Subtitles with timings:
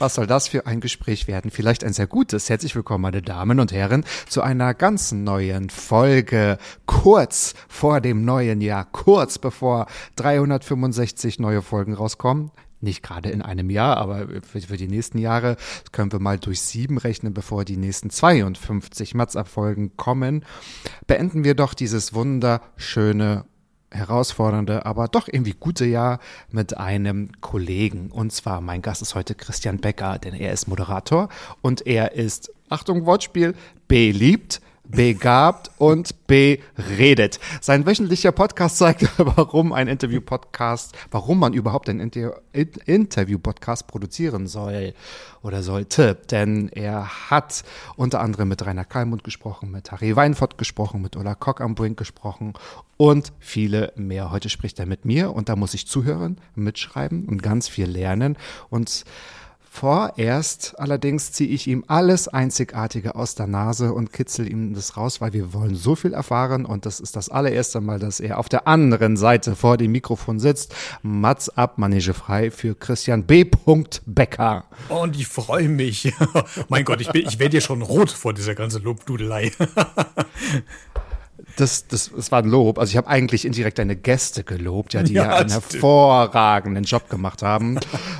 [0.00, 1.50] Was soll das für ein Gespräch werden?
[1.50, 2.48] Vielleicht ein sehr gutes.
[2.48, 6.58] Herzlich willkommen, meine Damen und Herren, zu einer ganz neuen Folge.
[6.86, 12.52] Kurz vor dem neuen Jahr, kurz bevor 365 neue Folgen rauskommen.
[12.80, 15.56] Nicht gerade in einem Jahr, aber für, die nächsten Jahre
[15.90, 20.44] können wir mal durch sieben rechnen, bevor die nächsten 52 Matzabfolgen kommen.
[21.08, 23.46] Beenden wir doch dieses wunderschöne
[23.90, 28.10] herausfordernde, aber doch irgendwie gute Jahr mit einem Kollegen.
[28.10, 31.28] Und zwar mein Gast ist heute Christian Becker, denn er ist Moderator
[31.62, 33.54] und er ist, Achtung, Wortspiel,
[33.88, 37.38] beliebt, begabt und beredet.
[37.60, 44.46] Sein wöchentlicher Podcast zeigt, warum ein Interview-Podcast, warum man überhaupt ein Inter In- Interview-Podcast produzieren
[44.46, 44.94] soll
[45.42, 46.14] oder sollte.
[46.30, 47.64] Denn er hat
[47.96, 51.98] unter anderem mit Rainer Kalmund gesprochen, mit Harry Weinfurt gesprochen, mit Ulla Kock am Brink
[51.98, 52.54] gesprochen
[52.96, 54.30] und viele mehr.
[54.30, 58.36] Heute spricht er mit mir und da muss ich zuhören, mitschreiben und ganz viel lernen
[58.70, 59.04] und
[59.78, 65.20] Vorerst allerdings ziehe ich ihm alles Einzigartige aus der Nase und kitzel ihm das raus,
[65.20, 68.48] weil wir wollen so viel erfahren und das ist das allererste Mal, dass er auf
[68.48, 70.74] der anderen Seite vor dem Mikrofon sitzt.
[71.02, 73.44] Mats ab, Manege frei für Christian B.
[74.04, 74.64] Becker.
[74.88, 76.12] Und ich freue mich.
[76.68, 79.52] mein Gott, ich, ich werde ja schon rot vor dieser ganzen Lobdudelei.
[81.58, 82.78] Das, das, das war ein Lob.
[82.78, 85.72] Also ich habe eigentlich indirekt deine Gäste gelobt, ja, die ja, Ja, einen stimmt.
[85.74, 87.78] hervorragenden Job gemacht haben.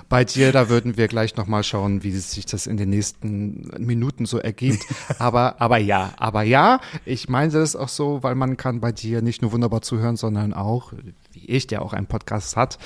[0.08, 4.26] Bei dir, da würden wir gleich nochmal schauen, wie sich das in den nächsten Minuten
[4.26, 4.84] so ergibt.
[5.18, 9.22] Aber, aber ja, aber ja, ich meine das auch so, weil man kann bei dir
[9.22, 10.92] nicht nur wunderbar zuhören, sondern auch,
[11.32, 12.78] wie ich, der auch einen Podcast hat,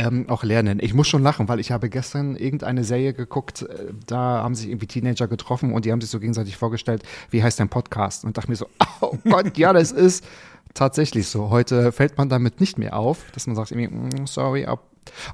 [0.00, 0.78] ähm, auch lernen.
[0.80, 4.68] Ich muss schon lachen, weil ich habe gestern irgendeine Serie geguckt, äh, da haben sich
[4.68, 8.24] irgendwie Teenager getroffen und die haben sich so gegenseitig vorgestellt, wie heißt dein Podcast?
[8.24, 8.66] Und dachte mir so,
[9.00, 10.24] oh Gott, ja, das ist
[10.74, 11.50] tatsächlich so.
[11.50, 14.80] Heute fällt man damit nicht mehr auf, dass man sagt irgendwie, mm, sorry, ob,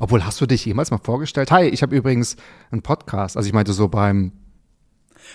[0.00, 1.50] obwohl hast du dich jemals mal vorgestellt?
[1.50, 2.37] Hi, ich habe übrigens
[2.71, 3.37] einen Podcast.
[3.37, 4.32] Also ich meinte so beim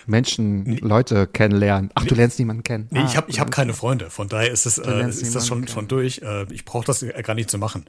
[0.06, 1.92] Menschen, Leute kennenlernen.
[1.96, 2.88] Ach, du lernst niemanden kennen.
[2.92, 4.10] Nee, Ah, ich habe ich hab keine Freunde.
[4.10, 6.22] Von daher ist, es, äh, ist das schon, schon durch.
[6.24, 7.86] Äh, ich brauche das gar nicht zu machen.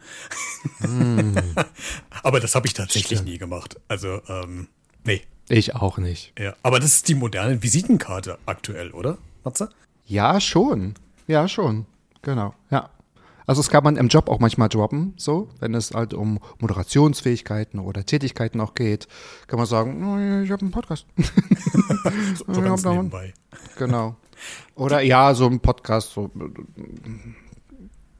[0.80, 1.34] Hm.
[2.22, 3.76] Aber das habe ich tatsächlich nie gemacht.
[3.88, 4.68] Also, ähm,
[5.04, 5.22] nee.
[5.48, 6.32] Ich auch nicht.
[6.38, 6.54] Ja.
[6.62, 9.70] Aber das ist die moderne Visitenkarte aktuell, oder, Matze?
[10.06, 10.94] Ja, schon.
[11.26, 11.86] Ja, schon.
[12.22, 12.54] Genau.
[12.70, 12.90] Ja.
[13.52, 17.80] Also das kann man im Job auch manchmal droppen, so, wenn es halt um Moderationsfähigkeiten
[17.80, 19.08] oder Tätigkeiten auch geht,
[19.46, 21.04] kann man sagen, "Oh, ich habe einen Podcast.
[22.34, 23.34] So, so ganz nebenbei.
[23.76, 24.16] genau.
[24.74, 26.80] Oder ja, so ein Podcast, so äh,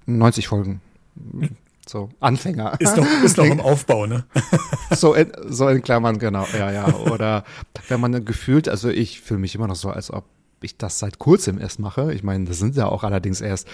[0.04, 0.82] 90 Folgen.
[1.87, 2.75] So, Anfänger.
[2.78, 4.26] Ist noch, ist noch im Aufbau, ne?
[4.91, 6.47] so, in, so in Klammern, genau.
[6.53, 6.94] Ja, ja.
[6.94, 7.44] Oder
[7.88, 10.26] wenn man gefühlt, also ich fühle mich immer noch so, als ob
[10.67, 12.12] ich das seit kurzem erst mache.
[12.12, 13.69] Ich meine, das sind ja auch allerdings erst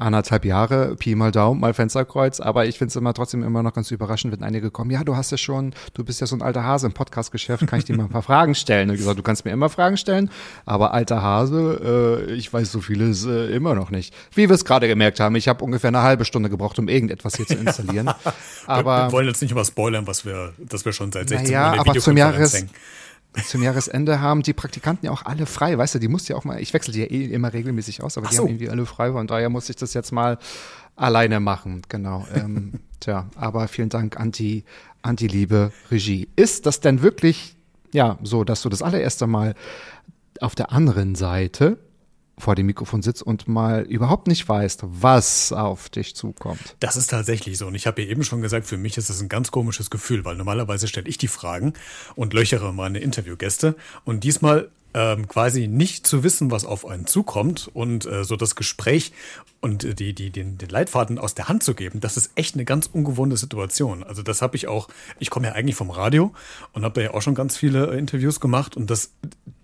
[0.00, 3.74] anderthalb Jahre, Pi mal Daumen, mal Fensterkreuz, aber ich finde es immer trotzdem immer noch
[3.74, 6.42] ganz überraschend, wenn einige kommen, ja, du hast ja schon, du bist ja so ein
[6.42, 8.88] alter Hase im Podcast-Geschäft, kann ich dir mal ein paar Fragen stellen?
[8.88, 10.30] Und ich gesagt, du kannst mir immer Fragen stellen,
[10.64, 14.14] aber alter Hase, äh, ich weiß so vieles äh, immer noch nicht.
[14.34, 17.36] Wie wir es gerade gemerkt haben, ich habe ungefähr eine halbe Stunde gebraucht, um irgendetwas
[17.36, 18.06] hier zu installieren.
[18.24, 18.34] wir
[18.66, 21.80] aber wollen jetzt nicht immer spoilern, was wir, dass wir schon seit 16 Naja, der
[21.80, 22.64] aber zum Jahres-.
[23.46, 26.44] Zum Jahresende haben die Praktikanten ja auch alle frei, weißt du, die musst ja auch
[26.44, 28.42] mal, ich wechsle die ja eh immer regelmäßig aus, aber die so.
[28.42, 30.38] haben irgendwie alle frei, von daher muss ich das jetzt mal
[30.96, 32.26] alleine machen, genau.
[32.34, 34.64] Ähm, tja, aber vielen Dank an die,
[35.02, 36.28] an die liebe Regie.
[36.36, 37.56] Ist das denn wirklich,
[37.92, 39.54] ja, so, dass du das allererste Mal
[40.40, 41.78] auf der anderen Seite
[42.40, 46.76] vor dem Mikrofon sitzt und mal überhaupt nicht weißt, was auf dich zukommt?
[46.80, 47.66] Das ist tatsächlich so.
[47.66, 50.24] Und ich habe ja eben schon gesagt, für mich ist das ein ganz komisches Gefühl,
[50.24, 51.74] weil normalerweise stelle ich die Fragen
[52.16, 53.76] und löchere meine Interviewgäste.
[54.04, 58.56] Und diesmal ähm, quasi nicht zu wissen, was auf einen zukommt und äh, so das
[58.56, 59.12] Gespräch
[59.60, 62.54] und äh, die, die, den, den Leitfaden aus der Hand zu geben, das ist echt
[62.54, 64.02] eine ganz ungewohnte Situation.
[64.02, 64.88] Also das habe ich auch,
[65.18, 66.34] ich komme ja eigentlich vom Radio
[66.72, 69.12] und habe da ja auch schon ganz viele äh, Interviews gemacht und das,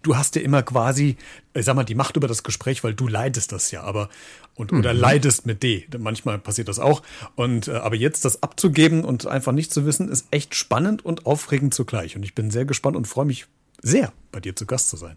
[0.02, 1.16] du hast ja immer quasi,
[1.54, 4.08] ich sag mal, die Macht über das Gespräch, weil du leidest das ja, aber
[4.54, 5.00] und oder Mhm.
[5.00, 5.86] leidest mit D.
[5.98, 7.02] Manchmal passiert das auch.
[7.34, 11.26] Und äh, aber jetzt das abzugeben und einfach nicht zu wissen, ist echt spannend und
[11.26, 12.16] aufregend zugleich.
[12.16, 13.46] Und ich bin sehr gespannt und freue mich
[13.82, 15.16] sehr, bei dir zu Gast zu sein.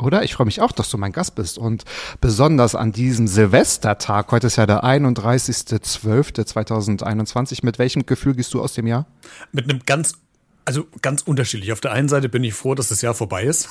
[0.00, 0.22] Oder?
[0.22, 1.58] Ich freue mich auch, dass du mein Gast bist.
[1.58, 1.84] Und
[2.20, 8.72] besonders an diesem Silvestertag, heute ist ja der 31.12.2021, mit welchem Gefühl gehst du aus
[8.74, 9.06] dem Jahr?
[9.52, 10.14] Mit einem ganz
[10.66, 11.72] also ganz unterschiedlich.
[11.72, 13.68] Auf der einen Seite bin ich froh, dass das Jahr vorbei ist.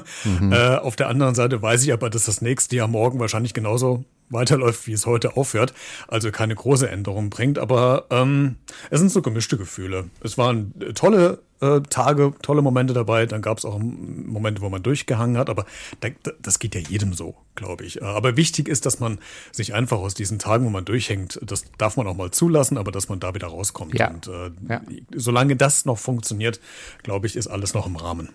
[0.50, 4.04] äh, auf der anderen Seite weiß ich aber, dass das nächste Jahr morgen wahrscheinlich genauso
[4.30, 5.74] weiterläuft, wie es heute aufhört.
[6.08, 7.58] Also keine große Änderung bringt.
[7.58, 8.56] Aber ähm,
[8.90, 10.08] es sind so gemischte Gefühle.
[10.22, 13.26] Es waren äh, tolle äh, Tage, tolle Momente dabei.
[13.26, 15.50] Dann gab es auch Momente, wo man durchgehangen hat.
[15.50, 15.66] Aber
[16.00, 16.08] da,
[16.40, 18.00] das geht ja jedem so, glaube ich.
[18.00, 19.18] Äh, Aber wichtig ist, dass man
[19.52, 22.92] sich einfach aus diesen Tagen, wo man durchhängt, das darf man auch mal zulassen, aber
[22.92, 23.94] dass man da wieder rauskommt.
[23.98, 24.08] Ja.
[24.10, 24.80] Und äh, Ja.
[25.14, 26.60] solange das noch funktioniert,
[27.02, 28.30] glaube ich, ist alles noch im Rahmen.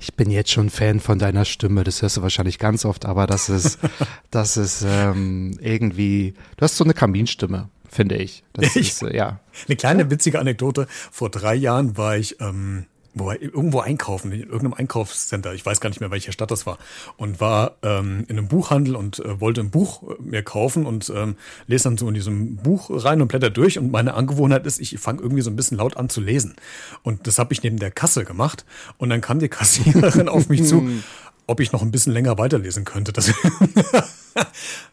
[0.00, 3.26] Ich bin jetzt schon Fan von deiner Stimme, das hörst du wahrscheinlich ganz oft, aber
[3.26, 3.78] das ist,
[4.30, 8.44] das ist ähm, irgendwie, du hast so eine Kaminstimme, finde ich.
[8.52, 9.40] Das Ich- ist, äh, ja.
[9.66, 10.86] Eine kleine witzige Anekdote.
[11.10, 12.86] Vor drei Jahren war ich ähm,
[13.18, 15.54] wo irgendwo einkaufen, in irgendeinem Einkaufscenter.
[15.54, 16.78] Ich weiß gar nicht mehr, welche Stadt das war.
[17.16, 21.12] Und war ähm, in einem Buchhandel und äh, wollte ein Buch äh, mir kaufen und
[21.14, 21.36] ähm,
[21.66, 23.78] lese dann so in diesem Buch rein und blätter durch.
[23.78, 26.56] Und meine Angewohnheit ist, ich fange irgendwie so ein bisschen laut an zu lesen.
[27.02, 28.64] Und das habe ich neben der Kasse gemacht.
[28.98, 30.88] Und dann kam die Kassiererin auf mich zu,
[31.48, 33.12] ob ich noch ein bisschen länger weiterlesen könnte.
[33.12, 33.32] Das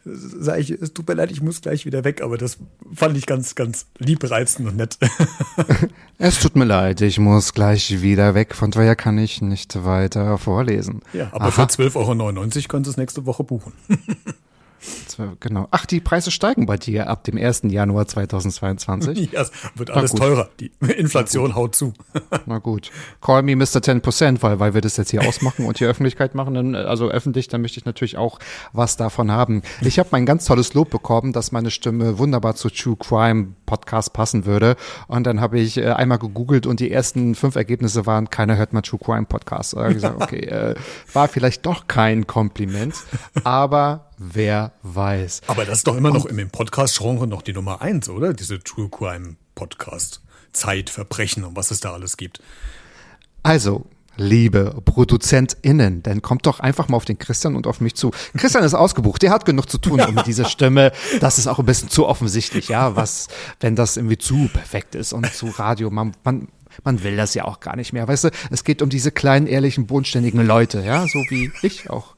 [0.05, 2.57] sag ich, es tut mir leid, ich muss gleich wieder weg, aber das
[2.93, 4.97] fand ich ganz, ganz liebreizend und nett.
[6.17, 10.37] Es tut mir leid, ich muss gleich wieder weg, von daher kann ich nicht weiter
[10.37, 11.01] vorlesen.
[11.11, 11.67] Ja, aber Aha.
[11.67, 13.73] für 12,99 Euro können Sie es nächste Woche buchen.
[15.39, 15.67] Genau.
[15.71, 17.63] Ach, die Preise steigen bei dir ab dem 1.
[17.65, 19.31] Januar 2022.
[19.31, 20.49] Ja, es wird alles teurer.
[20.59, 21.93] Die Inflation haut zu.
[22.45, 22.91] Na gut.
[23.21, 23.79] Call me Mr.
[23.79, 27.09] 10%, weil, weil wir das jetzt hier ausmachen und hier Öffentlichkeit machen, dann, äh, also
[27.09, 28.39] öffentlich, dann möchte ich natürlich auch
[28.73, 29.61] was davon haben.
[29.81, 34.13] Ich habe mein ganz tolles Lob bekommen, dass meine Stimme wunderbar zu True Crime Podcast
[34.13, 34.75] passen würde.
[35.07, 38.73] Und dann habe ich äh, einmal gegoogelt und die ersten fünf Ergebnisse waren, keiner hört
[38.73, 39.73] mal True Crime Podcast.
[39.73, 40.75] Da habe ich gesagt, okay, äh,
[41.13, 42.95] war vielleicht doch kein Kompliment,
[43.43, 45.41] aber wer weiß.
[45.47, 48.33] Aber das ist doch immer noch im Podcast-Genre noch die Nummer eins, oder?
[48.33, 50.21] Diese True Crime Podcast.
[50.53, 52.41] Zeit, Verbrechen und was es da alles gibt.
[53.43, 53.85] Also,
[54.17, 58.11] liebe ProduzentInnen, dann kommt doch einfach mal auf den Christian und auf mich zu.
[58.37, 60.91] Christian ist ausgebucht, der hat genug zu tun um diese Stimme.
[61.19, 63.27] Das ist auch ein bisschen zu offensichtlich, ja, was,
[63.59, 66.47] wenn das irgendwie zu perfekt ist und zu Radio, man, man,
[66.83, 68.07] man will das ja auch gar nicht mehr.
[68.07, 72.15] Weißt du, es geht um diese kleinen, ehrlichen, bodenständigen Leute, ja, so wie ich auch.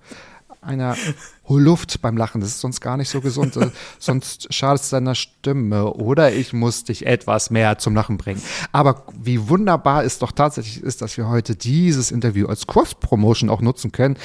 [0.62, 0.96] Einer
[1.48, 3.58] hol Luft beim Lachen, das ist sonst gar nicht so gesund,
[4.00, 8.42] sonst schadet es deiner Stimme oder ich muss dich etwas mehr zum Lachen bringen.
[8.72, 13.62] Aber wie wunderbar es doch tatsächlich ist, dass wir heute dieses Interview als Cross-Promotion auch
[13.62, 14.18] nutzen können,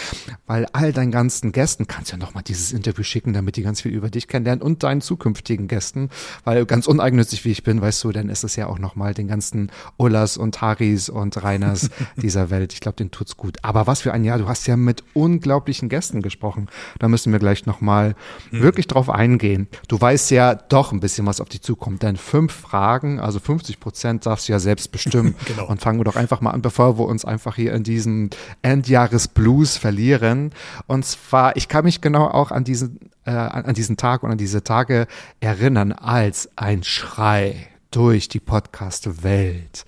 [0.47, 3.81] weil all deinen ganzen Gästen kannst ja noch mal dieses Interview schicken, damit die ganz
[3.81, 6.11] viel über dich kennenlernen und deinen zukünftigen Gästen,
[6.45, 9.15] weil ganz uneigennützig wie ich bin, weißt du, dann ist es ja auch noch mal
[9.15, 12.73] den ganzen Ullas und Haris und Reiners dieser Welt.
[12.73, 13.59] Ich glaube, den tut's gut.
[13.63, 16.69] Aber was für ein Jahr, du hast ja mit unglaublichen Gästen gesprochen.
[16.99, 18.17] Da müssen wir gleich noch mal
[18.51, 19.69] wirklich drauf eingehen.
[19.87, 23.79] Du weißt ja doch ein bisschen, was auf dich zukommt, denn fünf Fragen, also 50
[23.79, 25.37] Prozent darfst du ja selbst bestimmen.
[25.53, 25.67] Genau.
[25.67, 28.31] Und fangen wir doch einfach mal an, bevor wir uns einfach hier in diesen
[28.63, 30.53] Endjahresblues verlieren.
[30.87, 34.31] Und zwar, ich kann mich genau auch an diesen, äh, an, an diesen Tag und
[34.31, 35.07] an diese Tage
[35.41, 39.85] erinnern, als ein Schrei durch die Podcast-Welt,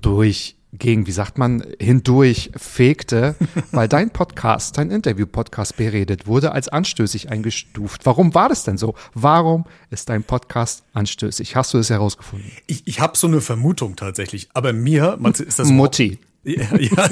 [0.00, 3.34] durch gegen, wie sagt man, hindurch fegte,
[3.72, 8.06] weil dein Podcast, dein Interview-Podcast beredet wurde, als anstößig eingestuft.
[8.06, 8.94] Warum war das denn so?
[9.14, 11.56] Warum ist dein Podcast anstößig?
[11.56, 12.50] Hast du es herausgefunden?
[12.66, 14.48] Ich, ich habe so eine Vermutung tatsächlich.
[14.54, 16.18] Aber mir, du, ist das Mutti.
[16.44, 17.08] Ja, ja.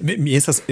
[0.00, 0.62] mir ist das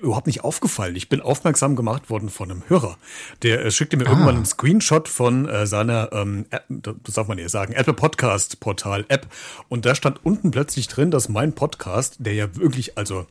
[0.00, 0.96] überhaupt nicht aufgefallen.
[0.96, 2.98] Ich bin aufmerksam gemacht worden von einem Hörer.
[3.42, 7.38] Der äh, schickte mir irgendwann einen Screenshot von äh, seiner, ähm, App, das darf man
[7.38, 9.28] ja sagen, Apple Podcast Portal App.
[9.68, 13.26] Und da stand unten plötzlich drin, dass mein Podcast, der ja wirklich, also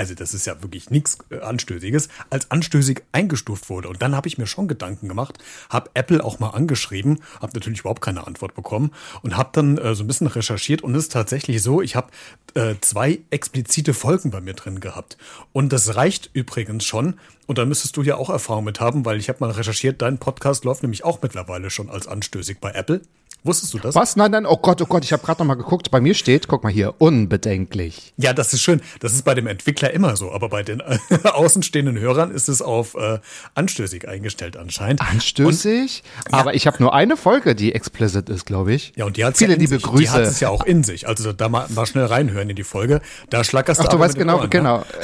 [0.00, 3.88] also das ist ja wirklich nichts äh, Anstößiges, als anstößig eingestuft wurde.
[3.90, 5.36] Und dann habe ich mir schon Gedanken gemacht,
[5.68, 9.94] habe Apple auch mal angeschrieben, habe natürlich überhaupt keine Antwort bekommen und habe dann äh,
[9.94, 12.08] so ein bisschen recherchiert und es ist tatsächlich so, ich habe
[12.54, 15.18] äh, zwei explizite Folgen bei mir drin gehabt.
[15.52, 17.20] Und das reicht übrigens schon.
[17.50, 20.18] Und da müsstest du ja auch Erfahrung mit haben, weil ich habe mal recherchiert, dein
[20.18, 23.00] Podcast läuft nämlich auch mittlerweile schon als anstößig bei Apple.
[23.42, 23.96] Wusstest du das?
[23.96, 24.14] Was?
[24.14, 25.90] Nein, nein, oh Gott, oh Gott, ich habe gerade noch mal geguckt.
[25.90, 28.14] Bei mir steht, guck mal hier, unbedenklich.
[28.18, 28.80] Ja, das ist schön.
[29.00, 32.62] Das ist bei dem Entwickler immer so, aber bei den äh, außenstehenden Hörern ist es
[32.62, 33.18] auf äh,
[33.56, 35.00] anstößig eingestellt anscheinend.
[35.00, 36.04] Anstößig?
[36.26, 36.56] Und, aber ja.
[36.56, 38.92] ich habe nur eine Folge, die explicit ist, glaube ich.
[38.94, 39.82] Ja, und die hat viele ja liebe sich.
[39.82, 40.02] Grüße.
[40.04, 41.08] Die hat es ja auch in sich.
[41.08, 43.00] Also da mal, mal schnell reinhören in die Folge.
[43.28, 44.84] Da schlackerst Ach, du du weißt genau, genau.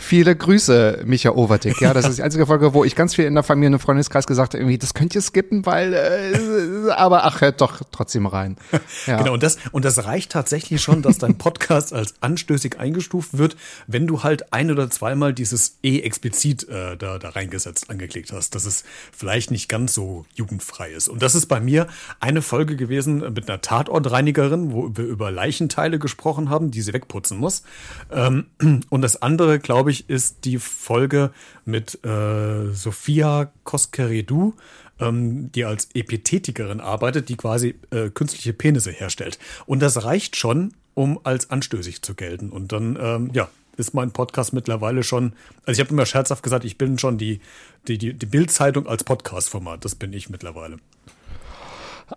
[0.00, 1.80] Viele Grüße, Micha Overdick.
[1.80, 4.26] Ja, das ist die einzige Folge, wo ich ganz viel in der Familie und Freundeskreis
[4.26, 8.56] gesagt habe, irgendwie, das könnt ihr skippen, weil, äh, aber ach, hört doch trotzdem rein.
[9.06, 9.16] Ja.
[9.18, 13.56] Genau, und das, und das reicht tatsächlich schon, dass dein Podcast als anstößig eingestuft wird,
[13.86, 18.54] wenn du halt ein oder zweimal dieses E explizit äh, da, da reingesetzt, angeklickt hast,
[18.54, 18.84] dass es
[19.16, 21.08] vielleicht nicht ganz so jugendfrei ist.
[21.08, 21.86] Und das ist bei mir
[22.20, 27.38] eine Folge gewesen mit einer Tatortreinigerin, wo wir über Leichenteile gesprochen haben, die sie wegputzen
[27.38, 27.62] muss.
[28.10, 28.46] Ähm,
[28.90, 31.32] und das andere andere, glaube ich, ist die Folge
[31.64, 34.54] mit äh, Sophia Koskeredou,
[35.00, 39.38] ähm, die als Epithetikerin arbeitet, die quasi äh, künstliche Penisse herstellt.
[39.66, 42.50] Und das reicht schon, um als anstößig zu gelten.
[42.50, 45.32] Und dann, ähm, ja, ist mein Podcast mittlerweile schon,
[45.64, 47.40] also ich habe immer scherzhaft gesagt, ich bin schon die,
[47.88, 49.84] die, die, die Bildzeitung als Podcast-Format.
[49.84, 50.76] Das bin ich mittlerweile.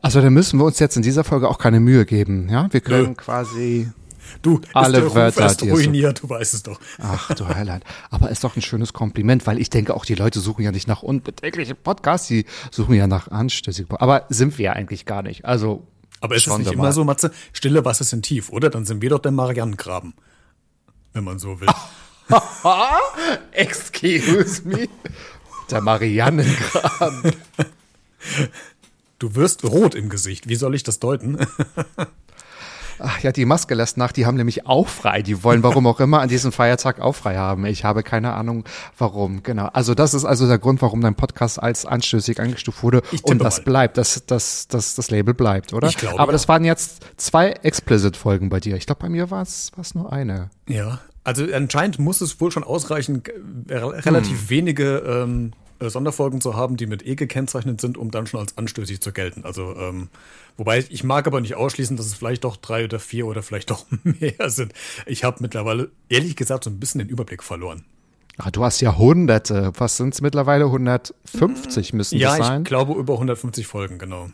[0.02, 2.50] Also da müssen wir uns jetzt in dieser Folge auch keine Mühe geben.
[2.50, 3.16] Ja, wir können Nö.
[3.16, 3.92] quasi
[4.42, 6.28] Du, alle ist der Wörter Ruf ruiniert, so.
[6.28, 6.80] du weißt es doch.
[7.00, 7.84] Ach du Heiland.
[8.10, 10.88] Aber ist doch ein schönes Kompliment, weil ich denke auch, die Leute suchen ja nicht
[10.88, 15.46] nach unbedenklichen Podcasts, die suchen ja nach anstößigen Aber sind wir ja eigentlich gar nicht.
[15.46, 15.86] Also.
[16.22, 17.32] Aber ist es nicht immer so, Matze?
[17.52, 18.70] Stille Wasser sind tief, oder?
[18.70, 20.14] Dann sind wir doch der Marianengraben.
[21.12, 21.68] Wenn man so will.
[23.52, 24.88] Excuse me.
[25.70, 27.34] Der Marianengraben.
[29.20, 30.48] Du wirst rot im Gesicht.
[30.48, 31.38] Wie soll ich das deuten?
[33.06, 35.22] Ach ja, die Maske lässt nach, die haben nämlich auch frei.
[35.22, 37.66] Die wollen, warum auch immer, an diesem Feiertag auch frei haben.
[37.66, 38.64] Ich habe keine Ahnung,
[38.98, 39.44] warum.
[39.44, 39.66] Genau.
[39.74, 43.02] Also das ist also der Grund, warum dein Podcast als anstößig eingestuft wurde.
[43.24, 43.64] Und das mal.
[43.66, 45.90] bleibt, das, das, das, das Label bleibt, oder?
[45.90, 48.78] Ich glaube, Aber das waren jetzt zwei Explicit-Folgen bei dir.
[48.78, 50.50] Ich glaube, bei mir war es nur eine.
[50.68, 53.24] Ja, also anscheinend muss es wohl schon ausreichen,
[53.70, 54.50] relativ hm.
[54.50, 58.58] wenige ähm, äh, Sonderfolgen zu haben, die mit E gekennzeichnet sind, um dann schon als
[58.58, 59.44] anstößig zu gelten.
[59.46, 60.10] Also, ähm,
[60.58, 63.70] wobei ich mag aber nicht ausschließen, dass es vielleicht doch drei oder vier oder vielleicht
[63.70, 64.74] doch mehr sind.
[65.06, 67.84] Ich habe mittlerweile, ehrlich gesagt, so ein bisschen den Überblick verloren.
[68.38, 69.72] Ach, du hast ja hunderte.
[69.78, 70.66] Was sind es mittlerweile?
[70.66, 72.54] 150 müssen ja, das sein?
[72.54, 74.30] Ja, ich glaube über 150 Folgen, genau.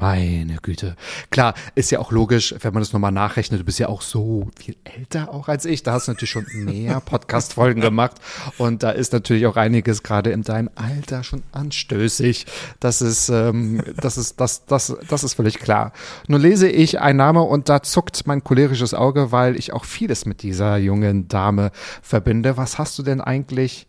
[0.00, 0.96] Meine Güte.
[1.28, 4.48] Klar, ist ja auch logisch, wenn man das nochmal nachrechnet, du bist ja auch so
[4.58, 5.82] viel älter auch als ich.
[5.82, 8.16] Da hast du natürlich schon mehr Podcast-Folgen gemacht.
[8.56, 12.46] Und da ist natürlich auch einiges gerade in deinem Alter schon anstößig.
[12.80, 15.92] Das ist, ähm, das ist, das, das, das ist völlig klar.
[16.28, 20.24] Nun lese ich ein Name und da zuckt mein cholerisches Auge, weil ich auch vieles
[20.24, 22.56] mit dieser jungen Dame verbinde.
[22.56, 23.86] Was hast du denn eigentlich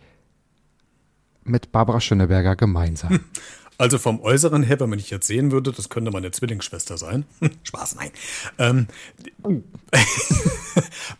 [1.45, 3.21] mit Barbara Schöneberger gemeinsam?
[3.81, 7.25] Also vom Äußeren her, wenn man dich jetzt sehen würde, das könnte meine Zwillingsschwester sein.
[7.63, 8.11] Spaß, nein.
[8.59, 8.85] Ähm,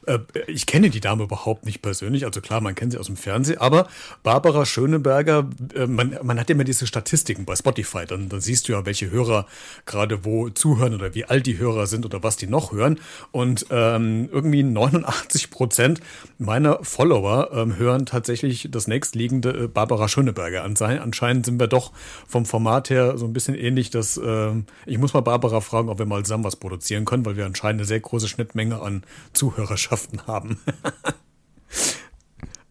[0.06, 2.24] äh, ich kenne die Dame überhaupt nicht persönlich.
[2.24, 3.58] Also klar, man kennt sie aus dem Fernsehen.
[3.58, 3.88] Aber
[4.22, 8.06] Barbara Schöneberger, äh, man, man hat immer diese Statistiken bei Spotify.
[8.06, 9.48] Dann, dann siehst du ja, welche Hörer
[9.88, 13.00] gerade wo zuhören oder wie alt die Hörer sind oder was die noch hören.
[13.32, 16.00] Und ähm, irgendwie 89 Prozent
[16.38, 20.76] meiner Follower ähm, hören tatsächlich das nächstliegende äh, Barbara Schöneberger an.
[20.80, 21.92] Anscheinend sind wir doch
[22.28, 24.52] vom Format her so ein bisschen ähnlich, dass äh,
[24.86, 27.80] ich muss mal Barbara fragen, ob wir mal zusammen was produzieren können, weil wir anscheinend
[27.80, 29.04] eine sehr große Schnittmenge an
[29.34, 30.60] Zuhörerschaften haben.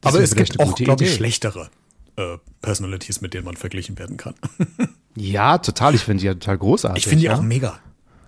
[0.03, 1.71] Aber es gibt auch, glaube ich, schlechtere
[2.17, 4.35] äh, Personalities, mit denen man verglichen werden kann.
[5.17, 5.95] ja, total.
[5.95, 7.05] Ich finde die ja total großartig.
[7.05, 7.37] Ich finde die ja?
[7.37, 7.79] auch mega.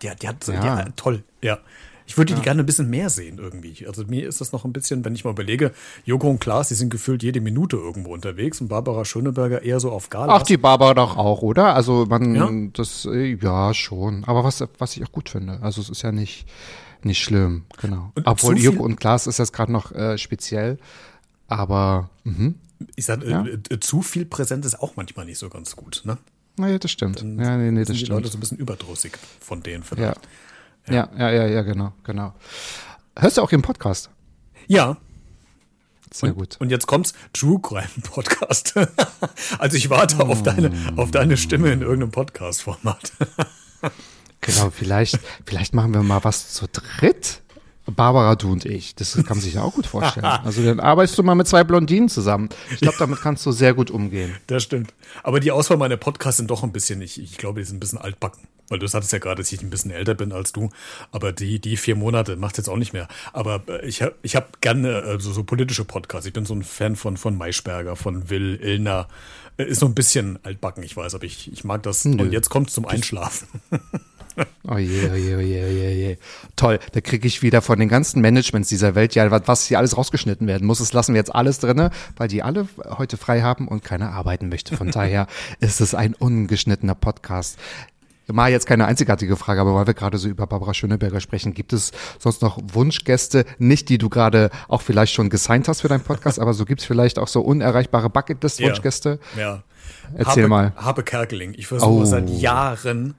[0.03, 0.85] Die, die hat so, ja.
[0.85, 1.59] die, toll, ja.
[2.07, 2.39] Ich würde ja.
[2.39, 3.87] die gerne ein bisschen mehr sehen irgendwie.
[3.87, 5.73] Also mir ist das noch ein bisschen, wenn ich mal überlege,
[6.05, 9.91] Joko und Klaas, die sind gefühlt jede Minute irgendwo unterwegs und Barbara Schöneberger eher so
[9.91, 10.35] auf Gala.
[10.35, 11.75] Ach, die Barbara doch auch, oder?
[11.75, 12.51] Also man, ja?
[12.73, 14.25] das, äh, ja, schon.
[14.25, 15.61] Aber was, was ich auch gut finde.
[15.63, 16.47] Also es ist ja nicht,
[17.03, 18.13] nicht schlimm, genau.
[18.15, 20.79] Und Obwohl Joko und Klaas ist jetzt gerade noch äh, speziell,
[21.49, 22.55] aber mh.
[22.97, 23.45] ich sag, ja?
[23.45, 26.19] äh, äh, zu viel Präsenz ist auch manchmal nicht so ganz gut, ne?
[26.57, 27.21] Naja, das stimmt.
[27.21, 28.19] Dann ja, nee, nee, das sind die stimmt.
[28.19, 30.17] Leute so ein bisschen überdrüssig von denen vielleicht.
[30.17, 30.31] Ja.
[30.89, 31.09] Ja.
[31.17, 32.35] ja, ja, ja, genau, genau.
[33.17, 34.11] Hörst du auch ihren Podcast?
[34.67, 34.97] Ja.
[36.11, 36.57] Sehr und, gut.
[36.61, 38.75] Und jetzt kommt's True Crime Podcast.
[39.59, 40.27] also ich warte oh.
[40.27, 43.13] auf deine auf deine Stimme in irgendeinem Podcast Format.
[44.41, 47.42] genau, vielleicht vielleicht machen wir mal was zu dritt.
[47.87, 48.95] Barbara, du und ich.
[48.95, 50.25] Das kann man sich ja auch gut vorstellen.
[50.25, 52.49] Also dann arbeitest du mal mit zwei Blondinen zusammen.
[52.71, 54.35] Ich glaube, damit kannst du sehr gut umgehen.
[54.47, 54.95] Das stimmt.
[55.23, 57.81] Aber die Auswahl meiner Podcasts sind doch ein bisschen, ich, ich glaube, die sind ein
[57.81, 58.47] bisschen altbacken.
[58.69, 60.71] Weil du sagtest ja gerade, dass ich ein bisschen älter bin als du.
[61.11, 63.09] Aber die, die vier Monate macht jetzt auch nicht mehr.
[63.33, 66.27] Aber äh, ich habe ich hab gerne äh, so, so politische Podcasts.
[66.27, 69.09] Ich bin so ein Fan von, von Maischberger, von Will, Illner.
[69.59, 72.05] Äh, ist so ein bisschen altbacken, ich weiß, aber ich, ich mag das.
[72.05, 72.23] Nö.
[72.23, 73.49] Und jetzt kommt es zum Einschlafen.
[74.69, 76.17] Oh je, oh je, oh je, oh je, oh je.
[76.57, 79.97] Toll, da kriege ich wieder von den ganzen Managements dieser Welt, ja, was- hier alles
[79.97, 80.79] rausgeschnitten werden muss.
[80.79, 82.67] Das lassen wir jetzt alles drinne, weil die alle
[82.99, 84.77] heute frei haben und keiner arbeiten möchte.
[84.77, 85.27] Von daher
[85.61, 87.59] ist es ein ungeschnittener Podcast.
[88.29, 91.73] Mal jetzt keine einzigartige Frage, aber weil wir gerade so über Barbara Schöneberger sprechen, gibt
[91.73, 96.05] es sonst noch Wunschgäste, nicht die du gerade auch vielleicht schon gesigned hast für deinen
[96.05, 99.19] Podcast, aber so gibt's vielleicht auch so unerreichbare Bucketlist-Wunschgäste?
[99.37, 99.63] Ja.
[100.15, 100.73] Erzähl Habe, mal.
[100.77, 101.53] Habe Kerkeling.
[101.59, 102.05] Ich versuche Oh.
[102.05, 103.15] seit Jahren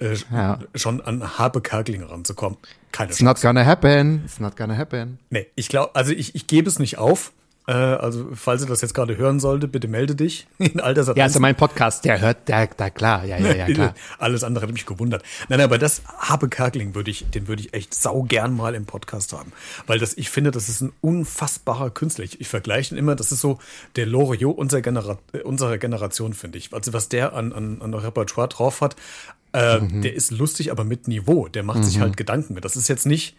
[0.00, 0.58] äh, Ja.
[0.74, 2.58] schon an Habe Kerkeling ranzukommen.
[2.92, 3.24] Keine It's Chance.
[3.24, 4.22] not gonna happen.
[4.24, 5.18] It's not gonna happen.
[5.30, 7.32] Nee, ich glaube, also ich, ich gebe es nicht auf.
[7.68, 11.34] Äh, also, falls ihr das jetzt gerade hören sollte, bitte melde dich in Ja, ist
[11.34, 13.94] ja mein Podcast, der hört, der, der klar, ja, ja, ja, klar.
[14.20, 15.24] Alles andere hat mich gewundert.
[15.48, 18.86] Nein, aber das Habe Kerkeling würde ich, den würde ich echt sau gern mal im
[18.86, 19.50] Podcast haben.
[19.88, 22.22] Weil das, ich finde, das ist ein unfassbarer Künstler.
[22.24, 23.58] Ich, ich vergleiche ihn immer, das ist so
[23.96, 26.72] der Loriot unserer, Genera äh, unserer Generation, finde ich.
[26.72, 28.94] Also was der an, an, an Repertoire drauf hat,
[29.56, 30.02] äh, Mhm.
[30.02, 31.48] der ist lustig, aber mit Niveau.
[31.48, 32.56] Der macht sich halt Gedanken.
[32.60, 33.34] Das ist jetzt nicht,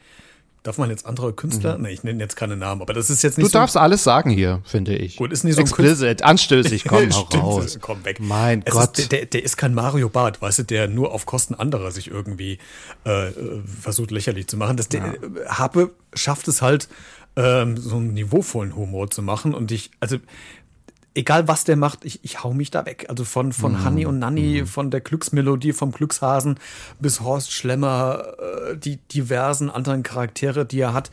[0.64, 1.78] darf man jetzt andere Künstler?
[1.78, 3.50] Nee, ich nenne jetzt keine Namen, aber das ist jetzt nicht Mhm.
[3.50, 3.60] Du so.
[3.60, 5.16] darfst alles sagen hier, finde ich.
[5.16, 7.78] Gut, ist nicht so ein Explicit, anstößig, komm raus.
[7.80, 8.20] Komm weg.
[8.20, 9.00] Mein es Gott.
[9.00, 12.10] Ist, der, der ist kein Mario Barth, weißt du, der nur auf Kosten anderer sich
[12.12, 12.58] irgendwie
[13.06, 13.32] äh,
[13.82, 14.76] versucht lächerlich zu machen.
[14.76, 16.90] Das, der, äh, Habe schafft es halt,
[17.38, 19.54] ähm, so einen niveauvollen Humor zu machen.
[19.54, 20.18] Und ich, also
[21.18, 23.06] egal was der macht, ich, ich hau mich da weg.
[23.10, 23.86] Also von, von Mhm.
[23.86, 26.60] Honey und Nanny, von der Glücksmelodie, vom Glückshasen
[27.00, 28.24] bis Horst Schlemmer,
[28.72, 31.12] äh, die diversen anderen Charaktere, die er hat.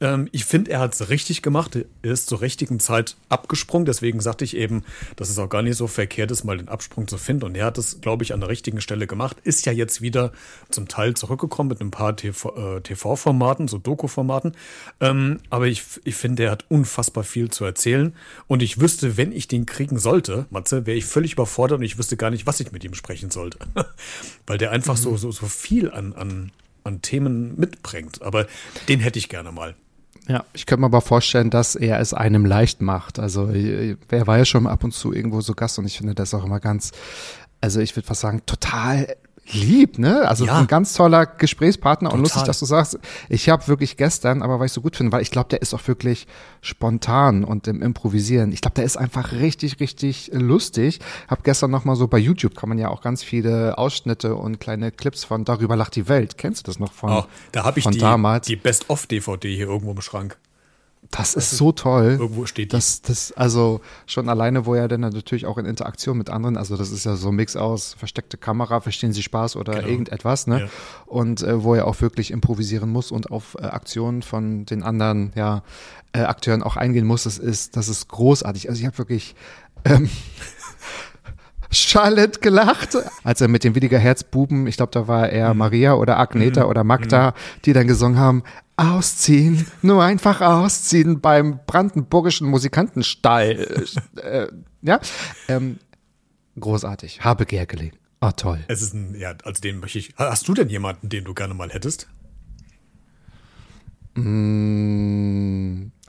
[0.00, 1.76] Ähm, ich finde, er hat es richtig gemacht.
[2.02, 3.86] Er ist zur richtigen Zeit abgesprungen.
[3.86, 4.84] Deswegen sagte ich eben,
[5.16, 7.44] dass es auch gar nicht so verkehrt ist, mal den Absprung zu finden.
[7.44, 9.38] Und er hat es, glaube ich, an der richtigen Stelle gemacht.
[9.44, 10.32] Ist ja jetzt wieder
[10.70, 14.52] zum Teil zurückgekommen mit ein paar TV äh, TV-Formaten, so Doku-Formaten.
[15.00, 18.14] Ähm, aber ich, ich finde, er hat unfassbar viel zu erzählen.
[18.46, 21.98] Und ich wüsste, wenn ich den kriegen sollte, Matze, wäre ich völlig überfordert und ich
[21.98, 23.58] wüsste gar nicht, was ich mit ihm sprechen sollte.
[24.46, 26.52] Weil der einfach so, so, so viel an, an,
[26.84, 28.20] an Themen mitbringt.
[28.20, 28.46] Aber
[28.88, 29.74] den hätte ich gerne mal.
[30.28, 33.18] Ja, ich könnte mir aber vorstellen, dass er es einem leicht macht.
[33.18, 36.34] Also er war ja schon ab und zu irgendwo so Gast und ich finde das
[36.34, 36.90] auch immer ganz,
[37.60, 39.16] also ich würde fast sagen, total
[39.52, 40.26] lieb, ne?
[40.28, 40.58] Also Ja.
[40.58, 42.22] ein ganz toller Gesprächspartner und Total.
[42.22, 42.98] lustig, dass du sagst,
[43.28, 45.72] ich habe wirklich gestern, aber weil ich so gut finde, weil ich glaube, der ist
[45.74, 46.26] auch wirklich
[46.60, 48.52] spontan und im Improvisieren.
[48.52, 51.00] Ich glaube, der ist einfach richtig, richtig lustig.
[51.28, 54.58] Hab gestern noch mal so bei YouTube kann man ja auch ganz viele Ausschnitte und
[54.60, 56.38] kleine Clips von Darüber lacht die Welt.
[56.38, 58.46] Kennst du das noch von, Oh, da habe ich die, damals?
[58.46, 60.36] die Best-of-DVD hier irgendwo im Schrank.
[61.10, 62.16] Das ist so toll.
[62.20, 66.30] Irgendwo steht das, das, also schon alleine, wo er dann natürlich auch in Interaktion mit
[66.30, 69.74] anderen, also das ist ja so ein Mix aus versteckte Kamera, verstehen Sie Spaß oder
[69.74, 69.88] Genau.
[69.88, 70.60] irgendetwas, ne?
[70.62, 70.68] Ja.
[71.06, 75.32] Und äh, wo er auch wirklich improvisieren muss und auf äh, Aktionen von den anderen,
[75.34, 75.62] ja,
[76.12, 78.68] äh, Akteuren auch eingehen muss, das ist, das ist großartig.
[78.68, 79.34] Also ich habe wirklich
[79.84, 80.08] ähm,
[81.70, 85.58] schallend gelacht, als er mit dem Williger Herzbuben, ich glaube, da war er Mhm.
[85.58, 88.42] Maria oder Agneta oder Magda, die dann gesungen haben,
[88.76, 93.84] ausziehen, nur einfach ausziehen beim brandenburgischen Musikantenstall.
[94.16, 94.46] äh,
[94.82, 95.00] ja,
[95.48, 95.78] ähm,
[96.60, 97.22] großartig.
[97.22, 97.92] Habe Gerkeling.
[98.20, 98.60] Oh, toll.
[98.68, 100.14] Es ist ein, ja, also den möchte ich.
[100.16, 102.08] Hast du denn jemanden, den du gerne mal hättest?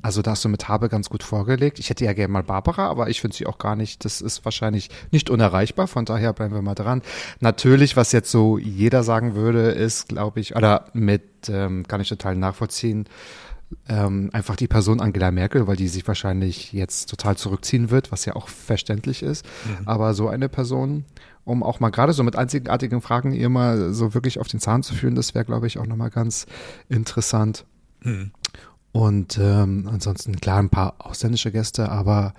[0.01, 1.79] Also da hast du mit Habe ganz gut vorgelegt.
[1.79, 4.45] Ich hätte ja gerne mal Barbara, aber ich finde sie auch gar nicht, das ist
[4.45, 7.01] wahrscheinlich nicht unerreichbar, von daher bleiben wir mal dran.
[7.39, 12.10] Natürlich, was jetzt so jeder sagen würde, ist, glaube ich, oder mit, ähm, kann ich
[12.10, 13.05] total nachvollziehen,
[13.89, 18.23] ähm, einfach die Person Angela Merkel, weil die sich wahrscheinlich jetzt total zurückziehen wird, was
[18.25, 19.45] ja auch verständlich ist.
[19.86, 21.05] Aber so eine Person,
[21.43, 24.83] um auch mal gerade so mit einzigartigen Fragen ihr mal so wirklich auf den Zahn
[24.83, 26.45] zu fühlen, das wäre, glaube ich, auch nochmal ganz
[26.88, 27.65] interessant.
[28.97, 32.33] Und ähm, ansonsten klar ein paar ausländische Gäste, aber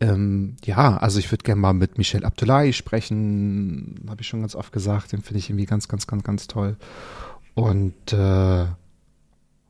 [0.00, 4.54] ähm, ja, also ich würde gerne mal mit Michel Abdullahi sprechen, habe ich schon ganz
[4.54, 6.78] oft gesagt, den finde ich irgendwie ganz, ganz, ganz, ganz toll.
[7.52, 8.64] Und äh,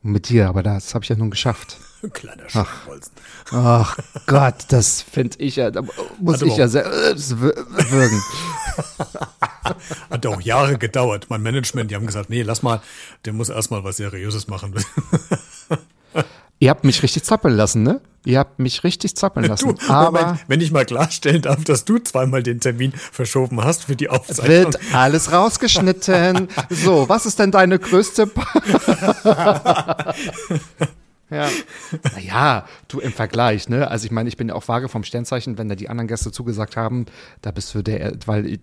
[0.01, 1.75] mit dir, aber das habe ich ja nun geschafft.
[2.13, 3.11] Kleiner Schachbolzen.
[3.51, 5.81] Ach Gott, das finde ich ja, da
[6.21, 8.21] muss Hat ich ja sehr äh, wür- würgen.
[10.09, 11.25] Hat auch Jahre gedauert.
[11.29, 12.81] Mein Management, die haben gesagt, nee, lass mal,
[13.25, 14.73] der muss erstmal was Seriöses machen.
[16.59, 18.01] Ihr habt mich richtig zappeln lassen, ne?
[18.25, 19.75] Ihr habt mich richtig zappeln lassen.
[19.75, 23.85] Du, aber Moment, wenn ich mal klarstellen darf, dass du zweimal den Termin verschoben hast
[23.85, 24.47] für die Aufzeichnung.
[24.47, 26.49] wird alles rausgeschnitten.
[26.69, 28.29] So, was ist denn deine größte?
[31.31, 31.47] Ja.
[32.15, 33.87] Naja, du im Vergleich, ne?
[33.87, 36.31] Also ich meine, ich bin ja auch vage vom Sternzeichen, wenn da die anderen Gäste
[36.31, 37.05] zugesagt haben,
[37.43, 38.59] da bist du der, weil ich,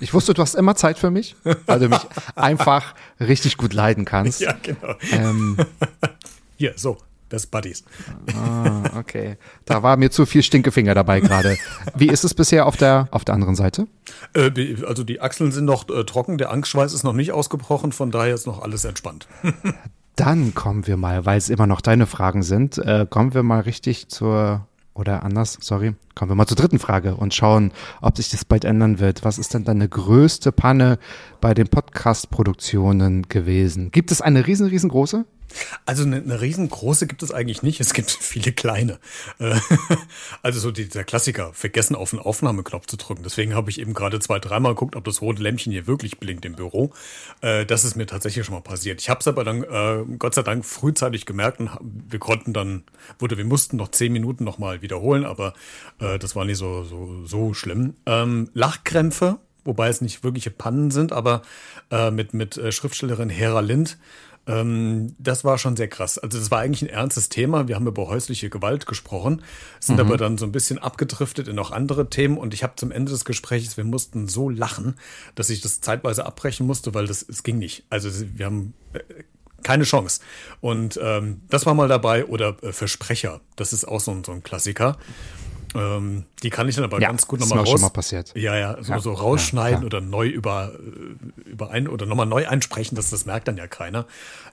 [0.00, 2.00] ich wusste, du hast immer Zeit für mich, weil du mich
[2.34, 4.40] einfach richtig gut leiden kannst.
[4.40, 4.94] Ja, genau.
[5.12, 5.58] Ähm,
[6.56, 6.96] Hier, so.
[7.28, 7.84] Best Buddies.
[8.34, 9.36] Ah, okay.
[9.64, 11.56] Da war mir zu viel Stinkefinger dabei gerade.
[11.94, 13.86] Wie ist es bisher auf der, auf der anderen Seite?
[14.34, 17.92] Äh, die- also die Achseln sind noch äh, trocken, der Angstschweiß ist noch nicht ausgebrochen,
[17.92, 19.28] von daher ist noch alles entspannt.
[20.16, 23.60] Dann kommen wir mal, weil es immer noch deine Fragen sind, äh, kommen wir mal
[23.60, 28.28] richtig zur, oder anders, sorry, kommen wir mal zur dritten Frage und schauen, ob sich
[28.30, 29.24] das bald ändern wird.
[29.24, 30.98] Was ist denn deine größte Panne
[31.40, 33.90] bei den Podcast-Produktionen gewesen?
[33.92, 35.24] Gibt es eine riesen, riesengroße?
[35.86, 37.80] Also eine, eine riesengroße gibt es eigentlich nicht.
[37.80, 38.98] Es gibt viele kleine.
[39.38, 39.54] Äh,
[40.42, 43.22] Also so die, der Klassiker, vergessen auf den Aufnahmeknopf zu drücken.
[43.22, 46.44] Deswegen habe ich eben gerade zwei, dreimal geguckt, ob das rote Lämpchen hier wirklich blinkt
[46.44, 46.92] im Büro.
[47.40, 49.00] Äh, Das ist mir tatsächlich schon mal passiert.
[49.00, 52.84] Ich habe es aber dann äh, Gott sei Dank frühzeitig gemerkt und wir konnten dann,
[53.18, 55.54] wurde, wir mussten noch zehn Minuten nochmal wiederholen, aber
[56.00, 57.94] äh, das war nicht so, so, so schlimm.
[58.06, 61.42] Ähm, Lachkrämpfe, wobei es nicht wirkliche Pannen sind, aber
[61.90, 63.98] äh, mit, mit äh, Schriftstellerin Hera Lind
[64.48, 66.18] ähm, das war schon sehr krass.
[66.18, 67.68] Also das war eigentlich ein ernstes Thema.
[67.68, 69.42] Wir haben über häusliche Gewalt gesprochen,
[69.78, 72.90] sind aber dann so ein bisschen abgedriftet in noch andere Themen und ich habe zum
[72.90, 74.96] Ende des Gesprächs, wir mussten so lachen,
[75.34, 77.84] dass ich das zeitweise abbrechen musste, weil das es ging nicht.
[77.90, 79.00] Also wir haben äh,
[79.62, 80.20] keine Chance.
[80.60, 83.40] Und ähm, das war mal dabei oder äh, Versprecher.
[83.56, 84.96] Das ist auch so so ein Klassiker.
[85.78, 87.70] Ähm, die kann ich dann aber Ja, ganz gut nochmal raus.
[87.70, 88.32] schon mal passiert.
[88.36, 92.26] Ja, ja, so, Ja, so rausschneiden ja, oder neu über, äh, über ein oder nochmal
[92.26, 94.06] neu einsprechen, das, das merkt dann ja keiner.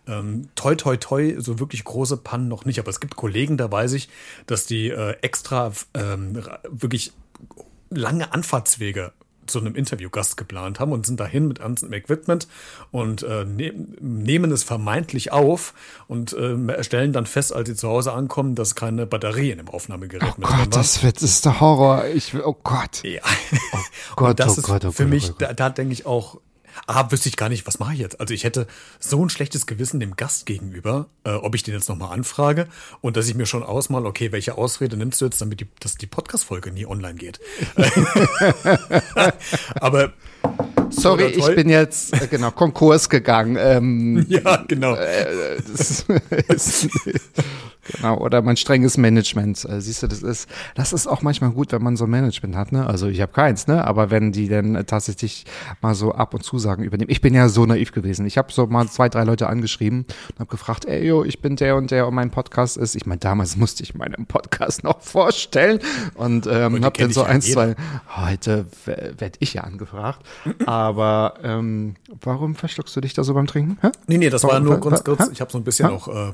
[0.07, 3.71] Ähm, toi, toi, toi, so wirklich große Pannen noch nicht, aber es gibt Kollegen, da
[3.71, 4.09] weiß ich,
[4.47, 7.11] dass die äh, extra ähm, wirklich
[7.89, 9.13] lange Anfahrtswege
[9.47, 12.47] zu einem Interviewgast geplant haben und sind dahin mit ganzem Equipment
[12.91, 15.73] und äh, ne nehmen es vermeintlich auf
[16.07, 19.69] und äh, stellen dann fest, als sie zu Hause ankommen, dass keine Batterie in dem
[19.69, 20.63] Aufnahmegerät Oh mit drin war.
[20.65, 22.05] Gott, das wird, ist der Horror.
[22.07, 23.03] Ich, oh Gott.
[23.03, 23.21] Ja.
[24.15, 25.41] Gott, und das oh ist Gott, oh für Gott, mich, oh Gott.
[25.41, 26.39] da, da denke ich auch,
[26.87, 28.19] ah, wüsste ich gar nicht, was mache ich jetzt?
[28.19, 28.67] Also ich hätte
[28.99, 32.67] so ein schlechtes Gewissen dem Gast gegenüber, äh, ob ich den jetzt nochmal anfrage
[33.01, 35.95] und dass ich mir schon ausmal, okay, welche Ausrede nimmst du jetzt, damit die, dass
[35.95, 37.39] die Podcast-Folge nie online geht?
[39.75, 40.13] Aber
[40.89, 43.57] Sorry, ich bin jetzt, äh, genau, Konkurs gegangen.
[43.59, 44.95] Ähm, ja, genau.
[44.95, 46.05] das
[46.47, 46.87] ist,
[47.91, 49.65] genau, oder mein strenges Management.
[49.65, 52.55] Äh, siehst du, das ist, das ist auch manchmal gut, wenn man so ein Management
[52.55, 52.85] hat, ne?
[52.85, 53.85] Also ich habe keins, ne?
[53.85, 55.45] Aber wenn die dann äh, tatsächlich
[55.81, 57.11] mal so Ab- und Zusagen übernehmen.
[57.11, 58.25] Ich bin ja so naiv gewesen.
[58.25, 59.99] Ich habe so mal zwei, drei Leute angeschrieben
[60.31, 62.95] und habe gefragt, ey, yo, ich bin der und der und mein Podcast ist.
[62.95, 65.79] Ich meine, damals musste ich meinen Podcast noch vorstellen
[66.15, 67.75] und ähm, habe dann so eins, zwei.
[68.15, 70.25] Heute werde ich ja angefragt.
[70.65, 73.77] Aber ähm, warum verschluckst du dich da so beim Trinken?
[73.81, 73.89] Hä?
[74.07, 75.29] Nee, nee, das war Warum- nur wa- kurz?
[75.31, 75.93] Ich habe so ein bisschen Hä?
[75.93, 76.31] noch, äh,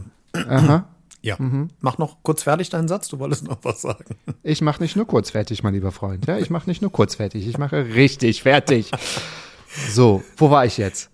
[0.49, 0.85] Aha.
[1.21, 1.35] ja.
[1.39, 1.67] Mhm.
[1.81, 4.15] Mach noch kurz fertig deinen Satz, du wolltest noch was sagen.
[4.43, 6.25] Ich mache nicht nur kurz fertig, mein lieber Freund.
[6.25, 8.91] Ja, ich mache nicht nur kurz fertig, ich mache richtig fertig.
[9.89, 11.10] So, wo war ich jetzt?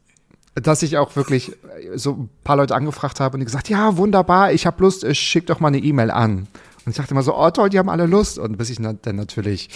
[0.56, 3.98] Dass ich auch wirklich äh, so ein paar Leute angefragt habe und die gesagt, ja,
[3.98, 6.48] wunderbar, ich habe Lust, äh, schick doch mal eine E-Mail an.
[6.86, 8.39] Und ich dachte immer so, oh toll, die haben alle Lust.
[8.39, 9.70] Und bis ich dann natürlich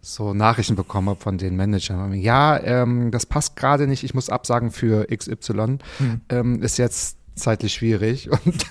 [0.00, 2.14] so Nachrichten bekommen habe von den Managern.
[2.14, 5.78] Ja, ähm, das passt gerade nicht, ich muss absagen für XY.
[6.28, 8.30] Ähm, ist jetzt zeitlich schwierig.
[8.52, 8.66] Und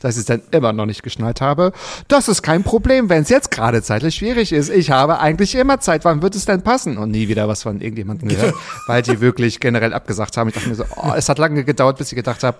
[0.00, 1.72] dass ich es dann immer noch nicht geschnallt habe,
[2.08, 4.70] das ist kein Problem, wenn es jetzt gerade zeitlich schwierig ist.
[4.70, 6.98] Ich habe eigentlich immer Zeit, wann wird es denn passen?
[6.98, 8.54] Und nie wieder was von irgendjemandem gehört,
[8.86, 10.48] weil die wirklich generell abgesagt haben.
[10.48, 12.58] Ich dachte mir so, oh, es hat lange gedauert, bis ich gedacht habe,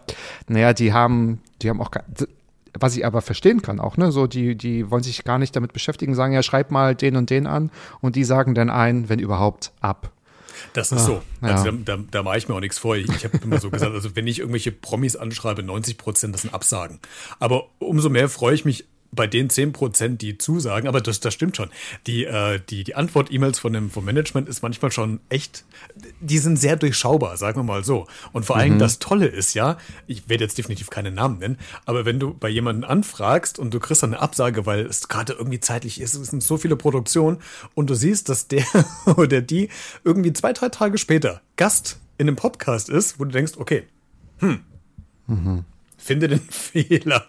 [0.48, 1.90] naja, die haben, die haben auch
[2.79, 5.72] was ich aber verstehen kann auch, ne, so die, die wollen sich gar nicht damit
[5.72, 9.18] beschäftigen, sagen ja, schreib mal den und den an und die sagen dann ein, wenn
[9.18, 10.12] überhaupt, ab.
[10.72, 11.22] Das ist so.
[11.42, 11.48] ja.
[11.48, 12.96] Also da, da, da mache ich mir auch nichts vor.
[12.96, 16.42] Ich, ich habe immer so gesagt, also wenn ich irgendwelche Promis anschreibe, 90 Prozent, das
[16.42, 17.00] sind Absagen.
[17.38, 20.87] Aber umso mehr freue ich mich bei den 10 Prozent, die zusagen.
[20.87, 21.70] Aber das, das stimmt schon.
[22.07, 25.64] Die, äh, die, die Antwort-E-Mails von dem vom Management ist manchmal schon echt,
[26.20, 28.07] die sind sehr durchschaubar, sagen wir mal so.
[28.33, 32.05] Und vor allem das Tolle ist ja, ich werde jetzt definitiv keine Namen nennen, aber
[32.05, 35.61] wenn du bei jemanden anfragst und du kriegst dann eine Absage, weil es gerade irgendwie
[35.61, 37.38] zeitlich ist, es sind so viele Produktionen
[37.75, 38.64] und du siehst, dass der
[39.16, 39.68] oder die
[40.05, 43.85] irgendwie zwei, drei Tage später Gast in einem Podcast ist, wo du denkst, okay,
[44.38, 44.61] hm,
[45.96, 47.27] finde den Fehler.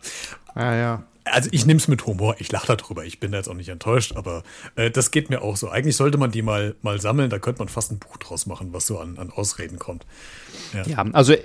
[0.56, 1.04] Ja, ja.
[1.24, 3.70] Also ich nehme es mit Humor, ich lache darüber, ich bin da jetzt auch nicht
[3.70, 4.44] enttäuscht, aber
[4.76, 5.70] äh, das geht mir auch so.
[5.70, 8.74] Eigentlich sollte man die mal, mal sammeln, da könnte man fast ein Buch draus machen,
[8.74, 10.06] was so an, an Ausreden kommt.
[10.88, 11.36] Ja, also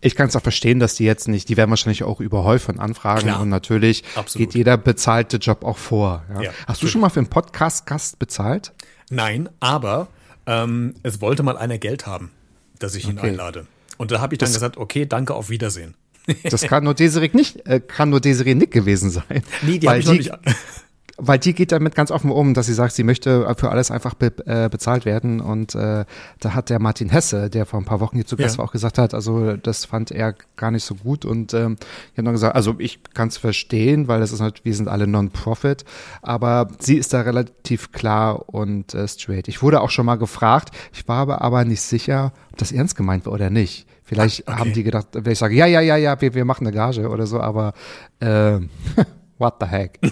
[0.00, 2.78] ich kann es auch verstehen, dass die jetzt nicht, die werden wahrscheinlich auch überhäuft von
[2.78, 3.40] Anfragen Klar.
[3.40, 4.48] und natürlich Absolut.
[4.48, 6.24] geht jeder bezahlte Job auch vor.
[6.34, 6.42] Ja.
[6.42, 8.72] Ja, Hast du schon mal für einen Podcast-Gast bezahlt?
[9.10, 10.08] Nein, aber
[10.46, 12.30] ähm, es wollte mal einer Geld haben,
[12.78, 13.28] dass ich ihn Okay.
[13.28, 13.66] einlade.
[13.96, 15.94] Und da habe ich dann gesagt, okay, danke, auf Wiedersehen.
[16.50, 19.42] Das kann nur Desiree nicht, äh, kann nur Desiree Nick gewesen sein.
[19.62, 20.56] Nee, die Weil habe ich noch nicht.
[21.20, 24.14] weil die geht damit ganz offen um, dass sie sagt, sie möchte für alles einfach
[24.14, 25.40] be äh, bezahlt werden.
[25.40, 26.04] Und äh,
[26.38, 28.58] da hat der Martin Hesse, der vor ein paar Wochen hier zu Gast Ja.
[28.58, 31.24] war, auch gesagt hat, also das fand er gar nicht so gut.
[31.24, 31.76] Und ähm,
[32.12, 34.88] ich habe dann gesagt, also ich kann es verstehen, weil das ist halt, wir sind
[34.88, 35.84] alle Non-Profit,
[36.22, 39.48] aber sie ist da relativ klar und äh, straight.
[39.48, 42.94] Ich wurde auch schon mal gefragt, ich war aber, aber nicht sicher, ob das ernst
[42.96, 43.88] gemeint war oder nicht.
[44.08, 44.60] Vielleicht Ah, okay.
[44.60, 47.08] haben die gedacht, wenn ich sage, ja, ja, ja, ja, wir, wir machen eine Gage
[47.08, 47.74] oder so, aber
[48.20, 48.58] äh,
[49.38, 49.98] what the heck.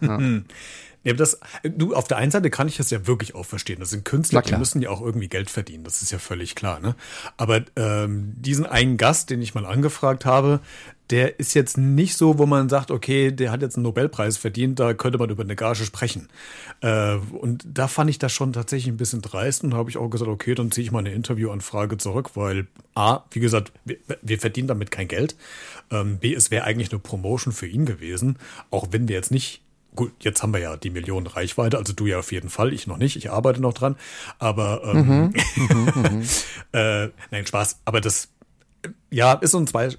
[0.00, 0.18] Ja,
[1.04, 3.80] das, du, auf der einen Seite kann ich das ja wirklich auch verstehen.
[3.80, 5.84] Das sind Künstler, die müssen ja auch irgendwie Geld verdienen.
[5.84, 6.94] Das ist ja völlig klar, ne?
[7.36, 10.60] Aber ähm, diesen einen Gast, den ich mal angefragt habe,
[11.10, 14.78] der ist jetzt nicht so, wo man sagt, okay, der hat jetzt einen Nobelpreis verdient,
[14.78, 16.28] da könnte man über eine Gage sprechen.
[16.82, 20.08] Äh, und da fand ich das schon tatsächlich ein bisschen dreist und habe ich auch
[20.08, 24.38] gesagt, okay, dann ziehe ich mal eine Interviewanfrage zurück, weil A, wie gesagt, wir, wir
[24.38, 25.34] verdienen damit kein Geld.
[25.90, 28.38] Ähm, B, es wäre eigentlich eine Promotion für ihn gewesen,
[28.70, 29.62] auch wenn wir jetzt nicht
[29.96, 32.86] Gut, jetzt haben wir ja die Millionen Reichweite, also du ja auf jeden Fall, ich
[32.86, 33.96] noch nicht, ich arbeite noch dran,
[34.38, 35.34] aber ähm,
[36.72, 38.28] äh, nein, Spaß, aber das
[39.10, 39.90] ja, ist so, ein zwei,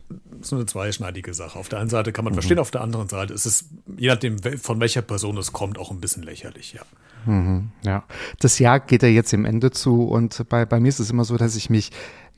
[0.42, 1.60] so eine zweischneidige Sache.
[1.60, 3.66] Auf der einen Seite kann man verstehen, auf der anderen Seite ist es,
[3.98, 6.82] je nachdem, von welcher Person es kommt, auch ein bisschen lächerlich, ja.
[7.84, 8.04] Ja,
[8.40, 11.26] das Jahr geht ja jetzt im Ende zu und bei, bei mir ist es immer
[11.26, 11.92] so, dass ich mich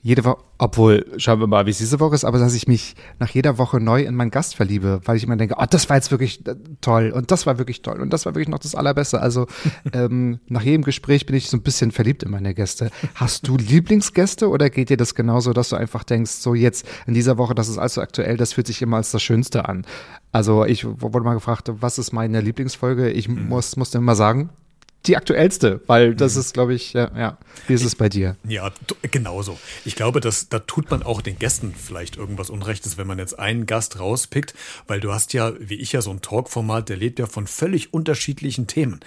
[0.04, 2.94] jede Woche, obwohl, schauen wir mal, wie es diese Woche ist, aber dass ich mich
[3.20, 5.96] nach jeder Woche neu in meinen Gast verliebe, weil ich immer denke, oh, das war
[5.96, 8.74] jetzt wirklich äh, toll und das war wirklich toll und das war wirklich noch das
[8.74, 9.22] Allerbeste.
[9.22, 9.46] Also
[9.94, 12.90] ähm, nach jedem Gespräch bin ich so ein bisschen verliebt in meine Gäste.
[13.14, 17.14] Hast du Lieblingsgäste oder geht dir das genauso, dass du einfach denkst, so jetzt in
[17.14, 19.86] dieser Woche, das ist also aktuell, das fühlt sich immer als das Schönste an?
[20.32, 23.08] Also ich wurde mal gefragt, was ist meine Lieblingsfolge?
[23.08, 24.50] Ich muss, musste immer sagen,
[25.06, 27.38] die aktuellste, weil das ist, glaube ich, ja, ja.
[27.66, 28.36] Wie ist es bei dir?
[28.48, 28.70] Ja,
[29.02, 29.58] genauso.
[29.84, 33.38] Ich glaube, dass da tut man auch den Gästen vielleicht irgendwas Unrechtes, wenn man jetzt
[33.38, 34.54] einen Gast rauspickt,
[34.86, 37.92] weil du hast ja, wie ich ja, so ein Talkformat, der lebt ja von völlig
[37.92, 39.00] unterschiedlichen Themen.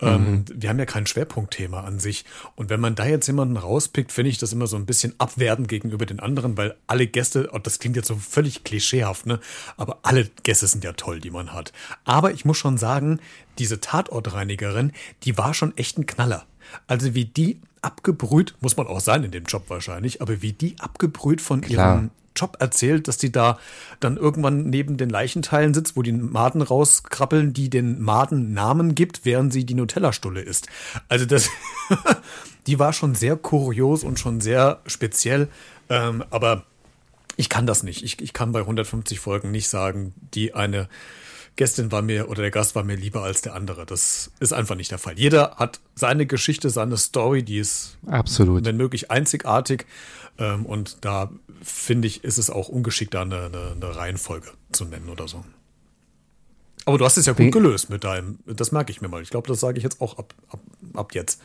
[0.00, 2.24] Ähm, wir haben ja kein Schwerpunktthema an sich.
[2.56, 5.68] Und wenn man da jetzt jemanden rauspickt, finde ich das immer so ein bisschen abwertend
[5.68, 9.40] gegenüber den anderen, weil alle Gäste, und das klingt jetzt so völlig klischeehaft, ne?
[9.76, 11.72] Aber alle Gäste sind ja toll, die man hat.
[12.04, 13.20] Aber ich muss schon sagen,
[13.58, 16.44] diese Tatortreinigerin, die war schon echt ein Knaller.
[16.86, 20.76] Also wie die abgebrüht, muss man auch sein in dem Job wahrscheinlich, aber wie die
[20.80, 21.96] abgebrüht von Klar.
[21.96, 23.58] ihrem Job erzählt, dass die da
[24.00, 29.24] dann irgendwann neben den Leichenteilen sitzt, wo die Maden rauskrabbeln, die den Maden Namen gibt,
[29.24, 30.66] während sie die Nutella-Stulle isst.
[31.08, 31.48] Also das,
[32.66, 35.48] die war schon sehr kurios und schon sehr speziell,
[35.88, 36.64] ähm, aber
[37.36, 38.02] ich kann das nicht.
[38.02, 40.88] Ich, ich kann bei 150 Folgen nicht sagen, die eine
[41.56, 43.86] Gästin war mir oder der Gast war mir lieber als der andere.
[43.86, 45.18] Das ist einfach nicht der Fall.
[45.18, 48.64] Jeder hat seine Geschichte, seine Story, die ist Absolut.
[48.64, 49.86] wenn möglich einzigartig.
[50.36, 51.30] Ähm, und da
[51.62, 55.44] finde ich, ist es auch ungeschickt, da eine, eine, eine Reihenfolge zu nennen oder so.
[56.86, 59.22] Aber du hast es ja gut gelöst mit deinem, das merke ich mir mal.
[59.22, 60.60] Ich glaube, das sage ich jetzt auch ab, ab,
[60.94, 61.40] ab jetzt.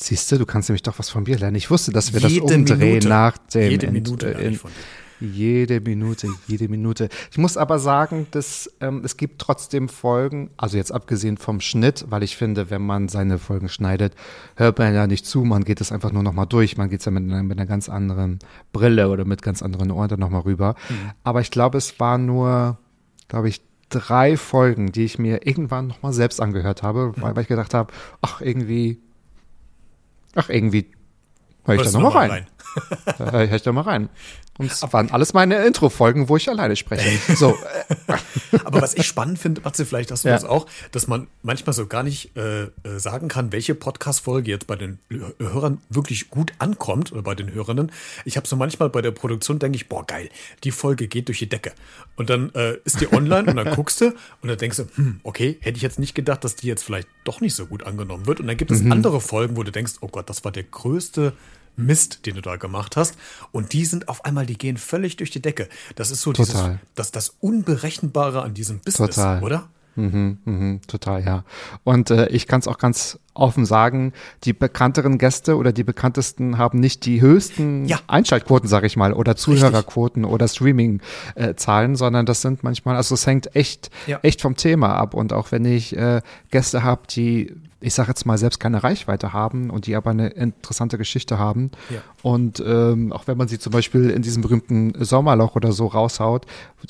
[0.00, 1.56] Siehst du, du kannst nämlich doch was von mir lernen.
[1.56, 3.08] Ich wusste, dass wir Jede das umdrehen Minute.
[3.08, 3.70] nach dem.
[3.70, 4.76] Jede Minute lerne in- ich von dir.
[5.22, 7.08] Jede Minute, jede Minute.
[7.30, 12.06] Ich muss aber sagen, dass ähm, es gibt trotzdem Folgen, also jetzt abgesehen vom Schnitt,
[12.08, 14.14] weil ich finde, wenn man seine Folgen schneidet,
[14.56, 17.06] hört man ja nicht zu, man geht es einfach nur nochmal durch, man geht es
[17.06, 18.40] ja mit einer, mit einer ganz anderen
[18.72, 20.74] Brille oder mit ganz anderen Ohren dann nochmal rüber.
[21.22, 22.78] Aber ich glaube, es war nur,
[23.28, 27.48] glaube ich, drei Folgen, die ich mir irgendwann nochmal selbst angehört habe, weil, weil ich
[27.48, 29.00] gedacht habe, ach, irgendwie,
[30.34, 30.90] ach, irgendwie,
[31.64, 32.46] hör ich da nochmal noch mal rein.
[33.18, 34.08] Da höre ich da mal rein.
[34.58, 37.34] Und es waren alles meine Intro-Folgen, wo ich alleine spreche.
[37.36, 37.56] So,
[38.08, 38.16] äh,
[38.64, 40.34] Aber was ich spannend finde, Matze, vielleicht hast du Ja.
[40.34, 44.66] das auch, dass man manchmal so gar nicht äh, äh, sagen kann, welche Podcast-Folge jetzt
[44.66, 47.90] bei den Hö- Hörern wirklich gut ankommt oder bei den Hörerinnen.
[48.26, 50.28] Ich habe so manchmal bei der Produktion, denke ich, boah, geil,
[50.64, 51.72] die Folge geht durch die Decke.
[52.16, 54.08] Und dann äh, ist die online und dann guckst du
[54.42, 57.08] und dann denkst du, hm, okay, hätte ich jetzt nicht gedacht, dass die jetzt vielleicht
[57.24, 58.38] doch nicht so gut angenommen wird.
[58.38, 58.92] Und dann gibt es Mhm.
[58.92, 61.32] andere Folgen, wo du denkst, oh Gott, das war der größte
[61.76, 63.16] Mist, den du da gemacht hast.
[63.50, 65.68] Und die sind auf einmal, die gehen völlig durch die Decke.
[65.96, 66.54] Das ist so dieses,
[66.94, 69.42] das, das Unberechenbare an diesem Business, Total.
[69.42, 69.68] oder?
[69.94, 71.44] Mhm, mhm, total, ja.
[71.84, 76.56] Und äh, ich kann es auch ganz offen sagen, die bekannteren Gäste oder die bekanntesten
[76.56, 78.00] haben nicht die höchsten Ja.
[78.06, 83.54] Einschaltquoten, sage ich mal, oder Zuhörerquoten oder Streaming-Zahlen, sondern das sind manchmal, also es hängt
[83.54, 84.18] echt, Ja.
[84.22, 85.12] echt vom Thema ab.
[85.14, 89.32] Und auch wenn ich äh, Gäste habe, die, ich sage jetzt mal, selbst keine Reichweite
[89.32, 91.70] haben und die aber eine interessante Geschichte haben.
[91.90, 92.00] Ja.
[92.22, 96.46] Und ähm, auch wenn man sie zum Beispiel in diesem berühmten Sommerloch oder so raushaut,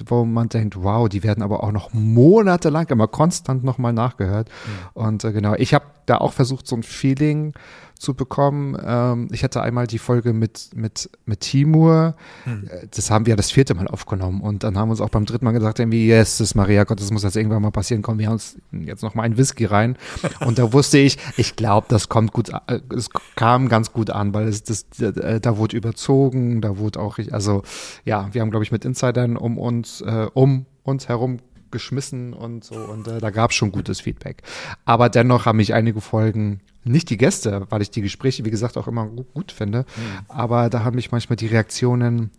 [0.07, 4.49] wo man denkt, wow, die werden aber auch noch monatelang immer konstant nochmal nachgehört.
[4.95, 7.55] Und äh, genau, ich habe da auch versucht, so ein Feeling
[8.03, 8.77] zu bekommen.
[8.85, 12.17] Ähm, ich hatte einmal die Folge mit, mit, mit Timur.
[12.43, 12.69] Hm.
[12.69, 14.41] Äh, Das haben wir das vierte Mal aufgenommen.
[14.41, 16.83] Und dann haben wir uns auch beim dritten Mal gesagt, irgendwie, yes, das ist Maria
[16.83, 18.03] Gott, das muss jetzt irgendwann mal passieren.
[18.03, 19.97] Komm, wir haben uns jetzt noch mal einen Whisky rein.
[20.41, 24.35] Und da wusste ich, ich glaube, das kommt gut, äh, es kam ganz gut an,
[24.35, 27.63] weil es, das, äh, da wurde überzogen, da wurde auch, also,
[28.05, 31.39] ja, wir haben, glaube ich, mit Insidern um uns, äh, um uns herum
[31.71, 34.43] geschmissen und so und äh, da gab es schon gutes Feedback.
[34.85, 38.77] Aber dennoch haben mich einige Folgen, nicht die Gäste, weil ich die Gespräche, wie gesagt,
[38.77, 39.85] auch immer gut, finde,
[40.29, 42.31] aber da haben mich manchmal die Reaktionen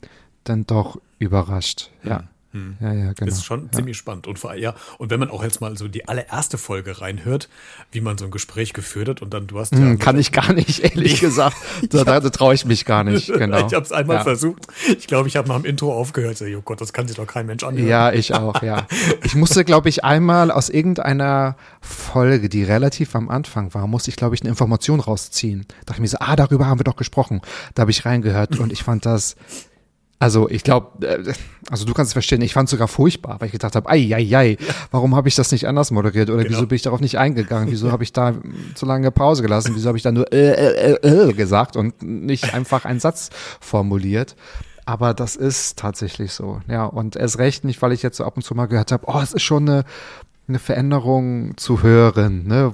[0.43, 1.89] dann doch überrascht.
[2.03, 2.09] Ja.
[2.09, 2.23] Ja,
[2.53, 3.31] ja, genau.
[3.31, 3.71] Ist schon ja.
[3.71, 4.27] ziemlich spannend.
[4.27, 7.49] Und vor ja, und wenn man auch jetzt mal so die allererste Folge reinhört,
[7.91, 9.79] wie man so ein Gespräch geführt hat und dann du hast ja.
[9.79, 11.57] Hm, Kann ich gar nicht, ehrlich gesagt.
[11.89, 13.65] Da, da, da traue ich mich gar nicht, genau.
[13.65, 14.23] Ich habe es einmal ja.
[14.23, 14.67] versucht.
[14.87, 16.37] Ich glaube, ich habe nach dem Intro aufgehört.
[16.37, 17.87] So, oh Gott, das kann sich doch kein Mensch anhören.
[17.87, 18.87] Ja, ich auch, ja.
[19.23, 24.15] Ich musste, glaube ich, einmal aus irgendeiner Folge, die relativ am Anfang war, musste ich,
[24.15, 25.65] glaube ich, eine Information rausziehen.
[25.67, 27.41] Da dachte ich mir so, ah, darüber haben wir doch gesprochen.
[27.73, 29.35] Da habe ich reingehört und ich fand das,
[30.23, 31.33] also ich glaube, äh,
[31.69, 34.15] also du kannst es verstehen, ich fand es sogar furchtbar, weil ich gedacht habe, ei,
[34.15, 34.57] ei, ei,
[34.89, 36.55] warum habe ich das nicht anders moderiert oder Genau.
[36.55, 38.33] wieso bin ich darauf nicht eingegangen, wieso habe ich da
[38.73, 42.01] zu lange Pause gelassen, wieso habe ich da nur äh, äh, äh, äh gesagt und
[42.01, 44.37] nicht einfach einen Satz formuliert.
[44.85, 46.85] Aber das ist tatsächlich so, ja.
[46.85, 49.19] Und erst recht nicht, weil ich jetzt so ab und zu mal gehört habe, oh,
[49.21, 49.83] es ist schon eine,
[50.47, 52.47] eine Veränderung zu hören.
[52.47, 52.73] Ne?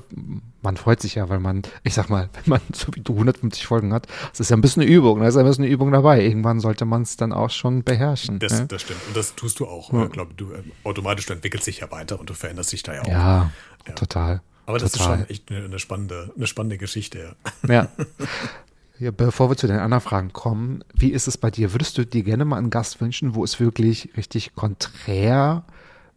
[0.62, 3.66] Man freut sich ja, weil man, ich sag mal, wenn man so wie du 150
[3.66, 5.74] Folgen hat, das ist ja ein bisschen eine Übung, da ist ja ein bisschen eine
[5.74, 6.22] Übung dabei.
[6.24, 8.40] Irgendwann sollte man es dann auch schon beherrschen.
[8.40, 8.68] Das, ne?
[8.68, 9.00] das stimmt.
[9.08, 9.94] Und das tust du auch.
[9.94, 12.96] Ich glaube, du äh, automatisch, du entwickelst dich ja weiter und du veränderst dich da
[12.96, 13.08] ja auch.
[13.08, 13.52] Ja,
[13.88, 13.94] Ja.
[13.94, 14.42] total.
[14.66, 15.14] Aber das total.
[15.14, 17.36] ist schon echt eine, eine, spannende, eine spannende Geschichte.
[17.68, 17.74] Ja.
[17.74, 17.90] Ja.
[19.00, 19.12] ja.
[19.12, 21.74] Bevor wir zu den anderen Fragen kommen, wie ist es bei dir?
[21.74, 25.64] Würdest du dir gerne mal einen Gast wünschen, wo es wirklich richtig konträr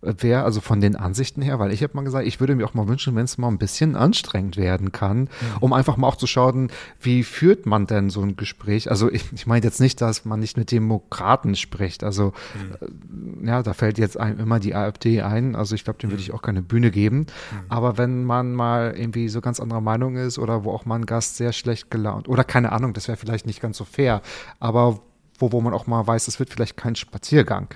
[0.02, 1.58] wäre, also von den Ansichten her?
[1.58, 3.58] Weil ich habe mal gesagt, ich würde mir auch mal wünschen, wenn es mal ein
[3.58, 5.28] bisschen anstrengend werden kann,
[5.60, 8.90] um einfach mal auch zu schauen, wie führt man denn so ein Gespräch?
[8.90, 12.04] Also ich, ich meine jetzt nicht, dass man nicht mit Demokraten spricht.
[12.04, 12.32] Also
[12.80, 15.54] äh, ja, da fällt jetzt einem immer die AfD ein.
[15.54, 17.26] Also ich glaube, dem würde ich auch keine Bühne geben.
[17.68, 21.06] Aber wenn man mal irgendwie so ganz anderer Meinung ist oder wo auch mal ein
[21.06, 24.22] Gast sehr schlecht gelaunt oder keine Ahnung, das wäre vielleicht nicht ganz so fair,
[24.58, 25.00] aber
[25.38, 27.68] wo, wo man auch mal weiß, es wird vielleicht kein Spaziergang.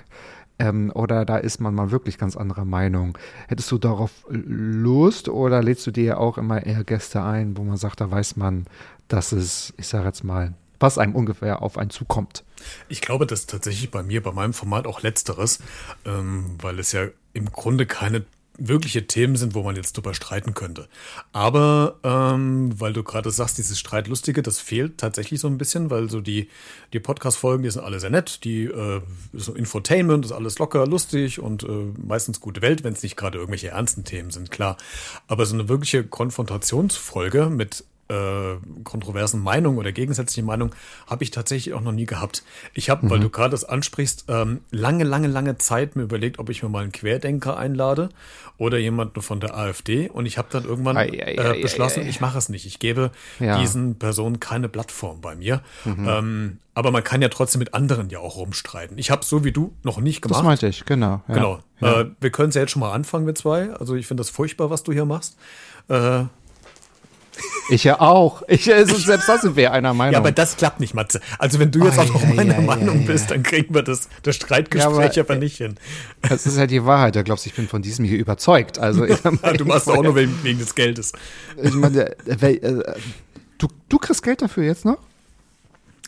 [0.59, 3.17] Ähm, oder da ist man mal wirklich ganz anderer Meinung.
[3.47, 7.77] Hättest du darauf Lust oder lädst du dir auch immer eher Gäste ein, wo man
[7.77, 8.65] sagt, da weiß man,
[9.07, 12.43] dass es, ich sage jetzt mal, was einem ungefähr auf einen zukommt?
[12.87, 15.59] Ich glaube, das ist tatsächlich bei mir, bei meinem Format auch letzteres,
[16.05, 18.25] ähm, weil es ja im Grunde keine
[18.57, 20.87] wirkliche Themen sind, wo man jetzt drüber streiten könnte.
[21.31, 26.09] Aber ähm, weil du gerade sagst, dieses Streitlustige, das fehlt tatsächlich so ein bisschen, weil
[26.09, 26.49] so die,
[26.93, 29.01] die Podcast-Folgen, die sind alle sehr nett, die äh,
[29.33, 33.37] so Infotainment, ist alles locker, lustig und äh, meistens gute Welt, wenn es nicht gerade
[33.37, 34.77] irgendwelche ernsten Themen sind, klar.
[35.27, 40.73] Aber so eine wirkliche Konfrontationsfolge mit äh, kontroversen Meinungen oder gegensätzlichen Meinungen
[41.07, 42.43] habe ich tatsächlich auch noch nie gehabt.
[42.73, 46.49] Ich habe, weil du gerade das ansprichst, ähm, lange, lange, lange Zeit mir überlegt, ob
[46.49, 48.09] ich mir mal einen Querdenker einlade
[48.57, 52.09] oder jemanden von der AfD und ich habe dann irgendwann Ei, ei, äh, beschlossen, ei,
[52.09, 52.65] ich mache es nicht.
[52.65, 53.59] Ich gebe Ja.
[53.59, 55.61] diesen Personen keine Plattform bei mir.
[55.85, 58.97] Ähm, aber man kann ja trotzdem mit anderen ja auch rumstreiten.
[58.97, 60.43] Ich habe so wie du noch nicht Das gemacht.
[60.45, 61.21] meinte ich, genau.
[61.27, 61.33] Ja.
[61.33, 61.59] Genau.
[61.81, 62.01] Ja.
[62.01, 63.71] Äh, wir können es ja jetzt schon mal anfangen mit zwei.
[63.73, 65.37] Also ich finde das furchtbar, was du hier machst.
[65.89, 66.23] Äh,
[67.69, 68.43] Ich ja auch.
[68.47, 70.13] Ich, selbst da sind wir einer Meinung.
[70.13, 71.19] Ja, aber das klappt nicht, Matze.
[71.37, 73.73] Also wenn du jetzt Ei, auch noch ei, meiner ei, Meinung ei, bist, dann kriegen
[73.73, 75.75] wir das, das Streitgespräch Ja, aber- aber, nicht hin.
[76.27, 77.15] Das ist ja die Wahrheit.
[77.15, 78.79] Du glaubst, ich bin von diesem hier überzeugt.
[78.79, 79.05] Also,
[79.57, 81.11] Du machst auch nur wegen, wegen des Geldes.
[81.61, 82.83] ich meine, äh,
[83.57, 84.97] du, du kriegst Geld dafür jetzt noch?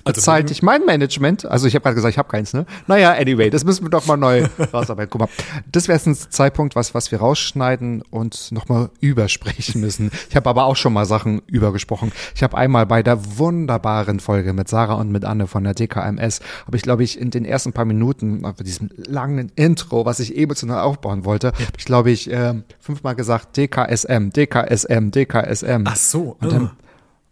[0.05, 1.45] Also Bezahlt wenn- dich mein Management?
[1.45, 2.65] Also ich habe gerade gesagt, ich habe keins, ne?
[2.87, 5.09] Naja, anyway, das müssen wir doch mal neu rausarbeiten.
[5.11, 5.29] Guck mal,
[5.71, 10.11] das wäre jetzt ein Zeitpunkt, was, was wir rausschneiden und nochmal übersprechen müssen.
[10.29, 12.11] Ich habe aber auch schon mal Sachen übergesprochen.
[12.35, 16.39] Ich habe einmal bei der wunderbaren Folge mit Sarah und mit Anne von der DKMS,
[16.65, 20.37] habe ich, glaube ich, in den ersten paar Minuten, bei diesem langen Intro, was ich
[20.37, 25.83] emotional aufbauen wollte, habe ich, glaube ich, ähm, fünfmal gesagt, DKSM, DKSM, DKSM.
[25.85, 26.37] Ach so.
[26.39, 26.71] Und, dann,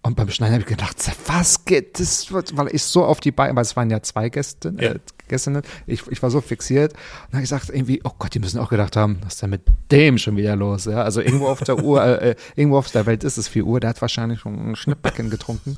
[0.04, 0.96] und beim Schneiden habe ich gedacht,
[1.28, 2.28] was geht das?
[2.32, 4.92] Weil ich so auf die beiden, weil es waren ja zwei Gäste, Ja.
[4.92, 7.00] äh, Gästinnen, ich, ich war so fixiert und
[7.32, 9.50] dann habe ich gesagt, irgendwie, oh Gott, die müssen auch gedacht haben, was ist denn
[9.50, 10.86] mit dem schon wieder los?
[10.86, 11.02] Ja?
[11.04, 13.82] Also irgendwo auf der Uhr, äh, äh, irgendwo auf der Welt ist es 4 Uhr,
[13.82, 15.78] der hat wahrscheinlich schon ein Schnippbecken getrunken.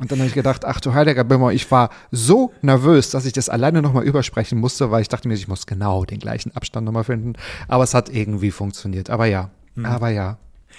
[0.00, 3.34] Und dann habe ich gedacht, ach du heiliger Bimmer, ich war so nervös, dass ich
[3.34, 6.86] das alleine nochmal übersprechen musste, weil ich dachte mir, ich muss genau den gleichen Abstand
[6.86, 7.34] nochmal finden.
[7.68, 9.10] Aber es hat irgendwie funktioniert.
[9.10, 9.84] Aber ja, Hm.
[9.84, 10.38] aber ja.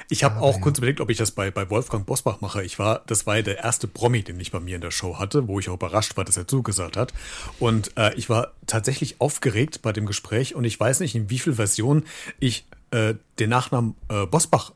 [0.09, 2.63] Ich habe auch kurz überlegt, ob ich das bei, bei Wolfgang Bosbach mache.
[2.63, 5.19] Ich war, das war ja der erste Promi, den ich bei mir in der Show
[5.19, 7.13] hatte, wo ich auch überrascht war, dass er zugesagt hat.
[7.59, 11.39] Und äh, ich war tatsächlich aufgeregt bei dem Gespräch und ich weiß nicht, in wie
[11.39, 12.05] viel Versionen
[12.39, 14.71] ich äh, den Nachnamen äh, Bosbach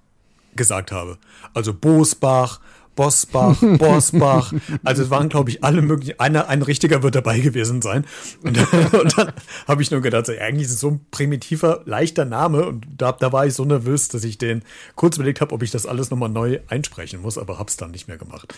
[0.55, 1.17] gesagt habe.
[1.53, 2.59] Also Bosbach,
[2.95, 4.53] Bosbach, Bosbach.
[4.83, 6.19] Also es waren, glaube ich, alle möglichen.
[6.19, 8.05] Einer, ein richtiger wird dabei gewesen sein.
[8.43, 8.57] Und,
[8.93, 9.33] und dann
[9.67, 12.65] habe ich nur gedacht, so, eigentlich ist es so ein primitiver, leichter Name.
[12.65, 14.63] Und da, da war ich so nervös, dass ich den
[14.95, 18.07] kurz überlegt habe, ob ich das alles nochmal neu einsprechen muss, aber hab's dann nicht
[18.07, 18.53] mehr gemacht.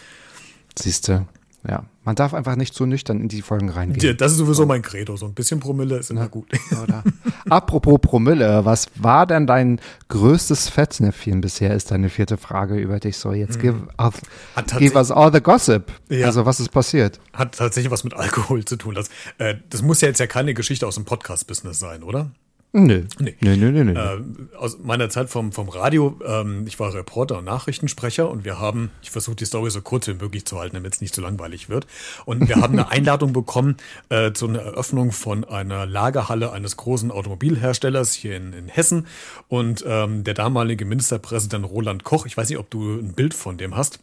[0.78, 1.28] Siehste.
[1.68, 4.18] Ja, man darf einfach nicht zu nüchtern in die Folgen reingehen.
[4.18, 5.16] Das ist sowieso mein Credo.
[5.16, 6.48] So ein bisschen Promille ist immer gut.
[6.84, 7.04] Oder?
[7.50, 13.18] Apropos Promille, was war denn dein größtes Fettnäpfchen bisher, ist deine vierte Frage über dich.
[13.18, 14.16] So, jetzt give, us,
[14.56, 15.92] Hat give us all the gossip.
[16.10, 16.26] Ja.
[16.26, 17.22] Also, was ist passiert?
[17.32, 18.96] Hat tatsächlich was mit Alkohol zu tun.
[18.96, 22.32] Das, äh, das muss ja jetzt ja keine Geschichte aus dem Podcast-Business sein, oder?
[22.76, 23.04] Nö.
[23.20, 23.36] Nee.
[23.40, 23.94] Nö, nö, nö, nö.
[23.94, 28.60] Äh, aus meiner Zeit vom, vom Radio, ähm, ich war Reporter und Nachrichtensprecher und wir
[28.60, 31.22] haben, ich versuche die Story so kurz wie möglich zu halten, damit es nicht zu
[31.22, 31.86] langweilig wird.
[32.26, 33.78] Und wir haben eine Einladung bekommen
[34.10, 39.06] äh, zu einer Eröffnung von einer Lagerhalle eines großen Automobilherstellers hier in, in Hessen.
[39.50, 43.58] Und ähm, der damalige Ministerpräsident Roland Koch, ich weiß nicht, ob du ein Bild von
[43.58, 44.00] dem hast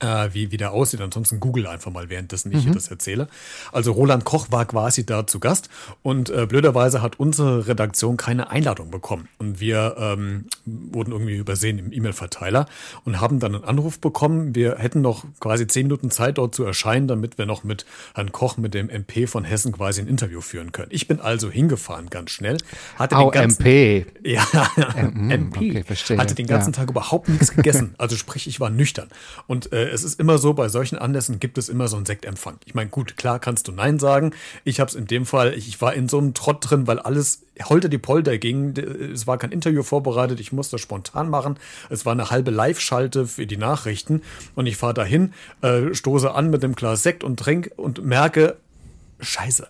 [0.00, 1.00] äh, wie, wie der aussieht.
[1.00, 3.28] Ansonsten google einfach mal, währenddessen ich hier das erzähle.
[3.72, 5.68] Also Roland Koch war quasi da zu Gast
[6.02, 9.28] und äh, blöderweise hat unsere Redaktion keine Einladung bekommen.
[9.38, 12.66] Und wir ähm, wurden irgendwie übersehen im E-Mail-Verteiler
[13.04, 14.54] und haben dann einen Anruf bekommen.
[14.54, 17.84] Wir hätten noch quasi zehn Minuten Zeit dort zu erscheinen, damit wir noch mit
[18.14, 20.88] Herrn Koch, mit dem MP von Hessen quasi ein Interview führen können.
[20.90, 22.56] Ich bin also hingefahren ganz schnell.
[22.96, 24.06] Hatte Au, den ganzen, MP.
[24.24, 24.46] ja,
[25.14, 25.56] MP.
[25.56, 26.18] okay, verstehe.
[26.18, 26.78] Hatte den ganzen Ja.
[26.80, 27.94] Tag überhaupt nichts gegessen.
[27.98, 29.08] Also sprich, ich war nüchtern.
[29.46, 32.58] Und äh, es ist immer so, bei solchen Anlässen gibt es immer so einen Sektempfang.
[32.64, 34.32] Ich meine, gut, klar kannst du Nein sagen.
[34.64, 36.98] Ich habe es in dem Fall, ich, ich war in so einem Trott drin, weil
[36.98, 38.76] alles holter die Polter ging.
[38.76, 41.58] Es war kein Interview vorbereitet, ich musste spontan machen.
[41.90, 44.22] Es war eine halbe Live-Schalte für die Nachrichten.
[44.54, 45.32] Und ich fahre dahin,
[45.62, 48.56] äh, stoße an mit dem Glas Sekt und trink und merke,
[49.22, 49.68] Scheiße,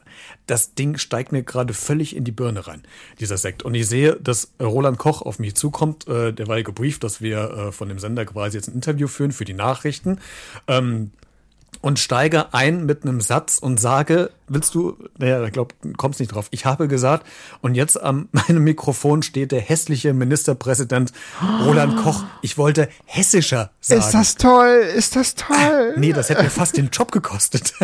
[0.51, 2.83] das Ding steigt mir gerade völlig in die Birne rein,
[3.21, 3.63] dieser Sekt.
[3.63, 6.09] Und ich sehe, dass Roland Koch auf mich zukommt.
[6.09, 9.07] Äh, der war ja gebrieft, dass wir äh, von dem Sender quasi jetzt ein Interview
[9.07, 10.19] führen für die Nachrichten.
[10.67, 11.13] Ähm,
[11.81, 16.35] und steige ein mit einem Satz und sage, willst du, naja, ich glaube, kommst nicht
[16.35, 16.49] drauf.
[16.51, 17.27] Ich habe gesagt,
[17.63, 21.13] und jetzt an meinem Mikrofon steht der hässliche Ministerpräsident
[21.65, 22.25] Roland Koch.
[22.43, 24.01] Ich wollte hessischer sagen.
[24.01, 24.83] Ist das toll?
[24.95, 25.95] Ist das toll?
[25.97, 27.75] Nee, das hätte mir fast den Job gekostet.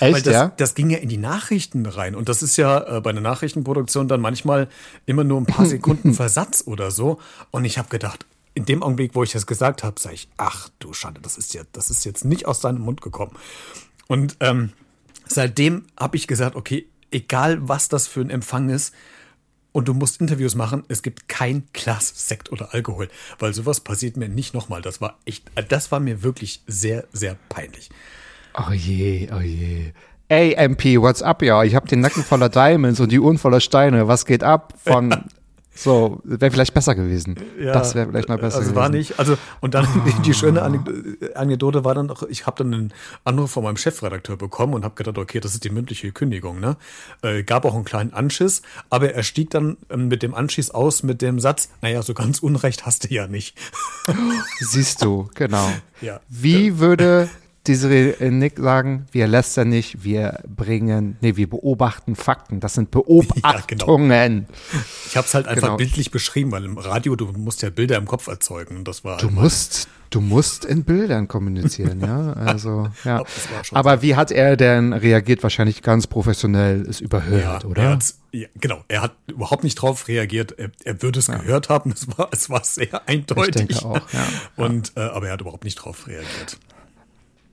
[0.00, 0.52] Echt, Weil das, ja?
[0.56, 2.14] das ging ja in die Nachrichten rein.
[2.14, 4.68] Und das ist ja äh, bei einer Nachrichtenproduktion dann manchmal
[5.06, 7.18] immer nur ein paar Sekunden Versatz oder so.
[7.50, 10.68] Und ich habe gedacht, in dem Augenblick, wo ich das gesagt habe, sage ich, ach
[10.78, 13.36] du Schande, das ist ja, das ist jetzt nicht aus deinem Mund gekommen.
[14.08, 14.72] Und ähm,
[15.26, 18.94] seitdem habe ich gesagt, okay, egal was das für ein Empfang ist,
[19.72, 24.16] und du musst Interviews machen, es gibt kein Glas Sekt oder Alkohol, weil sowas passiert
[24.16, 24.82] mir nicht nochmal.
[24.82, 27.90] Das war echt, äh, das war mir wirklich sehr, sehr peinlich.
[28.54, 29.92] Oh je, oh je.
[30.28, 31.62] Ey, MP, what's up, ja?
[31.64, 34.08] Ich hab den Nacken voller Diamonds und die Uhren voller Steine.
[34.08, 34.74] Was geht ab?
[34.84, 35.24] Von
[35.74, 37.36] so, wäre vielleicht besser gewesen.
[37.58, 38.74] das wäre vielleicht noch besser also gewesen.
[38.76, 39.86] war nicht, also und dann
[40.24, 42.92] die schöne Anek- Anekdote war dann noch, ich habe dann einen
[43.24, 46.76] Anruf von meinem Chefredakteur bekommen und habe gedacht, okay, das ist die mündliche Kündigung, ne?
[47.22, 51.02] Äh, gab auch einen kleinen Anschiss, aber er stieg dann ähm, mit dem Anschiss aus
[51.02, 53.56] mit dem Satz, naja, so ganz Unrecht hast du ja nicht.
[54.60, 55.70] Siehst du, genau.
[56.00, 56.20] Ja.
[56.28, 57.28] Wie würde
[57.66, 62.58] Desiree äh, Nick sagen, wir lästern nicht, wir bringen, nee, wir beobachten Fakten.
[62.60, 64.46] Das sind Beobachtungen.
[65.06, 65.76] Ich habe es halt einfach Genau.
[65.76, 69.28] bildlich beschrieben, weil im Radio du musst ja Bilder im Kopf erzeugen das war Du
[69.28, 72.32] musst, du musst in Bildern kommunizieren, ja.
[72.34, 73.24] Also, ja.
[73.72, 75.42] Aber wie hat er denn reagiert?
[75.42, 77.82] Wahrscheinlich ganz professionell, ist überhört, Ja, oder?
[77.82, 77.98] Er
[78.32, 80.56] ja, genau, er hat überhaupt nicht drauf reagiert.
[80.56, 81.92] Er, er würde es gehört haben.
[81.96, 83.66] Es war, es war sehr eindeutig.
[83.66, 84.26] denke auch, ja.
[84.56, 86.58] Und, äh, aber er hat überhaupt nicht drauf reagiert.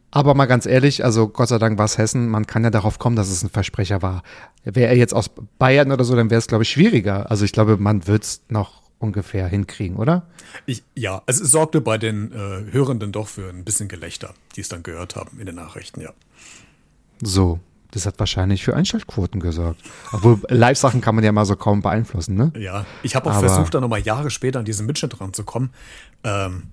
[0.09, 2.97] Aber mal ganz ehrlich, also Gott sei Dank war es Hessen, man kann ja darauf
[2.97, 4.23] kommen, dass es ein Versprecher war.
[4.63, 5.29] Wäre er jetzt aus
[5.59, 7.29] Bayern oder so, dann wäre es, glaube ich, schwieriger.
[7.29, 10.25] Also ich glaube, man wird es noch ungefähr hinkriegen, oder?
[10.65, 14.61] Ich, ja, also es sorgte bei den äh, Hörenden doch für ein bisschen Gelächter, die
[14.61, 16.09] es dann gehört haben in den Nachrichten, ja.
[17.21, 17.59] So,
[17.91, 19.81] das hat wahrscheinlich für Einschaltquoten gesorgt.
[20.11, 22.51] Obwohl Live-Sachen kann man ja mal so kaum beeinflussen, ne?
[22.57, 25.69] Ja, ich habe auch Aber- versucht, dann nochmal Jahre später an diesen Mitschnitt ranzukommen.
[26.28, 26.63] Ähm,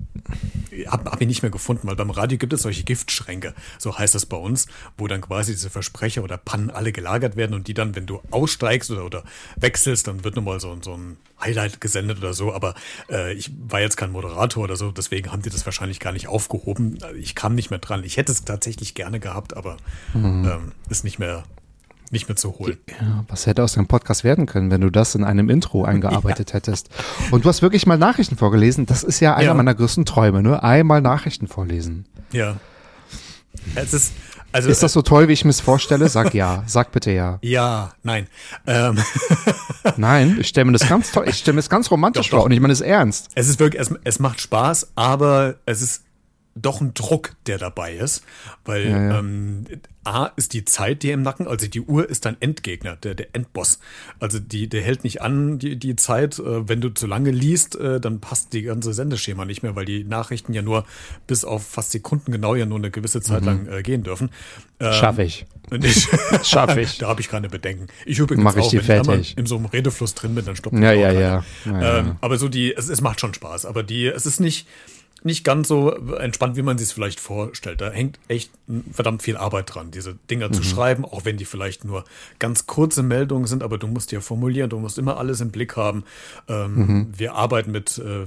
[0.86, 4.14] hab, hab ihn nicht mehr gefunden, weil beim Radio gibt es solche Giftschränke, so heißt
[4.14, 4.66] das bei uns,
[4.98, 8.20] wo dann quasi diese Versprecher oder Pannen alle gelagert werden und die dann, wenn du
[8.30, 9.24] aussteigst oder, oder
[9.56, 12.52] wechselst, dann wird nochmal so, so ein Highlight gesendet oder so.
[12.52, 12.74] Aber
[13.10, 16.26] äh, ich war jetzt kein Moderator oder so, deswegen haben die das wahrscheinlich gar nicht
[16.26, 16.98] aufgehoben.
[17.18, 18.02] Ich kam nicht mehr dran.
[18.04, 19.76] Ich hätte es tatsächlich gerne gehabt, aber
[20.14, 21.44] ähm, ist nicht mehr,
[22.14, 22.78] nicht mehr zu holen.
[22.88, 26.54] Ja, was hätte aus dem Podcast werden können, wenn du das in einem Intro eingearbeitet
[26.54, 26.88] hättest?
[27.30, 28.86] Und du hast wirklich mal Nachrichten vorgelesen.
[28.86, 29.54] Das ist ja einer Ja.
[29.54, 30.62] meiner größten Träume, ne?
[30.62, 32.06] Einmal Nachrichten vorlesen.
[32.32, 32.56] Ja.
[33.74, 34.12] Es ist,
[34.52, 36.08] also, Ist das so toll, wie ich mir es vorstelle?
[36.08, 36.62] Sag ja.
[36.66, 37.38] Sag bitte ja.
[37.42, 38.28] ja, nein.
[38.66, 38.98] Ähm,
[39.96, 42.38] Nein, ich stelle mir das ganz toll, ich stelle mir das ganz romantisch Doch, doch.
[42.38, 43.28] vor und ich meine es ernst.
[43.34, 46.03] Es ist wirklich, es, es macht Spaß, aber es ist
[46.56, 48.22] doch ein Druck, der dabei ist,
[48.64, 49.18] weil Ja, ja.
[49.18, 49.64] Ähm,
[50.06, 53.28] A ist die Zeit dir im Nacken, also die Uhr ist dein Endgegner, der, der
[53.34, 53.78] Endboss.
[54.20, 56.38] Also die, der hält nicht an, die, die Zeit.
[56.38, 59.86] Äh, wenn du zu lange liest, äh, dann passt die ganze Sendeschema nicht mehr, weil
[59.86, 60.84] die Nachrichten ja nur
[61.26, 63.46] bis auf fast Sekunden genau ja nur eine gewisse Zeit Mhm.
[63.46, 64.28] lang äh, gehen dürfen.
[64.78, 65.46] Ähm, Schaff ich.
[65.70, 66.06] Nicht.
[66.46, 66.98] Schaff ich.
[66.98, 67.86] da habe ich keine Bedenken.
[68.04, 69.38] Ich übrigens Mach ich auch, die wenn ich fertig.
[69.38, 71.12] in so einem Redefluss drin bin, dann stoppt Ja, ja.
[71.12, 71.98] Ja, ja.
[71.98, 73.64] Ähm, aber so die, es, es macht schon Spaß.
[73.64, 74.68] Aber die, es ist nicht,
[75.22, 77.80] nicht ganz so entspannt, wie man sich es vielleicht vorstellt.
[77.80, 78.50] Da hängt echt
[78.92, 80.52] verdammt viel Arbeit dran, diese Dinger Mhm.
[80.52, 82.04] zu schreiben, auch wenn die vielleicht nur
[82.38, 85.76] ganz kurze Meldungen sind, aber du musst ja formulieren, du musst immer alles im Blick
[85.76, 86.04] haben.
[86.48, 87.08] Ähm, Mhm.
[87.16, 88.26] Wir arbeiten mit äh,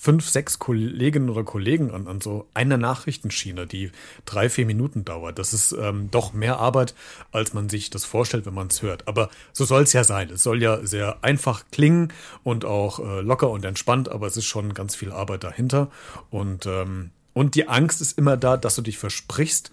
[0.00, 3.92] fünf, sechs Kolleginnen oder Kollegen an, an so einer Nachrichtenschiene, die
[4.24, 5.38] drei, vier Minuten dauert.
[5.38, 6.94] Das ist ähm, doch mehr Arbeit,
[7.32, 9.06] als man sich das vorstellt, wenn man es hört.
[9.08, 10.30] Aber so soll es ja sein.
[10.30, 12.12] Es soll ja sehr einfach klingen
[12.44, 15.90] und auch äh, locker und entspannt, aber es ist schon ganz viel Arbeit dahinter.
[16.30, 19.70] Und, ähm, und die Angst ist immer da, dass du dich versprichst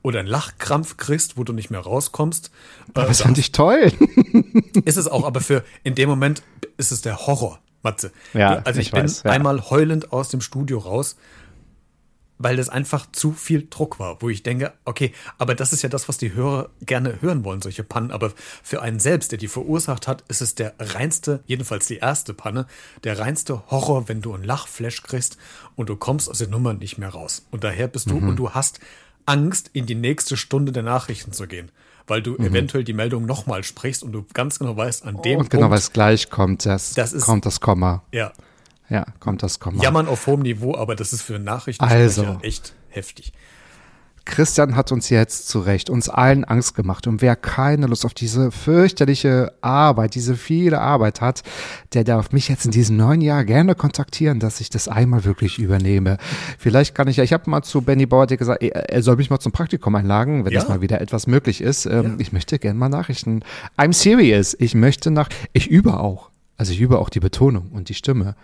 [0.00, 2.50] oder einen Lachkrampf kriegst, wo du nicht mehr rauskommst.
[2.94, 3.92] Äh, Das fand ich toll.
[4.86, 6.42] ist es auch, aber für in dem Moment
[6.78, 8.12] ist es der Horror, Matze.
[8.34, 9.30] Ja, also ich, ich bin weiß, ja.
[9.30, 11.16] einmal heulend aus dem Studio raus,
[12.40, 15.88] weil das einfach zu viel Druck war, wo ich denke, okay, aber das ist ja
[15.88, 18.12] das, was die Hörer gerne hören wollen, solche Pannen.
[18.12, 22.34] Aber für einen selbst, der die verursacht hat, ist es der reinste, jedenfalls die erste
[22.34, 22.66] Panne,
[23.02, 25.36] der reinste Horror, wenn du einen Lachflash kriegst
[25.74, 27.44] und du kommst aus der Nummer nicht mehr raus.
[27.50, 28.28] Und daher bist du Mhm.
[28.28, 28.78] und du hast
[29.26, 31.70] Angst, in die nächste Stunde der Nachrichten zu gehen,
[32.08, 32.24] weil Mhm.
[32.24, 35.64] du eventuell die Meldung nochmal sprichst und du ganz genau weißt, an dem Und genau,
[35.68, 38.02] Punkt, was gleich kommt, das, Das ist- kommt das Komma.
[38.12, 38.32] ja,
[38.90, 39.82] Ja, kommt das Komma.
[39.82, 42.38] jammern auf hohem Niveau, aber das ist für Nachrichten Also.
[42.42, 43.32] echt heftig.
[44.28, 47.06] Christian hat uns jetzt zu Recht uns allen Angst gemacht.
[47.06, 51.42] Und wer keine Lust auf diese fürchterliche Arbeit, diese viele Arbeit hat,
[51.94, 55.58] der darf mich jetzt in diesem neuen Jahr gerne kontaktieren, dass ich das einmal wirklich
[55.58, 56.18] übernehme.
[56.58, 59.40] Vielleicht kann ich ja, ich habe mal zu Benny Bauer gesagt, er soll mich mal
[59.40, 60.60] zum Praktikum einladen, wenn Ja.
[60.60, 61.86] das mal wieder etwas möglich ist.
[61.86, 63.42] Ähm, Ich möchte gerne mal Nachrichten.
[63.76, 64.54] I'm serious.
[64.58, 66.30] Ich möchte nach, ich übe auch.
[66.56, 68.34] Also ich übe auch die Betonung und die Stimme.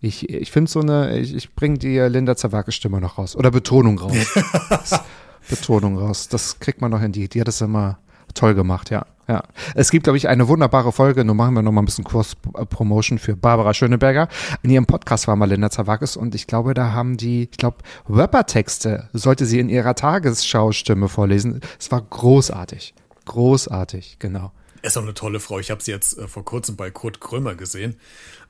[0.00, 3.34] Ich, ich finde so eine, ich, ich bringe die Linda Zerwakis Stimme noch raus.
[3.34, 4.14] Oder Betonung raus.
[5.48, 6.28] Betonung raus.
[6.28, 7.28] Das kriegt man noch in die.
[7.28, 7.98] Die hat das immer
[8.34, 9.06] toll gemacht, ja.
[9.28, 9.42] Ja.
[9.74, 11.24] Es gibt, glaube ich, eine wunderbare Folge.
[11.24, 14.28] Nun machen wir noch mal ein bisschen Kurs-Promotion für Barbara Schöneberger.
[14.62, 17.78] In ihrem Podcast war mal Linda Zawakis und ich glaube, da haben die, ich glaube,
[18.08, 21.60] Rapper-Texte sollte sie in ihrer Tagesschau-Stimme vorlesen.
[21.80, 22.94] Es war großartig.
[23.24, 24.52] Großartig, genau.
[24.82, 25.58] Ist auch eine tolle Frau.
[25.58, 27.96] Ich habe sie jetzt äh, vor kurzem bei Kurt Krömer gesehen.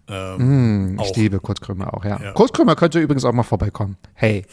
[0.09, 1.16] Ähm, Ich auch.
[1.16, 2.20] liebe Kurt Krömer auch, ja.
[2.22, 2.32] Ja.
[2.32, 3.97] Kurt Krömer könnte übrigens auch mal vorbeikommen.
[4.14, 4.44] Hey.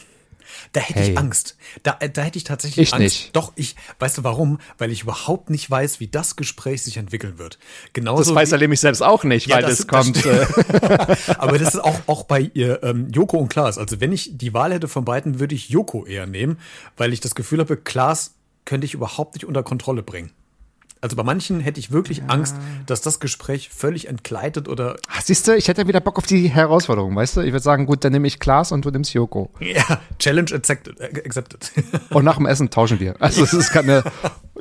[0.72, 1.12] Da hätte Hey.
[1.12, 1.56] ich Angst.
[1.82, 3.02] Da, äh, da hätte ich tatsächlich Ich Angst.
[3.02, 3.36] nicht.
[3.36, 4.58] Doch, ich, weißt du warum?
[4.78, 7.58] Weil ich überhaupt nicht weiß, wie das Gespräch sich entwickeln wird.
[7.92, 10.16] Genauso Das weiß er nämlich selbst auch nicht, Ja, weil das- es das kommt.
[10.18, 10.36] stimmt.
[10.82, 13.78] Äh, Aber das ist auch, auch bei ihr, ähm, Joko und Klaas.
[13.78, 16.58] Also wenn ich die Wahl hätte von beiden, würde ich Joko eher nehmen,
[16.96, 18.34] weil ich das Gefühl habe, Klaas
[18.64, 20.32] könnte ich überhaupt nicht unter Kontrolle bringen.
[21.04, 25.46] Also bei manchen hätte ich wirklich Angst, dass das Gespräch völlig entgleitet oder Ah, Siehst
[25.46, 27.40] du, ich hätte wieder Bock auf die Herausforderung, weißt du?
[27.42, 29.50] Ich würde sagen, gut, dann nehme ich Klaas und du nimmst Joko.
[29.60, 30.98] ja, Challenge accepted.
[30.98, 31.70] äh, accepted.
[32.08, 33.16] Und nach dem Essen tauschen wir.
[33.20, 34.02] Also es kann ja,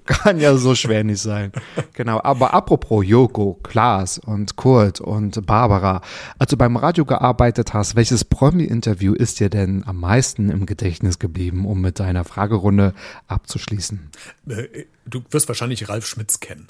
[0.06, 1.52] kann ja so schwer nicht sein.
[1.94, 2.22] Genau.
[2.24, 6.02] Aber apropos Joko, Klaas und Kurt und Barbara,
[6.40, 11.20] als du beim Radio gearbeitet hast, welches Promi-Interview ist dir denn am meisten im Gedächtnis
[11.20, 12.94] geblieben, um mit deiner Fragerunde
[13.28, 14.10] abzuschließen?
[14.50, 16.68] Äh, Du wirst wahrscheinlich Ralf Schmitz kennen.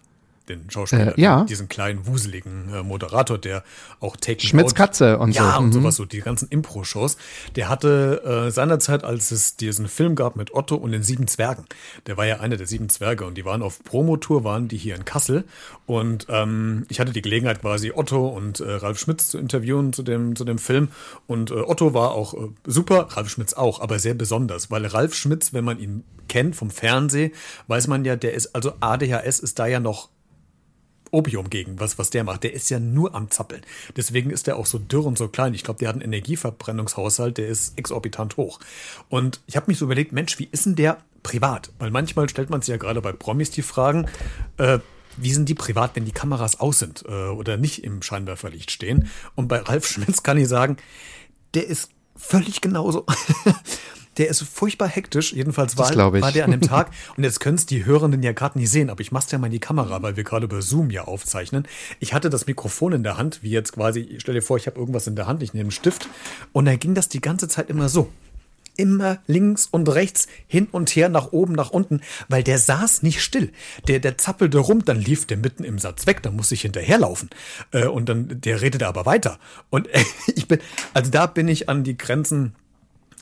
[0.50, 1.44] Den Schauspieler, Äh, ja.
[1.46, 3.64] diesen kleinen, wuseligen äh, Moderator, der
[4.02, 5.60] auch Taken Schmitz Out- Katze und ja, so.
[5.60, 5.72] und Mhm.
[5.74, 7.16] sowas, so die ganzen Impro-Shows.
[7.56, 11.64] Der hatte äh, seinerzeit, als es diesen Film gab mit Otto und den sieben Zwergen,
[12.08, 14.96] der war ja einer der sieben Zwerge und die waren auf Promotour, waren die hier
[14.96, 15.46] in Kassel
[15.86, 20.04] und ähm, ich hatte die Gelegenheit quasi Otto und äh, Ralf Schmitz zu interviewen zu
[20.04, 20.89] dem, zu dem Film
[21.26, 25.14] und äh, Otto war auch äh, super, Ralf Schmitz auch, aber sehr besonders, weil Ralf
[25.16, 27.32] Schmitz, wenn man ihn kennt vom Fernsehen,
[27.68, 30.10] weiß man ja, der ist, also ADHS ist da ja noch
[31.14, 32.43] Opium gegen, was, was der macht.
[32.43, 33.61] Der ist ja nur am Zappeln.
[33.95, 35.53] Deswegen ist der auch so dürr und so klein.
[35.53, 38.59] Ich glaube, der hat einen Energieverbrennungshaushalt, der ist exorbitant hoch.
[39.09, 41.72] Und ich habe mich so überlegt, Mensch, wie ist denn der privat?
[41.80, 44.07] Weil manchmal stellt man sich ja gerade bei Promis die Fragen,
[44.57, 44.80] äh,
[45.18, 49.09] wie sind die privat, wenn die Kameras aus sind äh, oder nicht im Scheinwerferlicht stehen?
[49.36, 50.78] Und bei Ralf Schmitz kann ich sagen,
[51.53, 53.05] der ist völlig genauso.
[54.18, 56.91] Der ist furchtbar hektisch, jedenfalls war, war der an dem Tag.
[57.18, 59.47] Und jetzt können es die Hörenden ja gerade nicht sehen, aber ich mach's ja mal
[59.47, 61.68] in die Kamera, weil wir gerade über Zoom ja aufzeichnen.
[61.99, 64.80] Ich hatte das Mikrofon in der Hand, wie jetzt quasi, stell dir vor, ich habe
[64.80, 66.07] irgendwas in der Hand, ich nehme einen Stift.
[66.51, 68.09] Und dann ging das die ganze Zeit immer so.
[68.76, 73.22] Immer links und rechts, hin und her, nach oben, nach unten, weil der saß nicht
[73.22, 73.51] still.
[73.88, 77.30] Der, der zappelte rum, dann lief der mitten im Satz weg, dann muss ich hinterherlaufen.
[77.72, 79.38] Äh, und dann, der redete aber weiter.
[79.70, 80.03] Und äh,
[80.36, 80.59] ich bin,
[80.93, 82.55] also da bin ich an die Grenzen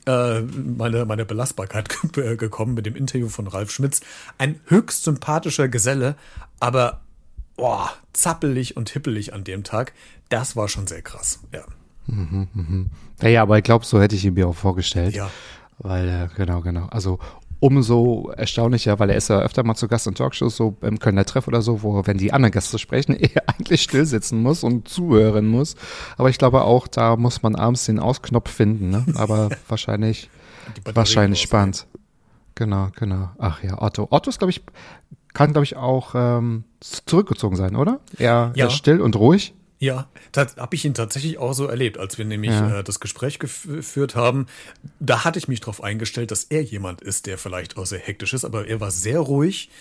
[0.06, 4.02] meine, meine Belastbarkeit ge gekommen mit dem Interview von Ralf Schmitz.
[4.38, 6.16] Ein höchst sympathischer Geselle,
[6.60, 7.02] aber
[7.56, 9.94] boah, zappelig und hippelig an dem Tag.
[10.30, 11.64] Das war schon sehr krass, ja.
[13.22, 15.16] Ja, ja, aber ich glaube, so hätte ich ihn mir auch vorgestellt.
[15.16, 15.30] Ja.
[15.78, 16.88] Weil, äh, genau, genau.
[16.88, 17.20] Also
[17.62, 21.24] umso erstaunlicher, weil er ist ja öfter mal zu Gast in Talkshows, so im Kölner
[21.26, 24.88] Treff oder so, wo, wenn die anderen Gäste sprechen, er eigentlich still sitzen muss und
[24.90, 25.76] zuhören muss.
[26.18, 29.06] Aber ich glaube auch, da muss man abends den Ausknopf finden, ne?
[29.16, 30.30] Aber wahrscheinlich,
[30.94, 31.86] wahrscheinlich spannend.
[32.56, 33.30] Genau, genau.
[33.38, 34.08] Ach ja, Otto.
[34.10, 34.62] Otto ist, glaube ich,
[35.34, 38.00] kann, glaube ich, auch ähm, zurückgezogen sein, oder?
[38.18, 38.68] Er, Ja.
[38.68, 39.54] ist still und ruhig.
[39.82, 42.80] Ja, da habe ich ihn tatsächlich auch so erlebt, als wir nämlich Ja.
[42.80, 44.46] äh, das Gespräch gef- geführt haben.
[45.00, 48.36] Da hatte ich mich darauf eingestellt, dass er jemand ist, der vielleicht auch sehr hektisch
[48.36, 49.72] ist, aber er war sehr ruhig.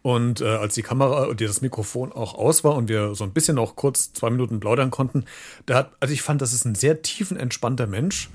[0.00, 3.32] Und äh, als die Kamera und das Mikrofon auch aus war und wir so ein
[3.34, 5.26] bisschen auch kurz zwei Minuten plaudern konnten,
[5.66, 8.30] da hat, also ich fand, das ist ein sehr tiefenentspannter Mensch.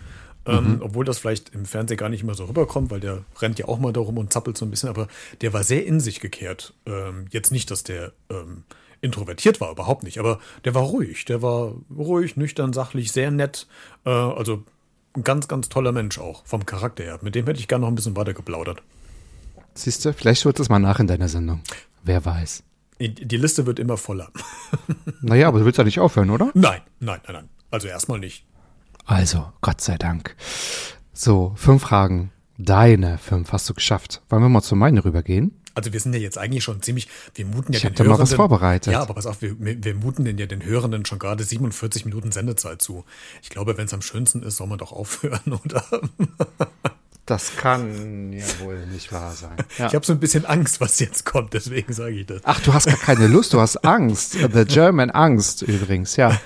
[0.48, 3.68] Ähm, obwohl das vielleicht im Fernsehen gar nicht immer so rüberkommt, weil der rennt ja
[3.68, 5.08] auch mal da rum und zappelt so ein bisschen, aber
[5.42, 6.76] der war sehr in sich gekehrt.
[6.86, 8.64] Ähm, jetzt nicht, dass der ähm,
[9.06, 11.26] introvertiert war, überhaupt nicht, aber der war ruhig.
[11.26, 13.68] Der war ruhig, nüchtern, sachlich, sehr nett.
[14.06, 14.64] Äh, also
[15.16, 17.20] ein ganz, ganz toller Mensch auch vom Charakter her.
[17.22, 18.82] Mit dem hätte ich gerne noch ein bisschen weiter geplaudert.
[19.74, 21.62] Siehst du, vielleicht wird es mal nach in deiner Sendung.
[22.04, 22.64] Wer weiß.
[23.00, 24.30] Die die Liste wird immer voller.
[25.22, 26.52] Naja, aber du willst ja nicht aufhören, oder?
[26.54, 27.50] nein, nein, nein, nein.
[27.72, 28.46] Also erstmal nicht.
[29.06, 30.36] Also, Gott sei Dank.
[31.14, 32.32] So, fünf Fragen.
[32.58, 34.22] Deine fünf hast du geschafft.
[34.30, 35.60] Wollen wir mal zu meinen rübergehen?
[35.76, 38.12] Also wir sind ja jetzt eigentlich schon ziemlich, wir muten ja Ich den da mal
[38.12, 38.94] was Hörenden- vorbereitet.
[38.94, 42.32] Ja, aber pass auf, wir, wir muten den ja den Hörenden schon gerade 47 Minuten
[42.32, 43.04] Sendezeit zu.
[43.44, 45.84] Ich glaube, wenn es am schönsten ist, soll man doch aufhören, oder?
[47.28, 49.56] Das kann ja wohl nicht wahr sein.
[49.80, 49.88] Ja.
[49.88, 52.42] Ich habe so ein bisschen Angst, was jetzt kommt, deswegen sage ich das.
[52.46, 54.34] Ach, du hast gar keine Lust, du hast Angst.
[54.34, 56.40] The German Angst übrigens, ja.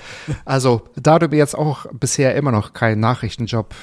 [0.44, 3.74] Also, da du jetzt auch bisher immer noch keinen Nachrichtenjob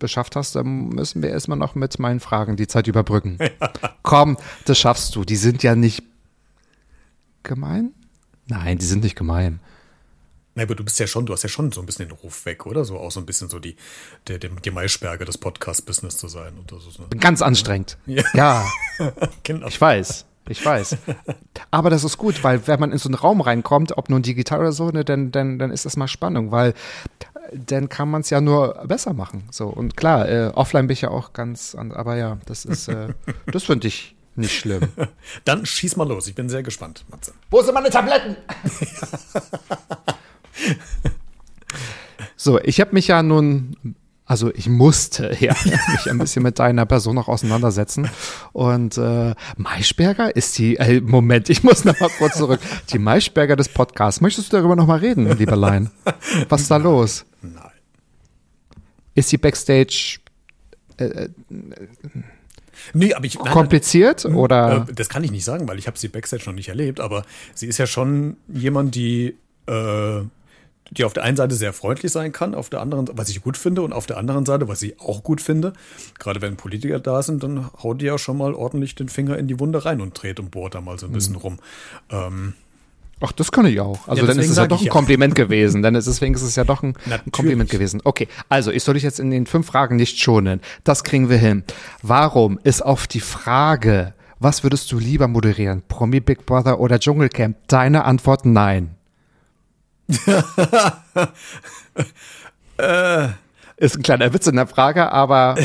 [0.00, 3.38] beschafft hast, dann müssen wir erstmal noch mit meinen Fragen die Zeit überbrücken.
[4.02, 5.24] Komm, das schaffst du.
[5.24, 6.02] Die sind ja nicht
[7.44, 7.92] gemein?
[8.48, 9.60] Nein, die sind nicht gemein.
[10.56, 12.44] Na, aber du bist ja schon, du hast ja schon so ein bisschen den Ruf
[12.44, 12.84] weg, oder?
[12.84, 13.76] So auch so ein bisschen so die,
[14.26, 16.54] der, der, die Maischberger des Podcast-Business zu sein.
[16.66, 17.06] Ist, ne?
[17.20, 17.96] Ganz anstrengend.
[18.06, 18.24] Ja.
[18.34, 18.66] ja.
[19.44, 19.68] Genau.
[19.68, 20.96] Ich weiß, ich weiß.
[21.70, 24.60] Aber das ist gut, weil wenn man in so einen Raum reinkommt, ob nun digital
[24.60, 26.74] oder so, ne, dann, dann, dann ist das mal Spannung, weil
[27.52, 29.44] dann kann man es ja nur besser machen.
[29.50, 32.88] So und klar, äh, offline bin ich ja auch ganz, an, aber ja, das ist,
[32.88, 33.08] äh,
[33.46, 34.88] das finde ich nicht schlimm.
[35.44, 36.26] Dann schieß mal los.
[36.26, 37.34] Ich bin sehr gespannt, Matze.
[37.50, 38.36] Wo sind meine Tabletten?
[42.36, 43.76] so, ich habe mich ja nun,
[44.30, 48.08] also ich musste ja mich ein bisschen mit deiner Person noch auseinandersetzen.
[48.52, 52.60] Und äh, Maischberger ist die, äh, Moment, ich muss noch mal kurz zurück.
[52.92, 54.20] Die Maischberger des Podcasts.
[54.20, 55.90] Möchtest du darüber noch mal reden, lieber Lein?
[56.48, 57.24] Was ist da los?
[57.42, 57.72] Nein.
[59.16, 60.20] Ist sie Backstage
[62.92, 63.36] Nee, aber ich.
[63.36, 64.86] Nein, kompliziert nein, oder?
[64.88, 67.24] äh, das kann ich nicht sagen, weil ich habe sie Backstage noch nicht erlebt, aber
[67.54, 69.34] sie ist ja schon jemand, die.
[69.66, 70.20] Äh,
[70.90, 73.56] die auf der einen Seite sehr freundlich sein kann, auf der anderen, was ich gut
[73.56, 75.72] finde, und auf der anderen Seite, was ich auch gut finde,
[76.18, 79.46] gerade wenn Politiker da sind, dann haut die ja schon mal ordentlich den Finger in
[79.48, 81.58] die Wunde rein und dreht und bohrt da mal so ein bisschen rum.
[82.10, 82.54] Ähm,
[83.20, 84.08] Ach, das kann ich auch.
[84.08, 84.88] Also Ja, dann ist es ja doch ein.
[84.88, 85.82] Kompliment gewesen.
[85.82, 87.32] Dann ist, deswegen ist es ja doch ein, ein Natürlich.
[87.32, 88.00] Kompliment gewesen.
[88.02, 90.60] Okay, also ich soll dich jetzt in den fünf Fragen nicht schonen.
[90.84, 91.62] Das kriegen wir hin.
[92.02, 97.56] Warum ist auf die Frage, was würdest du lieber moderieren, Promi Big Brother oder Dschungelcamp,
[97.68, 98.96] deine Antwort nein?
[103.76, 105.56] ist ein kleiner Witz in der Frage, aber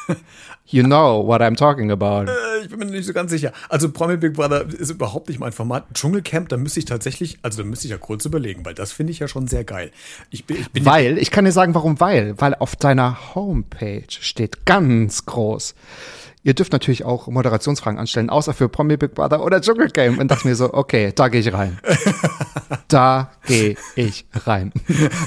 [0.66, 2.30] you know what I'm talking about.
[2.30, 3.52] Äh, Ich bin mir nicht so ganz sicher.
[3.68, 5.86] Also Promi Big Brother ist überhaupt nicht mein Format.
[5.94, 9.12] Dschungelcamp, da müsste ich tatsächlich, also da müsste ich ja kurz überlegen, weil das finde
[9.12, 9.90] ich ja schon sehr geil.
[10.30, 12.40] Ich bin, ich bin Weil, ich kann dir sagen, warum weil.
[12.40, 15.74] Weil auf deiner Homepage steht ganz groß.
[16.48, 20.18] Ihr dürft natürlich auch Moderationsfragen anstellen, außer für Promi Big Brother oder Dschungelcamp.
[20.18, 21.78] Und dachte mir so, okay, da gehe ich rein.
[22.86, 24.72] Da gehe ich rein.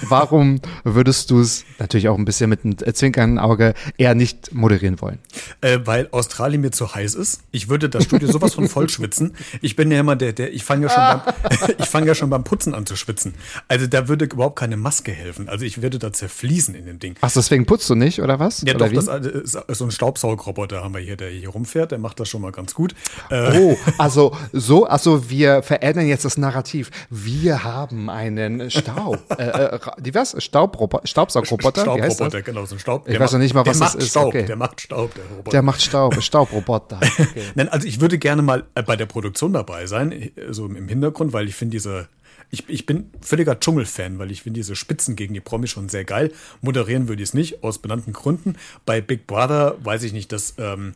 [0.10, 5.00] Warum würdest du es, natürlich auch ein bisschen mit einem zwinkernden Auge, eher nicht moderieren
[5.00, 5.20] wollen?
[5.62, 7.42] äh, weil Australien mir zu heiß ist.
[7.52, 9.36] Ich würde das Studio sowas von voll schwitzen.
[9.62, 12.30] Ich bin ja immer der, der, ich fange ja schon beim, ich fange ja schon
[12.30, 13.36] beim Putzen an zu schwitzen.
[13.68, 15.50] Also da würde überhaupt keine Maske helfen.
[15.50, 17.16] Also ich würde da zerfließen in dem Ding.
[17.22, 18.62] Ach, deswegen putzt du nicht, oder was?
[18.62, 21.92] Ja, oder doch, das ist so ein Staubsaugroboter haben wir hier, der hier rumfährt.
[21.92, 22.96] Der macht das schon mal ganz gut.
[23.30, 26.90] Äh, Oh, also so, also wir verändern jetzt das Narrativ.
[27.10, 30.36] Wir haben einen Staub, äh, äh, die was?
[30.42, 32.00] Staubroboter, Staubsaugroboter, wie?
[32.12, 33.08] Staubroboter, genau, so ein Staub.
[33.10, 34.46] Ich weiß noch nicht mal, was das macht ist, Staub, okay.
[34.46, 35.52] Der macht Staub, der Roboter.
[35.52, 37.00] Der macht Staub, Staubroboter.
[37.22, 37.44] Okay.
[37.56, 41.34] Nein, also ich würde gerne mal äh, bei der Produktion dabei sein, so im Hintergrund,
[41.34, 42.08] weil ich finde diese
[42.52, 46.04] Ich, ich bin völliger Dschungel-Fan, weil ich finde diese Spitzen gegen die Promis schon sehr
[46.04, 46.32] geil.
[46.62, 48.58] Moderieren würde ich es nicht, aus benannten Gründen.
[48.86, 50.94] Bei Big Brother weiß ich nicht, dass, ähm,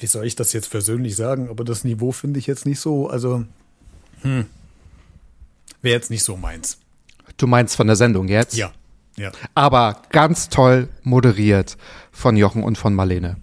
[0.00, 3.08] wie soll ich das jetzt persönlich sagen, aber das Niveau finde ich jetzt nicht so,
[3.08, 3.44] also,
[4.22, 4.46] hm,
[5.80, 6.78] wäre jetzt nicht so meins.
[7.36, 8.56] Du meinst von der Sendung jetzt?
[8.56, 8.72] Ja,
[9.16, 9.30] ja.
[9.54, 11.76] Aber ganz toll moderiert
[12.10, 13.36] von Jochen und von Marlene.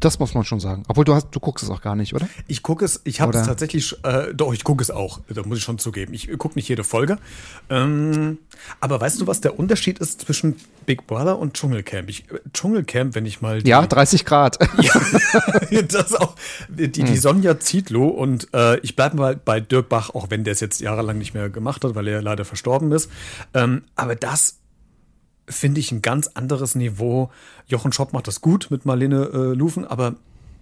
[0.00, 0.84] Das muss man schon sagen.
[0.88, 2.28] Obwohl du hast, du guckst es auch gar nicht, oder?
[2.46, 5.58] Ich gucke es, ich habe es tatsächlich, äh, doch, ich gucke es auch, da muss
[5.58, 6.14] ich schon zugeben.
[6.14, 7.18] Ich gucke nicht jede Folge.
[7.70, 8.38] Ähm,
[8.80, 12.08] aber weißt du, was der Unterschied ist zwischen Big Brother und Dschungelcamp?
[12.08, 14.58] Ich, äh, Dschungelcamp, wenn ich mal die, Ja, 30 Grad.
[15.70, 16.34] ja, das auch,
[16.68, 20.52] die, die Sonja Zietlow und äh, ich bleibe mal bei Dirk Bach, auch wenn der
[20.52, 23.10] es jetzt jahrelang nicht mehr gemacht hat, weil er leider verstorben ist.
[23.54, 24.58] Ähm, aber das
[25.48, 27.30] finde ich ein ganz anderes Niveau.
[27.66, 30.12] Jochen Schopp macht das gut mit Marlene äh, Lufen, aber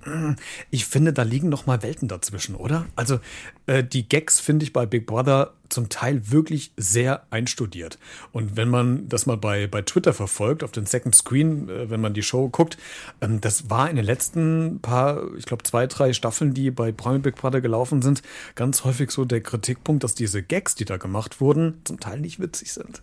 [0.05, 0.33] mm,
[0.71, 2.87] ich finde, da liegen noch mal Welten dazwischen, oder?
[2.97, 3.21] Also
[3.67, 7.99] äh, die Gags finde ich bei Big Brother zum Teil wirklich sehr einstudiert.
[8.33, 12.01] Und wenn man das mal bei, bei Twitter verfolgt, auf den Second Screen, äh, wenn
[12.01, 12.77] man die Show guckt,
[13.21, 17.21] ähm, das war in den letzten paar, ich glaube zwei, drei Staffeln, die bei Promi
[17.21, 18.23] Big Brother gelaufen sind,
[18.55, 22.41] ganz häufig so der Kritikpunkt, dass diese Gags, die da gemacht wurden, zum Teil nicht
[22.41, 23.03] witzig sind.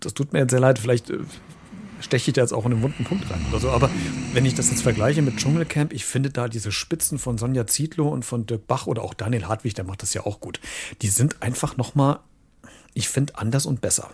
[0.00, 0.78] Das tut mir jetzt sehr leid.
[0.78, 1.18] Vielleicht äh,
[2.00, 3.70] steche ich da jetzt auch in einen wunden Punkt rein oder so.
[3.70, 3.90] Aber
[4.32, 8.08] wenn ich das jetzt vergleiche mit Dschungelcamp, ich finde da diese Spitzen von Sonja Zietlow
[8.08, 10.60] und von Dirk Bach oder auch Daniel Hartwig, der macht das ja auch gut.
[11.02, 12.20] Die sind einfach noch mal,
[12.94, 14.10] ich finde, anders und besser.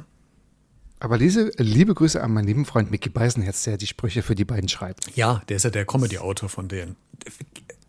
[0.98, 4.46] Aber diese liebe Grüße an meinen lieben Freund Mickey Beisenherz, der die Sprüche für die
[4.46, 5.14] beiden schreibt.
[5.14, 6.96] Ja, der ist ja der Comedy-Autor von denen.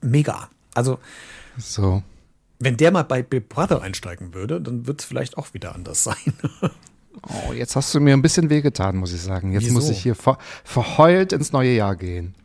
[0.01, 0.49] Mega.
[0.73, 0.99] Also,
[1.57, 2.03] So.
[2.59, 6.03] wenn der mal bei Big Brother einsteigen würde, dann wird es vielleicht auch wieder anders
[6.03, 6.15] sein.
[7.23, 9.53] Oh, jetzt hast du mir ein bisschen wehgetan, muss ich sagen.
[9.53, 9.73] Jetzt Wieso?
[9.73, 12.35] muss ich hier ver verheult ins neue Jahr gehen.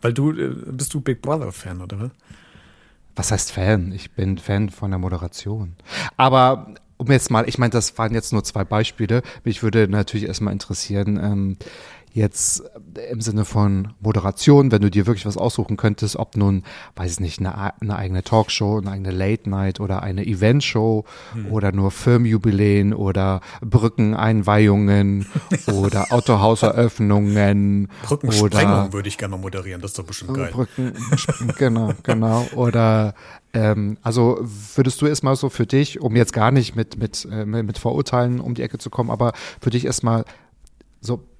[0.00, 2.10] Weil du, äh, bist du Big Brother-Fan, oder was?
[3.14, 3.92] Was heißt Fan?
[3.92, 5.74] Ich bin Fan von der Moderation.
[6.16, 9.22] Aber um jetzt mal, ich meine, das waren jetzt nur zwei Beispiele.
[9.44, 11.56] Mich würde natürlich erstmal interessieren, ähm,
[12.16, 12.62] jetzt
[13.10, 16.64] im Sinne von Moderation, wenn du dir wirklich was aussuchen könntest, ob nun,
[16.96, 21.04] weiß ich nicht, eine, eine eigene Talkshow, eine eigene Late Night oder eine Eventshow
[21.50, 25.26] oder nur Firmenjubiläen oder Brückeneinweihungen
[25.66, 30.50] oder Autohauseröffnungen Brückensprengung würde ich gerne mal moderieren, das ist doch bestimmt geil.
[30.52, 30.94] Brücken,
[31.58, 32.46] genau, genau.
[32.54, 33.14] Oder
[33.52, 34.38] ähm, also
[34.74, 38.40] würdest du erstmal so für dich, um jetzt gar nicht mit, mit, äh, mit Vorurteilen
[38.40, 40.24] um die Ecke zu kommen, aber für dich erstmal
[41.00, 41.35] so äh,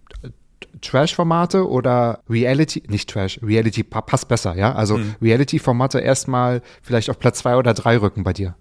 [0.80, 4.74] Trash-Formate oder Reality, nicht Trash, Reality pa- passt besser, ja?
[4.74, 8.54] Also Reality-Formate erstmal vielleicht auf Platz zwei oder drei rücken bei dir.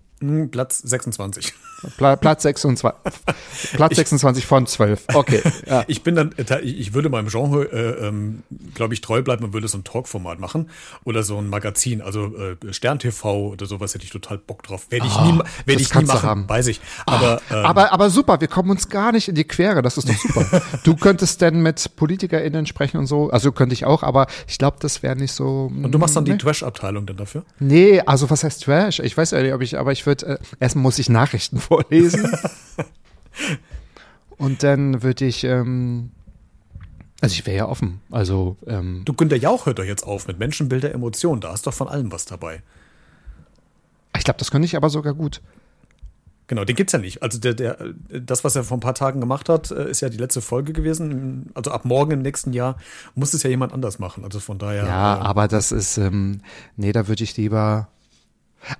[0.52, 1.54] Platz 26.
[1.98, 2.96] Pla Platz 26,
[3.74, 5.04] Platz 26 von 12.
[5.14, 5.42] Okay.
[5.68, 5.84] Ja.
[5.88, 8.44] Ich bin dann, äh, ich würde meinem Genre, äh, ähm,
[8.74, 10.70] glaube ich, treu bleiben und würde so ein Talkformat machen
[11.04, 14.88] oder so ein Magazin, also äh, Stern TV oder sowas hätte ich total Bock drauf.
[14.90, 16.50] Werde ich nie, ma- werde das ich nie machen, haben.
[16.50, 16.82] weiß ich.
[17.06, 20.08] Aber, ähm, aber, aber super, wir kommen uns gar nicht in die Quere, das ist
[20.10, 20.62] doch super.
[20.84, 24.78] du könntest denn mit PolitikerInnen sprechen und so, also könnte ich auch, aber ich glaube,
[24.80, 25.70] das wäre nicht so.
[25.72, 26.38] und du machst dann die nee.
[26.38, 27.44] Trash-Abteilung dann dafür?
[27.60, 29.00] Nee, also was heißt Trash?
[29.00, 32.32] Ich weiß ja nicht, ob ich, aber ich würde, äh, erstmal muss ich Nachrichten vorlesen.
[34.38, 36.12] und dann würde ich, ähm,
[37.22, 38.02] also ich wäre ja offen.
[38.12, 41.42] Also, ähm, Du, Günter Jauch hört doch jetzt auf mit Menschenbilder, Emotionen.
[41.42, 42.62] Da ist doch von allem was dabei.
[44.18, 45.42] ich glaube, das könnte ich aber sogar gut.
[46.48, 47.24] Genau, den gibt's ja nicht.
[47.24, 47.78] Also der, der,
[48.10, 50.74] das, was er vor ein paar Tagen gemacht hat, äh, ist ja die letzte Folge
[50.74, 51.50] gewesen.
[51.56, 52.78] Also ab morgen im nächsten Jahr
[53.16, 54.24] muss es ja jemand anders machen.
[54.24, 54.86] Also von daher.
[54.86, 56.42] Ja, äh, aber das ist, ähm,
[56.78, 57.88] nee, da würde ich lieber.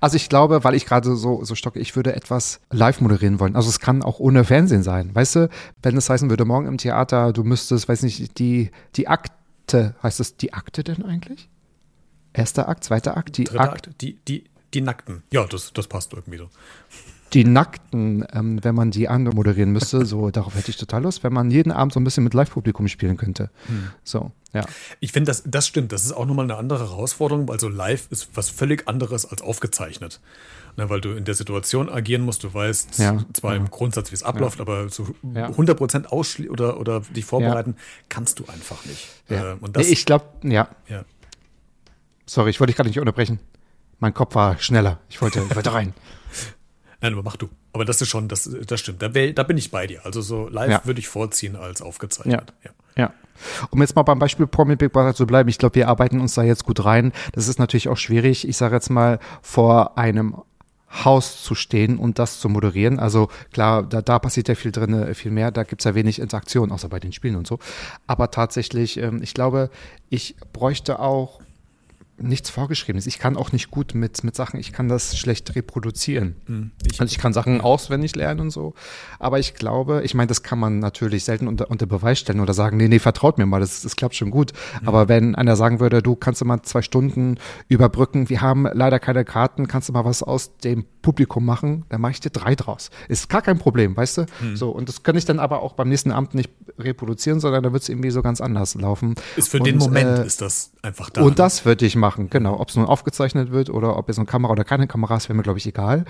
[0.00, 3.56] Also ich glaube, weil ich gerade so, so stocke, ich würde etwas live moderieren wollen.
[3.56, 5.14] Also es kann auch ohne Fernsehen sein.
[5.14, 5.48] Weißt du,
[5.82, 10.20] wenn es heißen würde, morgen im Theater, du müsstest, weiß nicht, die, die Akte, heißt
[10.20, 11.48] es die Akte denn eigentlich?
[12.32, 15.22] Erster Akt, zweiter Akt, die dritter Akt, Akt, die, die, die Nackten.
[15.32, 16.50] Ja, das, das passt irgendwie so.
[17.32, 21.32] Die Nackten, ähm, wenn man die anmoderieren müsste, so, darauf hätte ich total Lust, wenn
[21.32, 23.50] man jeden Abend so ein bisschen mit Live-Publikum spielen könnte.
[24.04, 24.64] So, ja.
[25.00, 25.92] Ich finde, das, das stimmt.
[25.92, 29.42] Das ist auch nochmal eine andere Herausforderung, weil so live ist was völlig anderes als
[29.42, 30.20] aufgezeichnet.
[30.78, 32.44] Ne, weil du in der Situation agieren musst.
[32.44, 33.56] Du weißt Ja, zwar ja.
[33.56, 35.48] im Grundsatz, wie es abläuft, aber so Ja.
[35.48, 37.76] 100% ausschli oder, oder dich vorbereiten
[38.10, 39.08] kannst du einfach nicht.
[39.28, 39.52] ja.
[39.52, 40.68] Äh, und das, nee, ich glaube, ja.
[40.88, 41.04] ja.
[42.26, 43.40] Sorry, ich wollte dich gerade nicht unterbrechen.
[44.00, 45.00] Mein Kopf war schneller.
[45.08, 45.94] Ich wollte, ich wollte rein.
[47.00, 47.48] Nein, aber mach du.
[47.72, 49.02] Aber das ist schon, das, das stimmt.
[49.02, 50.04] Da, da bin ich bei dir.
[50.04, 50.80] Also so live Ja.
[50.84, 52.52] würde ich vorziehen als aufgezeichnet.
[52.64, 52.70] Ja.
[52.96, 53.12] Ja.
[53.70, 56.34] Um jetzt mal beim Beispiel Promi Big Brother zu bleiben, ich glaube, wir arbeiten uns
[56.34, 57.12] da jetzt gut rein.
[57.32, 60.36] Das ist natürlich auch schwierig, ich sage jetzt mal, vor einem
[61.04, 62.98] Haus zu stehen und das zu moderieren.
[62.98, 66.18] Also klar, da, da passiert ja viel drin, äh, viel mehr, da gibt's ja wenig
[66.20, 67.58] Interaktion, außer bei den Spielen und so.
[68.06, 69.68] Aber tatsächlich, ähm, ich glaube,
[70.08, 71.40] ich bräuchte auch
[72.18, 73.06] nichts Vorgeschriebenes.
[73.06, 76.36] Ich kann auch nicht gut mit, mit Sachen, ich kann das schlecht reproduzieren.
[76.46, 78.74] Hm, Ich, also ich kann Sachen auswendig lernen und so.
[79.18, 82.54] Aber ich glaube, ich meine, das kann man natürlich selten unter, unter Beweis stellen oder
[82.54, 84.52] sagen, nee, nee, vertraut mir mal, das, das klappt schon gut.
[84.84, 87.36] Aber wenn einer sagen würde, du kannst du mal zwei Stunden
[87.68, 92.00] überbrücken, wir haben leider keine Karten, kannst du mal was aus dem Publikum machen, dann
[92.00, 92.90] mache ich dir drei draus.
[93.08, 94.26] Ist gar kein Problem, weißt du?
[94.54, 97.72] So, und das kann ich dann aber auch beim nächsten Amt nicht reproduzieren, sondern da
[97.72, 99.14] wird es irgendwie so ganz anders laufen.
[99.36, 101.22] Ist für und, den Moment äh, ist das einfach da.
[101.22, 102.58] und das würde ich machen, genau.
[102.60, 105.36] Ob es nun aufgezeichnet wird oder ob jetzt eine Kamera oder keine Kamera ist, wäre
[105.36, 106.04] mir, glaube ich, egal.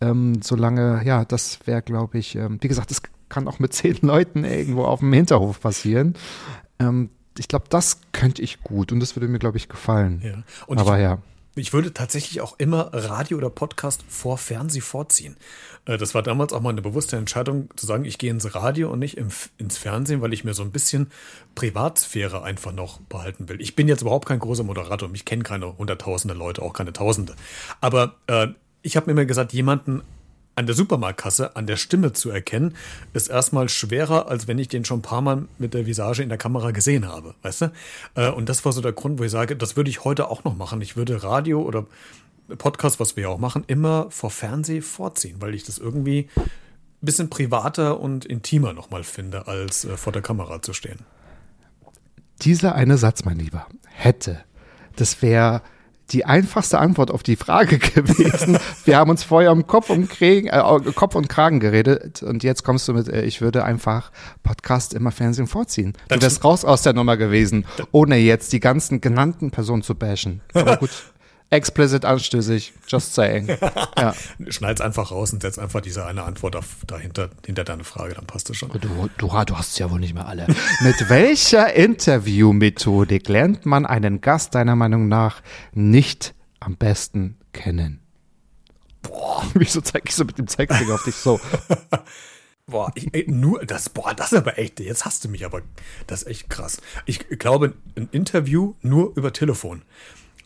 [0.00, 3.98] Ähm, solange, ja, das wäre, glaube ich, ähm, wie gesagt, das kann auch mit zehn
[4.02, 6.14] Leuten irgendwo auf dem Hinterhof passieren.
[6.78, 10.20] Ähm, ich glaube, das könnte ich gut und das würde mir, glaube ich, gefallen.
[10.24, 10.42] Ja.
[10.66, 11.18] Aber ich, ja.
[11.58, 15.36] Ich würde tatsächlich auch immer Radio oder Podcast vor Fernseh vorziehen.
[15.84, 18.90] Äh, Das war damals auch mal eine bewusste Entscheidung, zu sagen, ich gehe ins Radio
[18.90, 21.10] und nicht ins Fernsehen, weil ich mir so ein bisschen
[21.54, 23.60] Privatsphäre einfach noch behalten will.
[23.60, 27.34] Ich bin jetzt überhaupt kein großer Moderator, mich kennen keine hunderttausende Leute, auch keine Tausende.
[27.80, 28.48] Aber äh,
[28.82, 30.02] ich habe mir immer gesagt, jemanden
[30.58, 32.74] an der Supermarktkasse an der Stimme zu erkennen,
[33.12, 36.28] ist erstmal schwerer, als wenn ich den schon ein paar Mal mit der Visage in
[36.28, 37.72] der Kamera gesehen habe, weißt du?
[38.16, 40.42] Äh, Und das war so der Grund, wo ich sage, das würde ich heute auch
[40.42, 40.82] noch machen.
[40.82, 41.86] Ich würde Radio oder
[42.56, 46.50] Podcast, was wir ja auch machen, immer vor Fernseh vorziehen, weil ich das irgendwie ein
[47.02, 50.98] bisschen privater und intimer nochmal finde, als äh, vor der Kamera zu stehen.
[52.42, 54.40] Dieser eine Satz, mein Lieber, hätte,
[54.96, 55.62] das wäre
[56.10, 58.58] die einfachste Antwort auf die Frage gewesen.
[58.84, 62.64] Wir haben uns vorher um Kopf und, Kragen, äh, Kopf und Kragen geredet und jetzt
[62.64, 64.10] kommst du mit, äh, ich würde einfach
[64.42, 65.94] Podcast immer Fernsehen vorziehen.
[66.08, 70.40] Du wärst raus aus der Nummer gewesen, ohne jetzt die ganzen genannten Personen zu bashen.
[70.54, 70.90] Aber gut,
[71.50, 73.48] explicit anstößig, just saying.
[73.98, 74.14] Ja.
[74.48, 78.26] Schneid's einfach raus und setz einfach diese eine Antwort auf, dahinter, hinter deine Frage, dann
[78.26, 78.70] passt es schon.
[78.70, 80.46] Du, du, du hast es ja wohl nicht mehr alle.
[80.80, 85.42] Mit welcher Interviewmethodik lernt man einen Gast deiner Meinung nach
[85.72, 88.00] nicht am besten kennen?
[89.02, 91.40] Boah, wieso zeige ich so mit dem Zeigefinger auf dich so?
[92.66, 95.62] Boah, ich, ey, nur das, boah, das ist aber echt, jetzt hast du mich aber,
[96.06, 96.80] das ist echt krass.
[97.06, 99.82] Ich glaube, ein Interview nur über Telefon.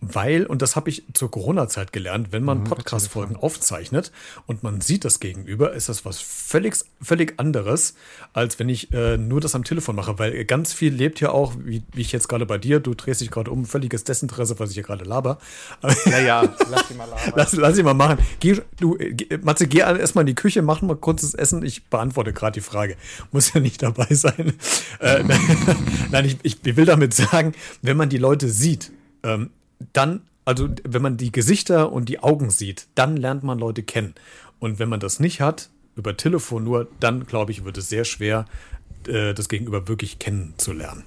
[0.05, 4.11] Weil, und das habe ich zur Corona-Zeit gelernt, wenn man Podcast-Folgen aufzeichnet
[4.46, 7.94] und man sieht das gegenüber, ist das was völlig, völlig anderes,
[8.32, 11.55] als wenn ich äh, nur das am Telefon mache, weil ganz viel lebt ja auch,
[11.57, 14.70] wie, wie ich jetzt gerade bei dir, du drehst dich gerade um, völliges Desinteresse, was
[14.70, 15.38] ich hier gerade laber.
[16.07, 17.32] Ja, ja, lass dich mal labern.
[17.36, 18.18] Lass, lass ihn mal machen.
[18.40, 21.64] Geh, du, äh, geh, Matze, geh erstmal in die Küche, mach mal kurzes Essen.
[21.64, 22.96] Ich beantworte gerade die Frage.
[23.30, 24.55] Muss ja nicht dabei sein.
[24.98, 25.22] Äh,
[26.11, 28.90] nein, ich, ich will damit sagen, wenn man die Leute sieht,
[29.22, 29.50] ähm,
[29.93, 34.14] dann, also wenn man die Gesichter und die Augen sieht, dann lernt man Leute kennen.
[34.59, 38.05] Und wenn man das nicht hat, über Telefon nur, dann glaube ich, wird es sehr
[38.05, 38.47] schwer,
[39.07, 41.05] äh, das Gegenüber wirklich kennenzulernen.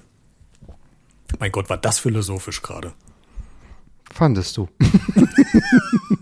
[1.38, 2.92] Mein Gott, war das philosophisch gerade.
[4.12, 4.68] Fandest du?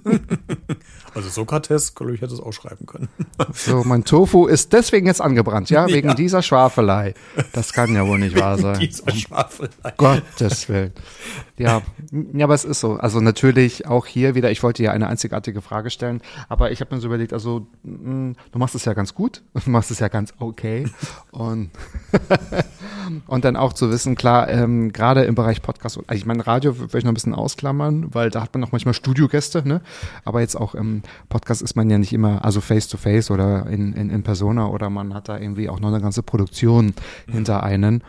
[1.15, 3.09] Also Sokrates, glaube ich, hätte es auch schreiben können.
[3.53, 6.15] So, mein Tofu ist deswegen jetzt angebrannt, ja, wegen Ja.
[6.15, 7.15] dieser Schwafelei.
[7.53, 8.79] Das kann ja wohl nicht wahr sein.
[8.81, 9.93] Dieser Schwafelei.
[9.97, 10.93] Gottes Willen.
[11.57, 11.83] Ja,
[12.33, 12.95] ja, aber es ist so.
[12.95, 16.93] Also natürlich auch hier wieder, ich wollte ja eine einzigartige Frage stellen, aber ich habe
[16.95, 20.09] mir so überlegt, also mh, du machst es ja ganz gut, du machst es ja
[20.09, 20.87] ganz okay
[21.31, 21.71] und
[23.29, 26.77] und dann auch zu wissen, klar, ähm, gerade im Bereich Podcast, also ich meine Radio
[26.79, 29.81] würde ich noch ein bisschen ausklammern, weil da hat man noch manchmal Studiogäste, ne?
[30.25, 33.67] Aber jetzt auch im Podcast ist man ja nicht immer, also face to face oder
[33.67, 36.95] in, in, in Persona oder man hat da irgendwie auch noch eine ganze Produktion
[37.27, 38.03] hinter einen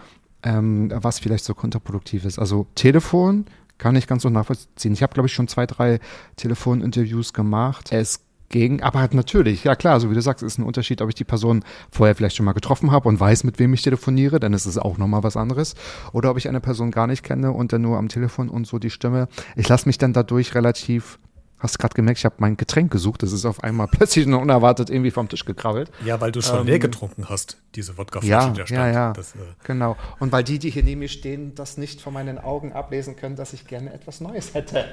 [0.45, 2.39] ähm, was vielleicht so kontraproduktiv ist.
[2.39, 3.45] Also Telefon
[3.77, 4.93] kann ich ganz so nachvollziehen.
[4.93, 5.99] Ich habe, glaube ich, schon zwei, drei
[6.37, 7.91] Telefoninterviews gemacht.
[7.91, 11.09] Es ging, aber halt natürlich, ja klar, so wie du sagst, ist ein Unterschied, ob
[11.09, 14.39] ich die Person vorher vielleicht schon mal getroffen habe und weiß, mit wem ich telefoniere,
[14.39, 15.73] dann ist es auch nochmal was anderes.
[16.13, 18.77] Oder ob ich eine Person gar nicht kenne und dann nur am Telefon und so
[18.77, 19.27] die Stimme.
[19.55, 21.17] Ich lasse mich dann dadurch relativ
[21.65, 23.23] Hast gerade gemerkt, ich habe mein Getränk gesucht.
[23.23, 25.91] Das ist auf einmal plötzlich und unerwartet irgendwie vom Tisch gekrabbelt.
[26.05, 29.13] Ja, weil du schon leer getrunken hast, diese Wodkaflasche, Ja, die da ja, ja.
[29.13, 29.97] Das, äh, genau.
[30.19, 33.35] Und weil die, die hier neben mir stehen, das nicht von meinen Augen ablesen können,
[33.35, 34.85] dass ich gerne etwas Neues hätte.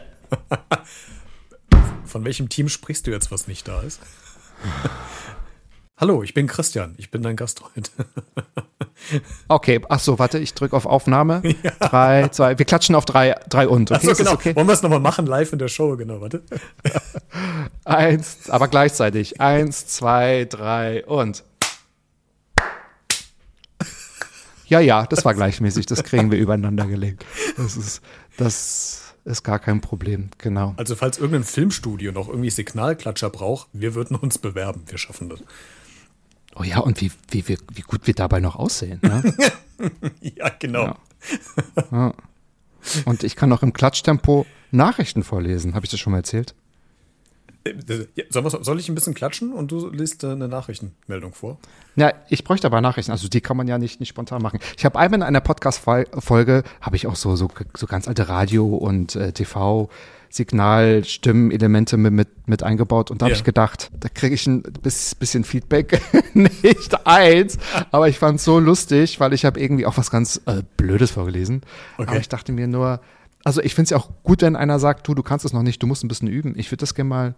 [2.07, 4.01] von welchem Team sprichst du jetzt, was nicht da ist?
[5.97, 6.95] Hallo, ich bin Christian.
[6.97, 7.91] Ich bin dein Gast heute.
[9.49, 11.43] Okay, ach so, warte, ich drücke auf Aufnahme.
[11.81, 13.91] Drei, zwei, wir klatschen auf drei, drei und.
[13.91, 14.33] Okay, ist das genau.
[14.33, 14.55] okay?
[14.55, 15.97] Wollen wir es nochmal machen, live in der Show?
[15.97, 16.43] Genau, warte.
[17.85, 19.41] Eins, aber gleichzeitig.
[19.41, 21.43] Eins, zwei, drei und.
[24.67, 25.87] Ja, ja, das war gleichmäßig.
[25.87, 27.27] Das kriegen wir übereinander gelegt.
[27.57, 28.03] Das ist,
[28.39, 30.31] das ist gar kein Problem.
[30.39, 30.75] Genau.
[30.77, 34.85] Also, falls irgendein Filmstudio noch irgendwie Signalklatscher braucht, wir würden uns bewerben.
[34.87, 35.41] Wir schaffen das.
[36.55, 39.01] Oh ja, und wie, wie, wie, wie gut wir dabei noch aussehen.
[39.03, 39.35] Ne?
[40.21, 40.95] Ja, genau.
[41.91, 42.15] Ja.
[43.05, 45.75] Und ich kann auch im Klatschtempo Nachrichten vorlesen.
[45.75, 46.55] Habe ich das schon mal erzählt?
[47.65, 47.75] Äh,
[48.15, 51.59] ja, soll, ich ein bisschen klatschen und du liest äh, eine Nachrichtenmeldung vor?
[51.97, 53.13] Ja, ich bräuchte aber Nachrichten.
[53.13, 54.61] Also die kann man ja nicht, nicht spontan machen.
[54.77, 58.77] Ich habe einmal in einer Podcast-Folge, habe ich auch so, so, so ganz alte Radio-
[58.77, 59.89] und äh, TV-
[60.33, 63.11] Signal, Stimmenelemente mit, mit, mit eingebaut.
[63.11, 63.39] Und da habe ja.
[63.39, 66.01] ich gedacht, da kriege ich ein bisschen Feedback.
[66.35, 67.59] Nicht eins,
[67.91, 71.11] aber ich fand es so lustig, weil ich habe irgendwie auch was ganz äh, Blödes
[71.13, 71.63] vorgelesen.
[71.99, 72.09] Okay.
[72.09, 73.01] Aber ich dachte mir nur,
[73.45, 75.63] also ich finde es ja auch gut, wenn einer sagt, du, du kannst es noch
[75.63, 76.55] nicht, du musst ein bisschen üben.
[76.57, 77.35] Ich würde das gerne mal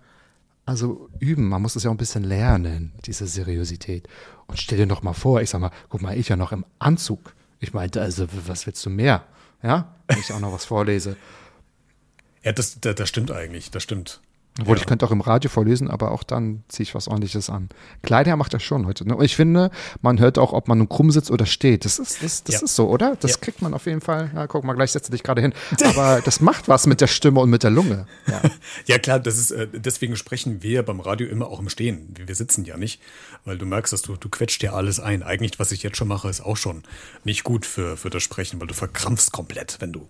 [0.66, 4.08] also üben, man muss es ja auch ein bisschen lernen, diese Seriosität.
[4.46, 6.64] Und stell dir doch mal vor, ich sag mal, guck mal, ich ja noch im
[6.78, 7.34] Anzug.
[7.60, 9.24] Ich meinte, also, was willst du mehr?
[9.62, 11.16] Ja, wenn ich auch noch was vorlese.
[12.44, 14.20] Ja, das, das, das stimmt eigentlich, das stimmt.
[14.60, 14.82] Obwohl, ja.
[14.82, 17.70] ich könnte auch im Radio vorlesen, aber auch dann ziehe ich was ordentliches an.
[18.02, 19.06] Kleider macht das schon heute.
[19.06, 19.16] Ne?
[19.16, 21.84] Und ich finde, man hört auch, ob man nun krumm sitzt oder steht.
[21.84, 22.60] Das ist, das, das ja.
[22.62, 23.16] ist so, oder?
[23.16, 23.36] Das ja.
[23.38, 24.30] kriegt man auf jeden Fall.
[24.32, 25.52] Ja, guck mal, gleich setze dich gerade hin.
[25.84, 28.06] Aber das macht was mit der Stimme und mit der Lunge.
[28.86, 32.14] Ja, klar, das ist, äh, deswegen sprechen wir beim Radio immer auch im Stehen.
[32.24, 33.00] Wir sitzen ja nicht,
[33.44, 35.22] weil du merkst, dass du, du quetscht dir alles ein.
[35.22, 36.82] Eigentlich, was ich jetzt schon mache, ist auch schon
[37.24, 40.08] nicht gut für, für das Sprechen, weil du verkrampfst komplett, wenn du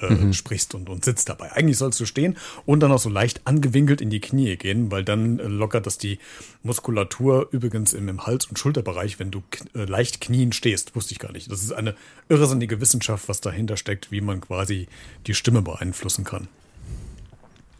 [0.00, 0.32] äh, mhm.
[0.32, 1.52] sprichst und, und sitzt dabei.
[1.52, 2.36] Eigentlich sollst du stehen
[2.66, 5.98] und dann auch so leicht angewinkelt in die Knie gehen, weil dann äh, lockert das
[5.98, 6.18] die
[6.62, 9.42] Muskulatur übrigens im, im Hals- und Schulterbereich, wenn du
[9.74, 10.94] äh, leicht knien stehst.
[10.96, 11.50] Wusste ich gar nicht.
[11.50, 11.94] Das ist eine
[12.28, 14.88] irrsinnige Wissenschaft, was dahinter steckt, wie man quasi
[15.26, 16.48] die Stimme beeinflussen kann.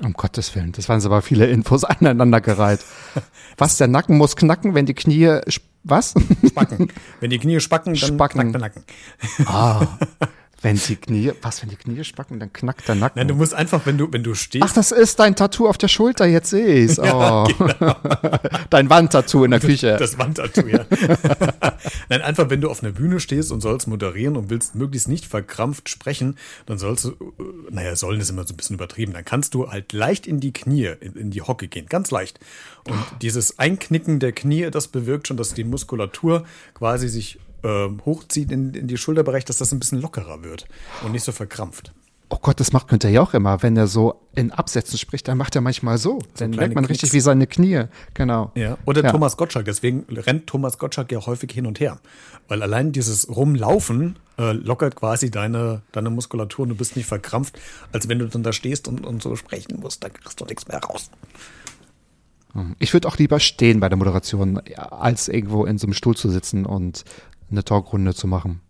[0.00, 2.80] Um Gottes Willen, das waren aber viele Infos aneinandergereiht.
[3.56, 5.40] Was, der Nacken muss knacken, wenn die Knie,
[5.84, 6.14] was?
[6.46, 6.92] Spacken.
[7.20, 8.52] Wenn die Knie spacken, dann spacken.
[8.52, 8.84] knackt der Nacken.
[9.46, 9.86] Ah,
[10.60, 13.20] Wenn die Knie, was, wenn die Knie spacken, dann knackt der Nacken.
[13.20, 14.64] Nein, du musst einfach, wenn du, wenn du stehst.
[14.64, 16.98] Ach, das ist dein Tattoo auf der Schulter, jetzt sehe ich's.
[17.08, 17.20] Oh.
[17.20, 17.96] Ja, genau.
[18.70, 19.96] dein Wandtattoo in der Küche.
[19.98, 20.84] Das, das Wandtattoo, ja.
[22.08, 25.24] Nein, einfach, wenn du auf einer Bühne stehst und sollst moderieren und willst möglichst nicht
[25.24, 26.36] verkrampft sprechen,
[26.66, 29.70] dann sollst du, äh, naja, sollen ist immer so ein bisschen übertrieben, dann kannst du
[29.70, 32.40] halt leicht in die Knie, in, in die Hocke gehen, ganz leicht.
[32.86, 36.44] Und dieses Einknicken der Knie, das bewirkt schon, dass die Muskulatur
[36.74, 40.66] quasi sich äh, hochzieht in, in die Schulterbereich, dass das ein bisschen lockerer wird
[41.04, 41.92] und nicht so verkrampft.
[42.30, 43.62] Oh Gott, das macht Günther ja auch immer.
[43.62, 46.18] Wenn er so in Absätzen spricht, dann macht er manchmal so.
[46.20, 47.02] so dann merkt man Knicks.
[47.02, 47.84] richtig wie seine Knie.
[48.12, 48.52] Genau.
[48.54, 48.76] Ja.
[48.84, 49.10] Oder ja.
[49.10, 49.64] Thomas Gottschalk.
[49.64, 51.98] Deswegen rennt Thomas Gottschalk ja häufig hin und her.
[52.46, 57.58] Weil allein dieses Rumlaufen äh, lockert quasi deine, deine Muskulatur und du bist nicht verkrampft,
[57.92, 60.04] als wenn du dann da stehst und, und so sprechen musst.
[60.04, 61.10] Da kriegst du nichts mehr raus.
[62.78, 66.28] Ich würde auch lieber stehen bei der Moderation, als irgendwo in so einem Stuhl zu
[66.28, 67.04] sitzen und
[67.50, 68.60] eine Talkrunde zu machen.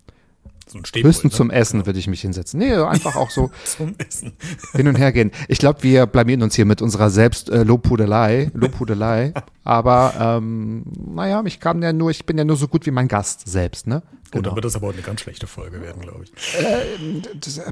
[0.70, 1.31] So Höchstens ne?
[1.31, 1.87] zum Essen genau.
[1.87, 2.61] würde ich mich hinsetzen.
[2.61, 4.35] Nee, einfach auch so zum Essen.
[4.74, 5.31] hin und her gehen.
[5.49, 9.33] Ich glaube, wir blamieren uns hier mit unserer selbst äh, Lobhudelei, Lobhudelei.
[9.64, 13.09] aber ähm, naja, ich kann ja nur, ich bin ja nur so gut wie mein
[13.09, 14.03] Gast selbst, ne?
[14.31, 14.41] Genau.
[14.41, 16.33] Und dann wird das aber auch eine ganz schlechte Folge werden, glaube ich.
[16.59, 16.83] Äh,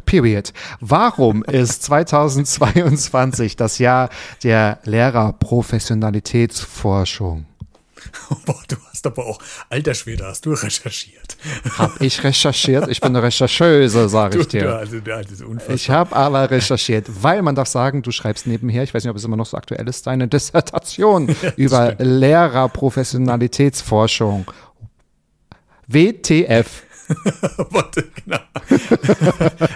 [0.06, 0.54] period.
[0.80, 4.08] Warum ist 2022 das Jahr
[4.42, 7.44] der Lehrerprofessionalitätsforschung?
[8.46, 9.38] Boah, du hast aber auch,
[9.68, 11.36] alter Schwede, hast du recherchiert.
[11.78, 12.88] Hab ich recherchiert?
[12.88, 14.62] Ich bin eine Rechercheuse, sage ich dir.
[14.62, 18.94] Du, also, also ich habe aber recherchiert, weil man darf sagen, du schreibst nebenher, ich
[18.94, 22.20] weiß nicht, ob es immer noch so aktuell ist, deine Dissertation ja, über stimmt.
[22.20, 24.46] Lehrerprofessionalitätsforschung.
[25.86, 26.82] WTF.
[27.70, 28.38] Warte, genau.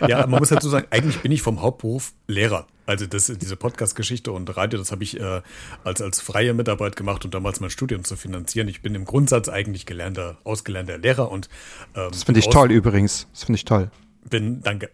[0.09, 2.66] ja, man muss dazu sagen, eigentlich bin ich vom Hauptberuf Lehrer.
[2.91, 5.43] Also das, diese Podcast-Geschichte und Radio, das habe ich äh,
[5.84, 8.66] als, als freie Mitarbeit gemacht und damals mein Studium zu finanzieren.
[8.66, 11.49] Ich bin im Grundsatz eigentlich gelernter, ausgelernter Lehrer und
[11.95, 13.28] ähm, Das finde ich toll übrigens.
[13.32, 13.93] Das finde ich toll
[14.28, 14.91] bin, danke,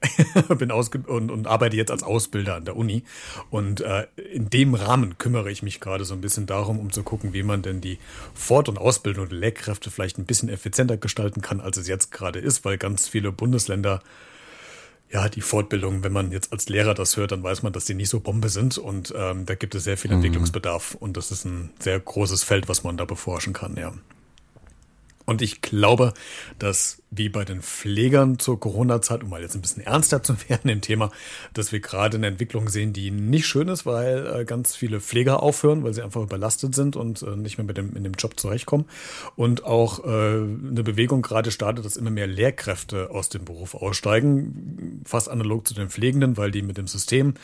[0.59, 3.03] bin ausge und, und arbeite jetzt als Ausbilder an der Uni.
[3.51, 7.03] Und äh, in dem Rahmen kümmere ich mich gerade so ein bisschen darum, um zu
[7.03, 7.99] gucken, wie man denn die
[8.35, 12.39] Fort- und Ausbildung der Lehrkräfte vielleicht ein bisschen effizienter gestalten kann, als es jetzt gerade
[12.39, 14.01] ist, weil ganz viele Bundesländer
[15.11, 17.95] ja, die Fortbildung, wenn man jetzt als Lehrer das hört, dann weiß man, dass die
[17.95, 20.17] nicht so Bombe sind und ähm, da gibt es sehr viel mhm.
[20.17, 23.93] Entwicklungsbedarf und das ist ein sehr großes Feld, was man da beforschen kann, ja.
[25.27, 26.15] Und ich glaube,
[26.59, 30.71] dass wie bei den Pflegern zur Corona-Zeit, um mal jetzt ein bisschen ernster zu werden
[30.71, 31.11] im Thema,
[31.53, 35.43] dass wir gerade eine Entwicklung sehen, die nicht schön ist, weil äh, ganz viele Pfleger
[35.43, 38.39] aufhören, weil sie einfach überlastet sind und äh, nicht mehr mit dem, in dem Job
[38.39, 38.87] zurechtkommen.
[39.35, 45.03] Und auch äh, eine Bewegung gerade startet, dass immer mehr Lehrkräfte aus dem Beruf aussteigen,
[45.05, 47.35] fast analog zu den Pflegenden, weil die mit dem System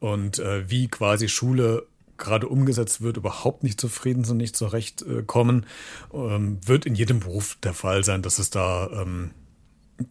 [0.00, 1.86] und wie quasi Schule
[2.18, 5.66] gerade umgesetzt wird, überhaupt nicht zufrieden sind, nicht zurechtkommen,
[6.12, 9.30] ähm, wird in jedem Beruf der Fall sein, dass es da ähm,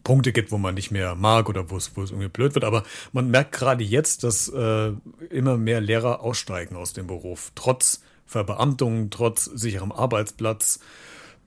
[0.02, 2.64] Punkte gibt, wo man nicht mehr mag oder wo es, wo es irgendwie blöd wird.
[2.64, 2.82] Aber
[3.12, 4.92] man merkt gerade jetzt, dass äh,
[5.30, 10.80] immer mehr Lehrer aussteigen aus dem Beruf, trotz Verbeamtung, trotz sicherem Arbeitsplatz.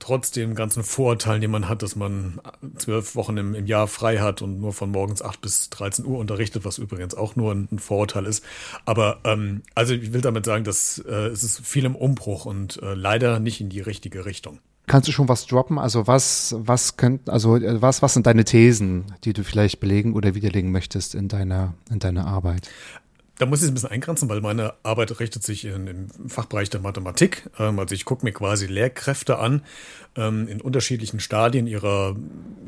[0.00, 2.40] Trotz den ganzen Vorurteilen, die man hat, dass man
[2.76, 6.18] zwölf Wochen im, im, Jahr frei hat und nur von morgens acht bis 13 Uhr
[6.18, 8.44] unterrichtet, was übrigens auch nur ein, ein Vorurteil ist.
[8.84, 12.82] Aber ähm, also ich will damit sagen, dass äh, es ist viel im Umbruch und
[12.82, 14.58] äh, leider nicht in die richtige Richtung.
[14.90, 15.78] Kannst du schon was droppen?
[15.78, 20.14] Also was, was könnt, also äh, was, was sind deine Thesen, die du vielleicht belegen
[20.14, 22.68] oder widerlegen möchtest in deiner, in deiner Arbeit?
[23.40, 26.68] Da muss ich es ein bisschen eingrenzen, weil meine Arbeit richtet sich in, im Fachbereich
[26.68, 27.48] der Mathematik.
[27.58, 29.62] Ähm, also ich gucke mir quasi Lehrkräfte an
[30.20, 32.14] ähm, in unterschiedlichen Stadien ihrer,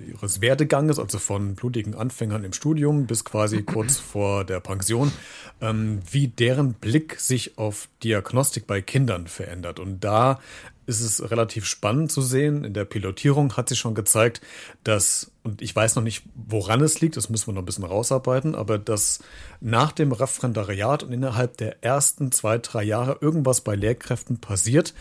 [0.09, 5.13] ihres Werdeganges, also von blutigen Anfängern im Studium bis quasi kurz vor der Pension,
[5.61, 9.79] ähm, wie deren Blick sich auf Diagnostik bei Kindern verändert.
[9.79, 10.41] Und da
[10.85, 12.65] ist es relativ spannend zu sehen.
[12.65, 14.41] In der Pilotierung hat sich schon gezeigt,
[14.83, 17.85] dass, und ich weiß noch nicht, woran es liegt, das müssen wir noch ein bisschen
[17.85, 19.21] rausarbeiten, aber dass
[19.61, 24.93] nach dem Referendariat und innerhalb der ersten zwei, drei Jahre irgendwas bei Lehrkräften passiert,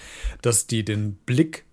[0.41, 1.65] dass die den Blick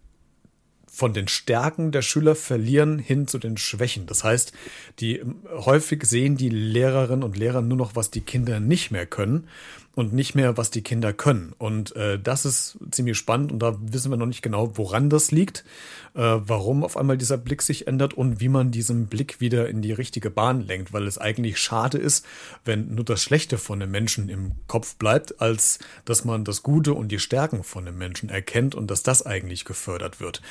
[0.98, 4.06] von den Stärken der Schüler verlieren hin zu den Schwächen.
[4.06, 4.52] Das heißt,
[4.98, 9.46] die häufig sehen die Lehrerinnen und Lehrer nur noch, was die Kinder nicht mehr können
[9.98, 11.54] und nicht mehr, was die Kinder können.
[11.58, 15.30] Und äh, das ist ziemlich spannend und da wissen wir noch nicht genau, woran das
[15.30, 15.64] liegt,
[16.14, 19.82] äh, warum auf einmal dieser Blick sich ändert und wie man diesen Blick wieder in
[19.82, 22.24] die richtige Bahn lenkt, weil es eigentlich schade ist,
[22.64, 26.94] wenn nur das Schlechte von dem Menschen im Kopf bleibt, als dass man das Gute
[26.94, 30.42] und die Stärken von dem Menschen erkennt und dass das eigentlich gefördert wird.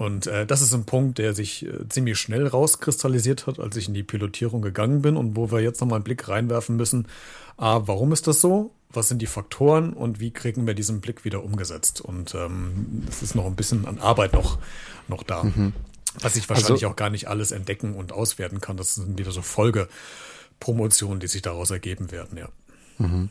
[0.00, 3.86] Und äh, das ist ein Punkt, der sich äh, ziemlich schnell rauskristallisiert hat, als ich
[3.86, 7.06] in die Pilotierung gegangen bin und wo wir jetzt nochmal einen Blick reinwerfen müssen.
[7.58, 8.70] A, warum ist das so?
[8.88, 12.00] Was sind die Faktoren und wie kriegen wir diesen Blick wieder umgesetzt?
[12.00, 14.56] Und ähm, es ist noch ein bisschen an Arbeit noch,
[15.06, 15.44] noch da.
[15.44, 15.74] Mhm.
[16.18, 18.78] Was ich wahrscheinlich also, auch gar nicht alles entdecken und auswerten kann.
[18.78, 22.48] Das sind wieder so Folgepromotionen, die sich daraus ergeben werden, ja.
[22.96, 23.28] Mhm.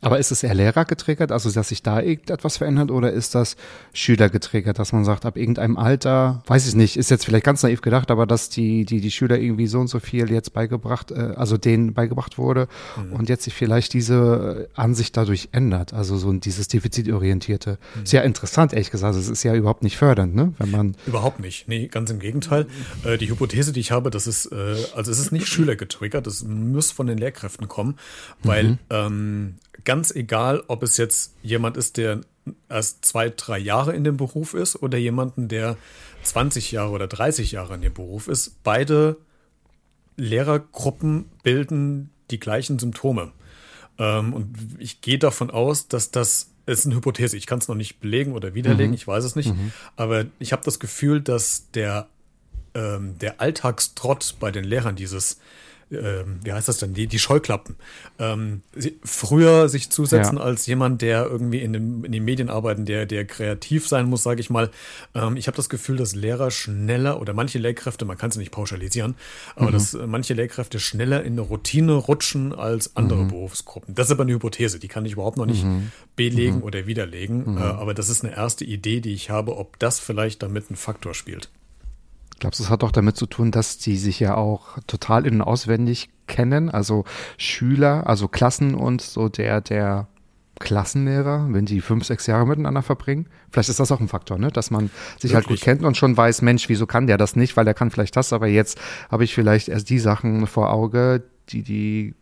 [0.00, 3.56] Aber ist es eher Lehrer getriggert, also dass sich da irgendetwas verändert, oder ist das
[3.92, 7.62] Schüler getriggert, dass man sagt, ab irgendeinem Alter, weiß ich nicht, ist jetzt vielleicht ganz
[7.62, 11.10] naiv gedacht, aber dass die, die, die Schüler irgendwie so und so viel jetzt beigebracht,
[11.10, 13.12] äh, also denen beigebracht wurde mhm.
[13.14, 17.78] und jetzt sich vielleicht diese Ansicht dadurch ändert, also so dieses defizitorientierte.
[17.96, 18.02] Mhm.
[18.04, 20.96] Ist ja interessant, ehrlich gesagt, es ist ja überhaupt nicht fördernd, ne, wenn man.
[21.06, 22.66] Überhaupt nicht, nee, ganz im Gegenteil.
[23.04, 26.26] Äh, die Hypothese, die ich habe, das ist, äh, also es ist nicht Schüler getriggert,
[26.26, 27.96] das muss von den Lehrkräften kommen,
[28.42, 28.78] weil, mhm.
[28.90, 29.54] ähm,
[29.84, 32.20] ganz egal, ob es jetzt jemand ist, der
[32.68, 35.76] erst zwei, drei Jahre in dem Beruf ist oder jemanden, der
[36.22, 38.62] 20 Jahre oder 30 Jahre in dem Beruf ist.
[38.62, 39.16] Beide
[40.16, 43.32] Lehrergruppen bilden die gleichen Symptome.
[43.98, 47.36] Ähm, und ich gehe davon aus, dass das ist eine Hypothese.
[47.36, 48.94] Ich kann es noch nicht belegen oder widerlegen, mhm.
[48.94, 49.54] ich weiß es nicht.
[49.54, 49.72] Mhm.
[49.96, 52.08] Aber ich habe das Gefühl, dass der,
[52.74, 55.38] ähm, der Alltagstrott bei den Lehrern, dieses
[55.90, 57.76] ähm, wie heißt das denn, die, die Scheuklappen,
[58.18, 58.62] ähm,
[59.02, 60.42] früher sich zusetzen ja.
[60.42, 64.22] als jemand, der irgendwie in, den, in den Medien arbeiten, der, der kreativ sein muss,
[64.22, 64.70] sage ich mal.
[65.14, 68.50] Ähm, ich habe das Gefühl, dass Lehrer schneller oder manche Lehrkräfte, man kann es nicht
[68.50, 69.14] pauschalisieren,
[69.56, 69.72] aber mhm.
[69.72, 73.28] dass äh, manche Lehrkräfte schneller in eine Routine rutschen als andere mhm.
[73.28, 73.94] Berufsgruppen.
[73.94, 75.90] Das ist aber eine Hypothese, die kann ich überhaupt noch nicht mhm.
[76.16, 76.62] belegen mhm.
[76.62, 77.58] oder widerlegen, mhm.
[77.58, 80.76] äh, aber das ist eine erste Idee, die ich habe, ob das vielleicht damit ein
[80.76, 81.50] Faktor spielt.
[82.38, 85.40] Ich glaube, das hat auch damit zu tun, dass die sich ja auch total in-
[85.40, 87.02] und auswendig kennen, also
[87.36, 90.06] Schüler, also Klassen und so der, der
[90.60, 93.26] Klassenlehrer, wenn die fünf, sechs Jahre miteinander verbringen.
[93.50, 94.52] Vielleicht ist das auch ein Faktor, ne?
[94.52, 95.34] dass man sich Wirklich?
[95.34, 97.90] halt gut kennt und schon weiß, Mensch, wieso kann der das nicht, weil der kann
[97.90, 98.78] vielleicht das, aber jetzt
[99.10, 102.14] habe ich vielleicht erst die Sachen vor Auge, die die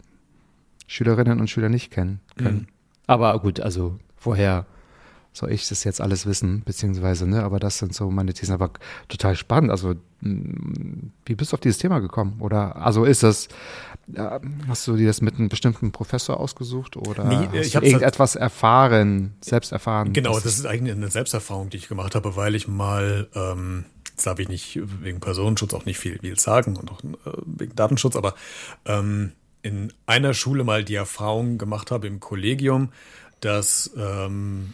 [0.86, 2.60] Schülerinnen und Schüler nicht kennen können.
[2.60, 2.66] Mhm.
[3.06, 4.64] Aber gut, also vorher
[5.36, 8.70] soll ich das jetzt alles wissen, beziehungsweise, ne, aber das sind so meine Thesen, aber
[9.08, 9.70] total spannend.
[9.70, 12.36] Also, mm, wie bist du auf dieses Thema gekommen?
[12.40, 13.48] Oder, also ist das,
[14.66, 18.42] hast du dir das mit einem bestimmten Professor ausgesucht oder nee, hast du irgendetwas halt,
[18.44, 20.14] erfahren, selbst erfahren?
[20.14, 24.26] Genau, das ist eigentlich eine Selbsterfahrung, die ich gemacht habe, weil ich mal, ähm, jetzt
[24.26, 28.16] darf ich nicht wegen Personenschutz auch nicht viel, viel sagen und auch äh, wegen Datenschutz,
[28.16, 28.34] aber
[28.86, 32.90] ähm, in einer Schule mal die Erfahrung gemacht habe im Kollegium,
[33.40, 34.72] dass ähm,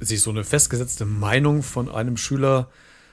[0.00, 2.70] sich so eine festgesetzte Meinung von einem Schüler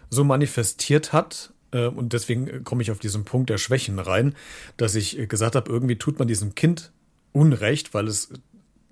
[0.09, 4.35] so manifestiert hat, äh, und deswegen komme ich auf diesen Punkt der Schwächen rein,
[4.77, 6.91] dass ich gesagt habe, irgendwie tut man diesem Kind
[7.31, 8.29] Unrecht, weil es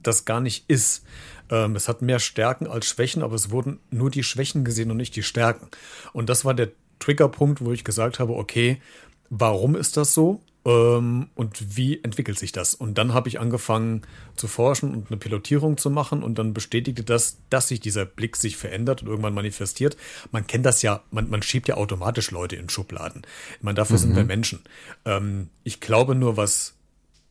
[0.02, 1.04] das gar nicht ist.
[1.50, 4.98] Ähm, es hat mehr Stärken als Schwächen, aber es wurden nur die Schwächen gesehen und
[4.98, 5.68] nicht die Stärken.
[6.12, 6.70] Und das war der
[7.00, 8.82] Triggerpunkt, wo ich gesagt habe, okay,
[9.30, 10.42] warum ist das so?
[10.64, 12.76] Ähm, und wie entwickelt sich das?
[12.76, 14.03] Und dann habe ich angefangen
[14.36, 18.36] zu forschen und eine Pilotierung zu machen und dann bestätigte das, dass sich dieser Blick
[18.36, 19.98] sich verändert und irgendwann manifestiert.
[20.31, 23.23] Man kennt das ja, man, man schiebt ja automatisch Leute in Schubladen.
[23.57, 24.02] Ich meine, dafür mhm.
[24.02, 24.61] sind wir Menschen.
[25.06, 26.76] Ähm, ich glaube nur, was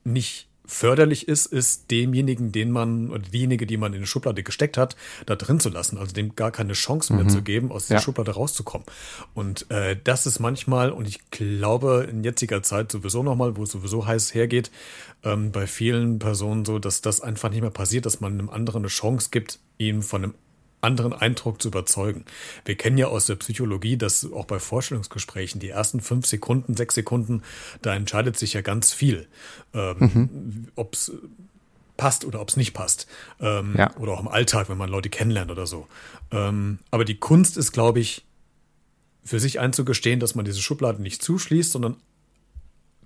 [0.03, 4.79] nicht förderlich ist, ist demjenigen, den man oder diejenige, die man in die Schublade gesteckt
[4.79, 7.29] hat, da drin zu lassen, also dem gar keine Chance mehr mhm.
[7.29, 8.03] zu geben, aus der ja.
[8.03, 8.87] Schublade rauszukommen.
[9.35, 13.71] Und äh, das ist manchmal, und ich glaube in jetziger Zeit sowieso nochmal, wo es
[13.71, 14.71] sowieso heiß hergeht,
[15.25, 18.83] ähm, bei vielen Personen so, dass das einfach nicht mehr passiert, dass man einem anderen
[18.83, 20.35] eine Chance gibt, ihm von einem
[20.81, 22.25] anderen Eindruck zu überzeugen.
[22.65, 26.95] Wir kennen ja aus der Psychologie, dass auch bei Vorstellungsgesprächen die ersten fünf Sekunden, sechs
[26.95, 27.43] Sekunden,
[27.83, 29.29] da entscheidet sich ja ganz viel,
[29.75, 30.69] ähm, mhm.
[30.77, 31.13] ob es
[31.97, 33.07] passt oder ob es nicht passt.
[33.41, 33.95] Ähm, ja.
[33.99, 35.87] Oder auch im Alltag, wenn man Leute kennenlernt oder so.
[36.31, 38.25] Ähm, aber die Kunst ist, glaube ich,
[39.23, 41.97] für sich einzugestehen, dass man diese Schublade nicht zuschließt, sondern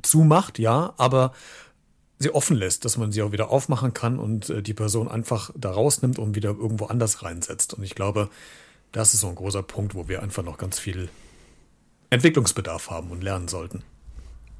[0.02, 1.32] zumacht, ja, aber
[2.18, 5.50] sie offen lässt, dass man sie auch wieder aufmachen kann und äh, die Person einfach
[5.56, 7.74] da rausnimmt und wieder irgendwo anders reinsetzt.
[7.74, 8.30] Und ich glaube,
[8.92, 11.08] das ist so ein großer Punkt, wo wir einfach noch ganz viel
[12.10, 13.82] Entwicklungsbedarf haben und lernen sollten.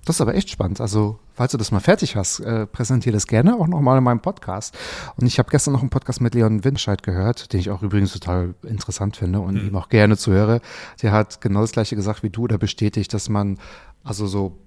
[0.04, 0.80] Das ist aber echt spannend.
[0.80, 4.20] Also, falls du das mal fertig hast, äh, präsentiere das gerne auch nochmal in meinem
[4.20, 4.76] Podcast.
[5.16, 8.12] Und ich habe gestern noch einen Podcast mit Leon Winscheid gehört, den ich auch übrigens
[8.12, 9.68] total interessant finde und mhm.
[9.68, 10.60] ihm auch gerne zuhöre.
[11.00, 13.58] Der hat genau das gleiche gesagt wie du oder bestätigt, dass man
[14.02, 14.58] also so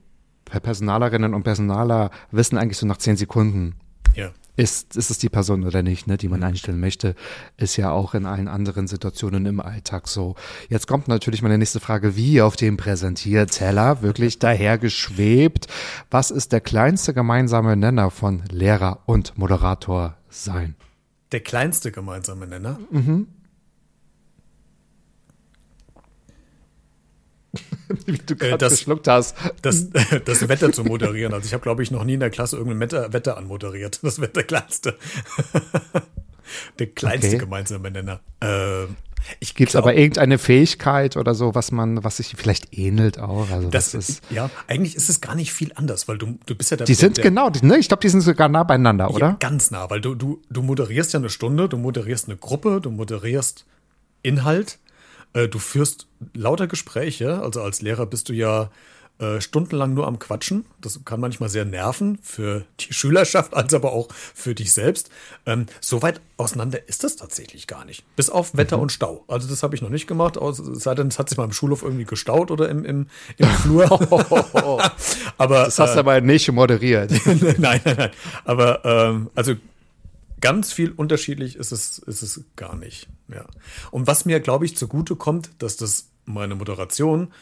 [0.50, 3.76] Personalerinnen und Personaler wissen eigentlich so nach zehn Sekunden,
[4.16, 4.32] ja.
[4.56, 6.48] ist, ist es die Person oder nicht, ne, die man mhm.
[6.48, 7.16] einstellen möchte,
[7.58, 10.36] ist ja auch in allen anderen Situationen im Alltag so.
[10.70, 15.68] Jetzt kommt natürlich meine nächste Frage, wie auf dem Präsentierteller wirklich dahergeschwebt.
[16.10, 20.76] Was ist der kleinste gemeinsame Nenner von Lehrer und Moderator sein?
[21.32, 22.80] Der kleinste gemeinsame Nenner?
[22.90, 23.28] Mhm.
[28.06, 29.36] Wie du gerade äh, geschluckt hast.
[29.62, 29.90] Das,
[30.26, 31.34] das Wetter zu moderieren.
[31.34, 34.00] Also ich habe, glaube ich, noch nie in der Klasse irgendein Wetter, Wetter anmoderiert.
[34.04, 34.98] Das wäre der kleinste.
[36.80, 37.38] der kleinste okay.
[37.38, 38.20] gemeinsame Nenner.
[38.42, 38.96] Ähm,
[39.40, 43.50] ich Gibt es aber irgendeine Fähigkeit oder so, was man, was sich vielleicht ähnelt auch?
[43.52, 46.56] Also das, das ist ja eigentlich ist es gar nicht viel anders, weil du du
[46.56, 47.78] bist ja der, Die sind der, genau, ne?
[47.78, 49.28] Ich glaube, die sind sogar nah beieinander, oder?
[49.28, 52.80] Ja, ganz nah, weil du du du moderierst ja eine Stunde, du moderierst eine Gruppe,
[52.80, 53.66] du moderierst
[54.22, 54.80] Inhalt
[55.38, 58.72] äh, du führst lauter Gespräche, also als Lehrer bist du ja
[59.20, 60.66] äh, stundenlang nur am Quatschen.
[60.80, 65.10] Das kann manchmal sehr nerven für die Schülerschaft, als aber auch für dich selbst.
[65.46, 68.04] Ähm, so weit auseinander ist das tatsächlich gar nicht.
[68.16, 68.84] Bis auf Wetter mhm.
[68.84, 69.24] und Stau.
[69.28, 71.54] Also das habe ich noch nicht gemacht, es sei denn, es hat sich mal im
[71.54, 73.08] Schulhof irgendwie gestaut oder im, im,
[73.38, 73.86] im Flur.
[75.38, 77.12] aber, das hast du äh, aber nicht moderiert.
[77.26, 78.12] nein, nein, nein.
[78.46, 79.56] Aber ähm, also
[80.48, 83.10] ganz viel unterschiedlich ist es, ist es gar nicht.
[83.28, 83.46] Ja.
[83.92, 87.34] Und was mir, glaube ich, zugute kommt, dass das meine Moderation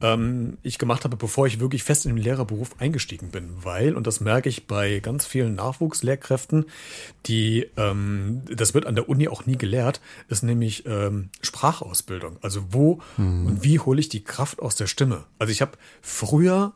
[0.00, 4.06] ähm, ich gemacht habe, bevor ich wirklich fest in den Lehrerberuf eingestiegen bin, weil, und
[4.06, 6.66] das merke ich bei ganz vielen Nachwuchslehrkräften,
[7.26, 12.38] die, ähm, das wird an der Uni auch nie gelehrt, ist nämlich ähm, Sprachausbildung.
[12.40, 13.46] Also wo mhm.
[13.46, 15.24] und wie hole ich die Kraft aus der Stimme?
[15.40, 15.72] Also ich habe
[16.02, 16.72] früher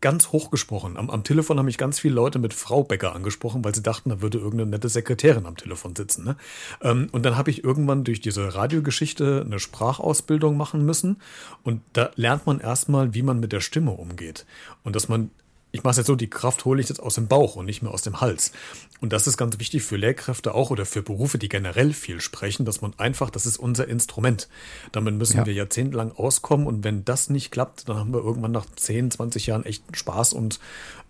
[0.00, 0.96] ganz hoch gesprochen.
[0.96, 4.10] Am, am Telefon haben mich ganz viele Leute mit Frau Becker angesprochen, weil sie dachten,
[4.10, 6.24] da würde irgendeine nette Sekretärin am Telefon sitzen.
[6.24, 6.36] Ne?
[6.82, 11.18] Ähm, und dann habe ich irgendwann durch diese Radiogeschichte eine Sprachausbildung machen müssen.
[11.62, 14.46] Und da lernt man erstmal, wie man mit der Stimme umgeht.
[14.82, 15.30] Und dass man
[15.74, 17.82] ich mache es jetzt so, die Kraft hole ich jetzt aus dem Bauch und nicht
[17.82, 18.52] mehr aus dem Hals.
[19.00, 22.64] Und das ist ganz wichtig für Lehrkräfte auch oder für Berufe, die generell viel sprechen,
[22.64, 24.48] dass man einfach, das ist unser Instrument.
[24.92, 25.46] Damit müssen ja.
[25.46, 29.48] wir jahrzehntelang auskommen und wenn das nicht klappt, dann haben wir irgendwann nach 10, 20
[29.48, 30.60] Jahren echt Spaß und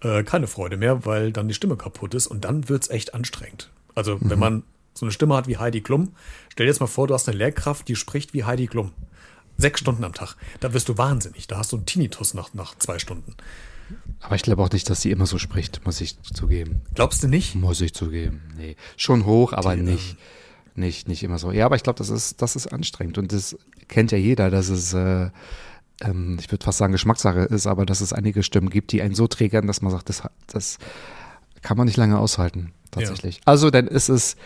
[0.00, 3.12] äh, keine Freude mehr, weil dann die Stimme kaputt ist und dann wird es echt
[3.12, 3.70] anstrengend.
[3.94, 4.30] Also mhm.
[4.30, 4.62] wenn man
[4.94, 6.14] so eine Stimme hat wie Heidi Klum,
[6.48, 8.92] stell dir jetzt mal vor, du hast eine Lehrkraft, die spricht wie Heidi Klum.
[9.58, 10.36] Sechs Stunden am Tag.
[10.60, 11.48] Da wirst du wahnsinnig.
[11.48, 13.36] Da hast du einen Tinnitus nach, nach zwei Stunden.
[14.24, 16.80] Aber ich glaube auch nicht, dass sie immer so spricht, muss ich zugeben.
[16.94, 17.54] Glaubst du nicht?
[17.56, 18.40] Muss ich zugeben.
[18.56, 18.74] Nee.
[18.96, 20.16] Schon hoch, aber Die, nicht,
[20.74, 21.52] nicht, nicht immer so.
[21.52, 23.18] Ja, aber ich glaube, das ist, das ist anstrengend.
[23.18, 23.54] Und das
[23.86, 25.28] kennt ja jeder, dass es, äh,
[26.00, 29.14] ähm, ich würde fast sagen, Geschmackssache ist, aber dass es einige Stimmen gibt, die einen
[29.14, 30.78] so trägern, dass man sagt, das, das
[31.60, 33.36] kann man nicht lange aushalten, tatsächlich.
[33.36, 33.42] Ja.
[33.44, 34.36] Also, dann ist es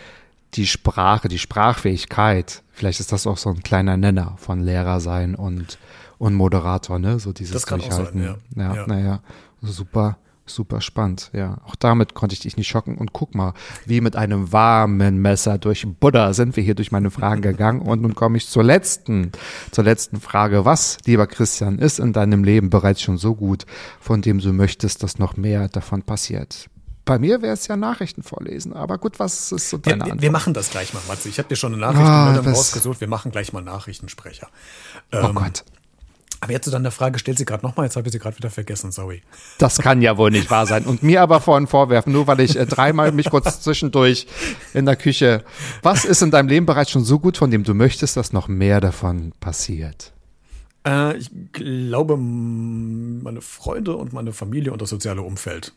[0.55, 2.65] die Sprache, die Sprachfähigkeit.
[2.73, 5.79] Vielleicht ist das auch so ein kleiner Nenner von Lehrer sein und
[6.19, 7.19] und Moderator, ne?
[7.21, 7.81] So dieses das kann.
[7.81, 8.37] Auch sein, ja.
[8.57, 8.87] ja, ja.
[8.87, 9.21] naja,
[9.63, 11.59] super, super spannend, ja.
[11.65, 13.55] Auch damit konnte ich dich nicht schocken und guck mal,
[13.87, 18.03] wie mit einem warmen Messer durch Buddha sind wir hier durch meine Fragen gegangen und
[18.03, 19.33] nun komme ich zur letzten,
[19.71, 20.65] zur letzten Frage.
[20.65, 23.67] Was, lieber Christian, ist in deinem Leben bereits schon so gut,
[24.01, 26.69] von dem du möchtest, dass noch mehr davon passiert?
[27.05, 30.21] Bei mir wäre es ja Nachrichten vorlesen, aber gut, was ist so deine wir, Antwort?
[30.21, 31.31] Wir machen das gleich mal, Matze.
[31.31, 33.01] Ich habe dir schon eine Nachricht ah, rausgesucht.
[33.01, 34.49] Wir machen gleich mal Nachrichtensprecher.
[35.13, 35.65] Oh ähm, oh Gott.
[36.41, 38.51] Aber jetzt zu deiner Frage, stellt sie gerade nochmal, jetzt habe ich sie gerade wieder
[38.51, 39.23] vergessen, sorry.
[39.59, 40.85] Das kann ja wohl nicht wahr sein.
[40.85, 44.27] Und mir aber vorhin vorwerfen, nur weil ich äh, dreimal mich kurz zwischendurch
[44.73, 45.45] in der Küche.
[45.83, 48.47] Was ist in deinem Leben bereits schon so gut, von dem du möchtest, dass noch
[48.47, 50.13] mehr davon passiert?
[50.87, 55.73] Äh, ich glaube, meine Freunde und meine Familie und das soziale Umfeld.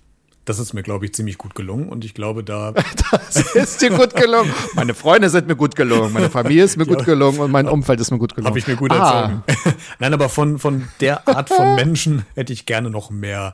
[0.46, 2.74] Das ist mir, glaube ich, ziemlich gut gelungen und ich glaube, da.
[3.12, 4.52] Das ist dir gut gelungen.
[4.74, 8.00] Meine Freunde sind mir gut gelungen, meine Familie ist mir gut gelungen und mein Umfeld
[8.00, 8.50] ist mir gut gelungen.
[8.50, 9.22] Habe ich mir gut ah.
[9.22, 9.44] erzogen.
[10.00, 13.54] Nein, aber von, von der Art von Menschen hätte ich gerne noch mehr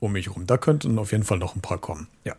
[0.00, 0.46] um mich rum.
[0.46, 2.08] Da könnten auf jeden Fall noch ein paar kommen.
[2.24, 2.34] Ja.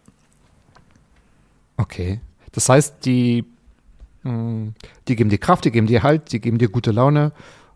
[1.77, 2.19] Okay.
[2.51, 3.45] Das heißt, die,
[4.23, 7.31] die geben dir Kraft, die geben dir Halt, die geben dir gute Laune.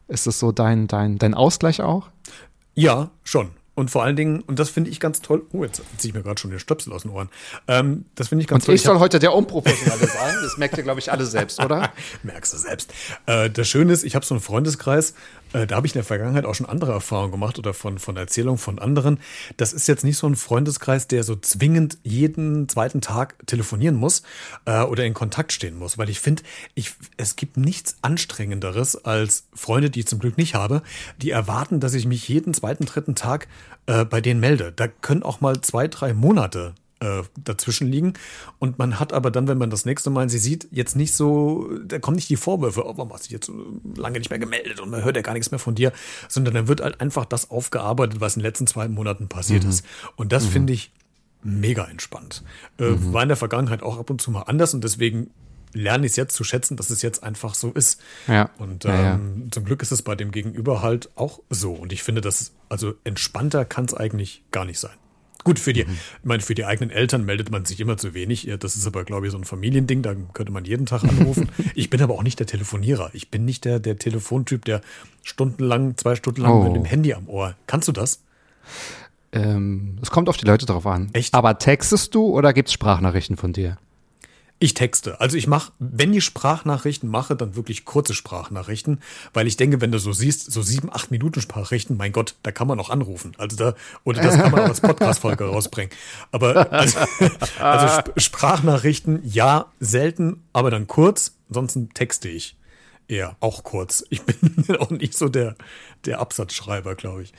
[0.08, 2.10] Ist das so dein, dein, dein Ausgleich auch?
[2.74, 3.52] Ja, schon.
[3.78, 6.24] Und vor allen Dingen, und das finde ich ganz toll, oh, jetzt ziehe ich mir
[6.24, 7.30] gerade schon den Stöpsel aus den Ohren.
[7.68, 8.74] Ähm, das finde ich ganz und toll.
[8.76, 11.94] Ich soll heute der Unprofessionelle sein, das merkt ihr, glaube ich, alle selbst, oder?
[12.24, 12.92] Merkst du selbst.
[13.28, 15.14] Äh, das Schöne ist, ich habe so einen Freundeskreis,
[15.54, 18.58] da habe ich in der Vergangenheit auch schon andere Erfahrungen gemacht oder von, von Erzählungen
[18.58, 19.20] von anderen.
[19.58, 24.24] Das ist jetzt nicht so ein Freundeskreis, der so zwingend jeden zweiten Tag telefonieren muss
[24.66, 26.44] äh, oder in Kontakt stehen muss, weil ich finde,
[26.76, 30.82] ich, es gibt nichts Anstrengenderes als Freunde, die ich zum Glück nicht habe,
[31.22, 33.48] die erwarten, dass ich mich jeden zweiten, dritten Tag
[33.86, 34.72] äh, bei denen melde.
[34.76, 38.14] Da können auch mal zwei, drei Monate äh, dazwischen liegen.
[38.60, 41.70] Und man hat aber dann, wenn man das nächste Mal sie sieht, jetzt nicht so,
[41.86, 43.52] da kommen nicht die Vorwürfe, oh, warum hast du dich jetzt
[43.96, 45.92] lange nicht mehr gemeldet und man hört ja gar nichts mehr von dir,
[46.28, 49.70] sondern dann wird halt einfach das aufgearbeitet, was in den letzten zwei Monaten passiert Mhm.
[49.70, 49.86] ist.
[50.16, 50.92] Und das finde ich
[51.44, 52.44] mega entspannt.
[52.80, 53.14] Äh, Mhm.
[53.14, 55.30] War in der Vergangenheit auch ab und zu mal anders und deswegen
[55.74, 58.02] lerne ich es jetzt zu schätzen, dass es jetzt einfach so ist.
[58.28, 58.50] Ja.
[58.58, 59.14] Und Ja, ja.
[59.16, 61.74] ähm, zum Glück ist es bei dem Gegenüber halt auch so.
[61.74, 64.96] Und ich finde, das also entspannter kann es eigentlich gar nicht sein.
[65.48, 65.92] Gut, für die, Mhm.
[66.20, 68.50] ich meine, für die eigenen Eltern meldet man sich immer zu wenig.
[68.60, 70.02] Das ist aber, glaube ich, so ein Familiending.
[70.02, 71.50] Da könnte man jeden Tag anrufen.
[71.76, 73.10] ich bin aber auch nicht der Telefonierer.
[73.14, 74.82] Ich bin nicht der, der Telefontyp, der
[75.24, 76.64] stundenlang, zwei Stunden lang Oh.
[76.66, 77.56] mit dem Handy am Ohr.
[77.66, 78.22] Kannst du das?
[79.32, 81.10] Ähm, es kommt auf die Leute drauf an.
[81.14, 81.34] Echt?
[81.34, 83.78] Aber textest du oder gibt es Sprachnachrichten von dir?
[84.60, 85.22] Ich texte.
[85.22, 89.02] Also ich mache, wenn ich Sprachnachrichten mache, dann wirklich kurze Sprachnachrichten,
[89.34, 92.52] weil ich denke, wenn du so siehst, so sieben, acht Minuten Sprachnachrichten, mein Gott, da
[92.52, 93.34] kann man auch anrufen.
[93.38, 95.92] Also da, oder das kann man auch als Podcast-Folge rausbringen.
[96.32, 96.98] Aber also,
[97.60, 102.56] also Sp- Sprachnachrichten, ja, selten, aber dann kurz, ansonsten texte ich
[103.08, 104.04] eher auch kurz.
[104.10, 105.56] Ich bin auch nicht so der,
[106.06, 107.34] der Absatzschreiber, glaube ich.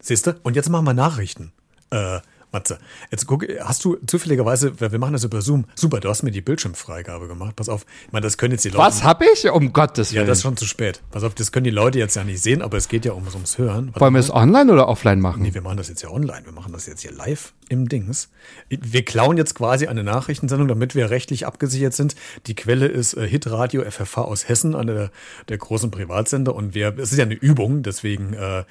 [0.00, 0.38] Siehst du?
[0.42, 1.52] Und jetzt machen wir Nachrichten.
[1.90, 2.78] Äh, Matze,
[3.10, 5.66] jetzt guck, hast du zufälligerweise, wir machen das über Zoom.
[5.74, 7.56] Super, du hast mir die Bildschirmfreigabe gemacht.
[7.56, 7.84] Pass auf.
[8.06, 8.82] Ich meine, das können jetzt die Leute.
[8.84, 9.50] Was hab ich?
[9.50, 10.28] Um Gottes Ja, Willen.
[10.28, 11.02] das ist schon zu spät.
[11.10, 13.34] Pass auf, das können die Leute jetzt ja nicht sehen, aber es geht ja ums,
[13.34, 13.88] ums Hören.
[13.88, 15.42] Warte Wollen wir es online oder offline machen?
[15.42, 16.44] Nee, wir machen das jetzt ja online.
[16.46, 18.30] Wir machen das jetzt hier live im Dings.
[18.70, 22.14] Wir klauen jetzt quasi eine Nachrichtensendung, damit wir rechtlich abgesichert sind.
[22.46, 25.10] Die Quelle ist äh, Hitradio FFH aus Hessen, einer der,
[25.48, 26.54] der großen Privatsender.
[26.54, 28.64] Und wir, es ist ja eine Übung, deswegen äh,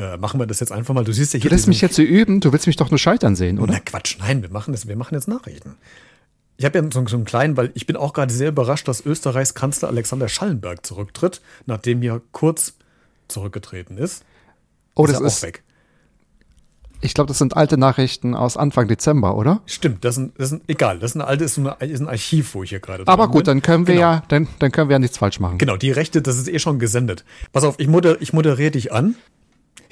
[0.00, 1.04] äh, machen wir das jetzt einfach mal.
[1.04, 1.50] Du siehst ja Du hier.
[1.50, 3.72] lässt diesen- mich jetzt so üben, du willst mich doch nur scheitern sehen, oder?
[3.74, 5.74] na Quatsch, nein, wir machen das, wir machen jetzt Nachrichten.
[6.56, 9.04] Ich habe ja so, so einen kleinen, weil ich bin auch gerade sehr überrascht, dass
[9.04, 12.74] Österreichs Kanzler Alexander Schallenberg zurücktritt, nachdem ja kurz
[13.28, 14.24] zurückgetreten ist.
[14.94, 15.62] Oh, ist das er ist, auch weg.
[17.00, 19.62] ich glaube, das sind alte Nachrichten aus Anfang Dezember, oder?
[19.64, 22.54] Stimmt, das ist, ein, das ist ein, egal, das ist ein altes, ist, ein Archiv,
[22.54, 23.44] wo ich hier gerade Aber gut, bin.
[23.44, 24.06] dann können wir genau.
[24.06, 25.56] ja, dann, dann können wir ja nichts falsch machen.
[25.56, 27.24] Genau, die Rechte, das ist eh schon gesendet.
[27.52, 29.14] Pass auf, ich, moder, ich moderiere dich an.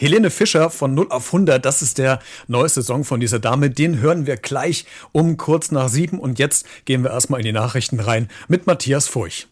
[0.01, 3.69] Helene Fischer von 0 auf 100, das ist der neueste Song von dieser Dame.
[3.69, 6.21] Den hören wir gleich um kurz nach sieben.
[6.21, 9.49] Und jetzt gehen wir erstmal in die Nachrichten rein mit Matthias Furch.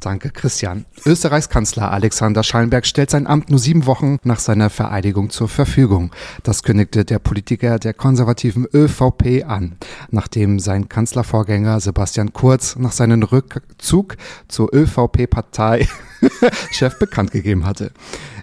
[0.00, 0.86] Danke, Christian.
[1.04, 6.10] Österreichs Kanzler Alexander Schallenberg stellt sein Amt nur sieben Wochen nach seiner Vereidigung zur Verfügung.
[6.42, 9.76] Das kündigte der Politiker der konservativen ÖVP an,
[10.10, 14.16] nachdem sein Kanzlervorgänger Sebastian Kurz nach seinem Rückzug
[14.48, 15.88] zur ÖVP-Partei-Chef
[16.98, 17.92] bekannt gegeben hatte.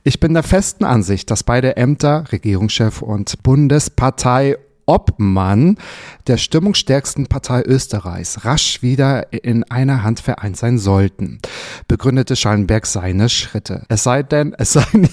[0.04, 4.58] Ich bin der festen Ansicht, dass beide Ämter, Regierungschef und Bundespartei
[4.88, 5.78] Obmann
[6.26, 11.40] der stimmungsstärksten Partei Österreichs rasch wieder in einer Hand vereint sein sollten,
[11.88, 13.84] begründete Schallenberg seine Schritte.
[13.90, 15.08] Es sei denn, es sei nie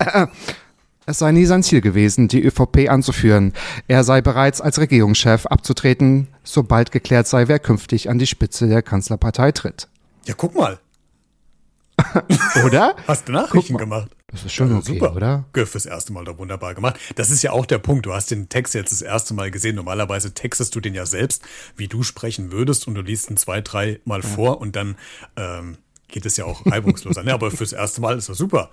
[0.00, 0.26] äh,
[1.06, 3.54] es sei nie sein Ziel gewesen, die ÖVP anzuführen.
[3.86, 8.82] Er sei bereits als Regierungschef abzutreten, sobald geklärt sei, wer künftig an die Spitze der
[8.82, 9.88] Kanzlerpartei tritt.
[10.26, 10.78] Ja, guck mal.
[12.64, 12.96] Oder?
[13.06, 14.10] Hast du Nachrichten gemacht?
[14.30, 15.16] Das ist schon Ja, okay, super.
[15.16, 15.44] oder?
[15.54, 16.98] Fürs erste Mal da wunderbar gemacht.
[17.16, 18.04] Das ist ja auch der Punkt.
[18.04, 19.74] Du hast den Text jetzt das erste Mal gesehen.
[19.74, 21.42] Normalerweise textest du den ja selbst,
[21.76, 24.96] wie du sprechen würdest und du liest ihn zwei, drei Mal vor und dann
[25.36, 27.22] ähm, geht es ja auch reibungsloser.
[27.22, 28.70] ne, aber fürs erste Mal ist das super.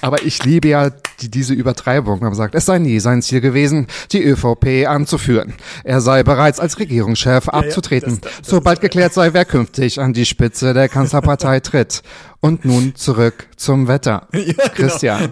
[0.00, 0.90] Aber ich liebe ja
[1.20, 2.20] die, diese Übertreibung.
[2.20, 5.54] Man sagt, es sei nie sein Ziel gewesen, die ÖVP anzuführen.
[5.84, 10.26] Er sei bereits als Regierungschef abzutreten, das- das- sobald geklärt sei, wer künftig an die
[10.26, 12.02] Spitze der Kanzlerpartei tritt.
[12.42, 14.26] Und nun zurück zum Wetter.
[14.74, 15.28] Christian.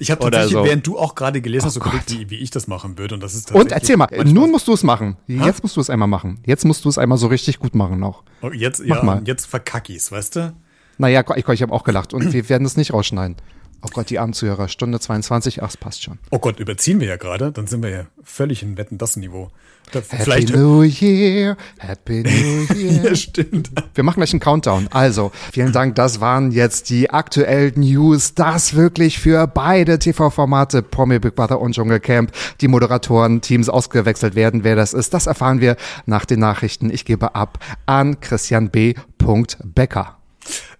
[0.00, 0.60] Ich habe tatsächlich, so.
[0.62, 3.14] Oh während du auch gerade gelesen hast, so überlegt, wie, wie ich das machen würde.
[3.14, 5.16] Und das ist Und erzähl mal, nun musst du es machen.
[5.28, 6.40] Jetzt musst du es einmal machen.
[6.44, 8.24] Jetzt musst du es einmal so richtig gut machen noch.
[8.42, 9.22] Oh, jetzt, Mach ja, mal.
[9.24, 10.52] jetzt verkackis, weißt du?
[10.98, 13.36] Naja, ich, ich habe auch gelacht und wir werden es nicht rausschneiden.
[13.82, 16.18] Oh Gott, die Abendzuhörer, Stunde 22, ach, es passt schon.
[16.30, 19.50] Oh Gott, überziehen wir ja gerade, dann sind wir ja völlig in Wetten das Niveau.
[19.92, 23.04] Da, Happy New Year, Happy New Year.
[23.04, 23.70] ja, stimmt.
[23.94, 24.88] Wir machen gleich einen Countdown.
[24.90, 25.94] Also, vielen Dank.
[25.94, 28.34] Das waren jetzt die aktuellen News.
[28.34, 34.64] Das wirklich für beide TV-Formate, Promi Big Brother und Dschungelcamp, die Moderatoren-Teams ausgewechselt werden.
[34.64, 36.90] Wer das ist, das erfahren wir nach den Nachrichten.
[36.90, 38.94] Ich gebe ab an Christian B.
[39.64, 40.16] Becker.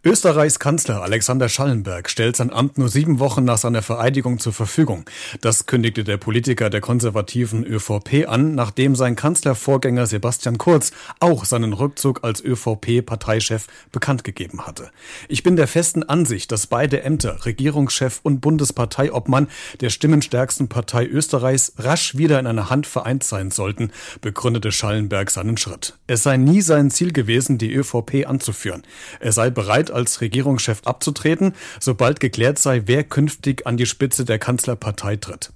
[0.07, 5.05] Österreichs Kanzler Alexander Schallenberg stellt sein Amt nur sieben Wochen nach seiner Vereidigung zur Verfügung.
[5.41, 11.73] Das kündigte der Politiker der konservativen ÖVP an, nachdem sein Kanzlervorgänger Sebastian Kurz auch seinen
[11.73, 14.93] Rückzug als ÖVP-Parteichef bekannt gegeben hatte.
[15.27, 19.49] Ich bin der festen Ansicht, dass beide Ämter, Regierungschef und Bundesparteiobmann
[19.81, 25.57] der stimmenstärksten Partei Österreichs, rasch wieder in einer Hand vereint sein sollten, begründete Schallenberg seinen
[25.57, 25.99] Schritt.
[26.07, 28.85] Es sei nie sein Ziel gewesen, die ÖVP anzuführen.
[29.19, 34.39] Er sei bereit, als Regierungschef abzutreten, sobald geklärt sei, wer künftig an die Spitze der
[34.39, 35.53] Kanzlerpartei tritt.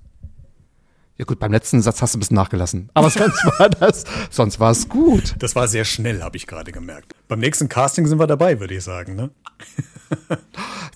[1.19, 2.89] Ja gut, beim letzten Satz hast du ein bisschen nachgelassen.
[2.95, 5.35] Aber sonst war das, sonst war es gut.
[5.39, 7.15] Das war sehr schnell, habe ich gerade gemerkt.
[7.29, 9.17] Beim nächsten Casting sind wir dabei, würde ich sagen.
[9.17, 9.31] Ne?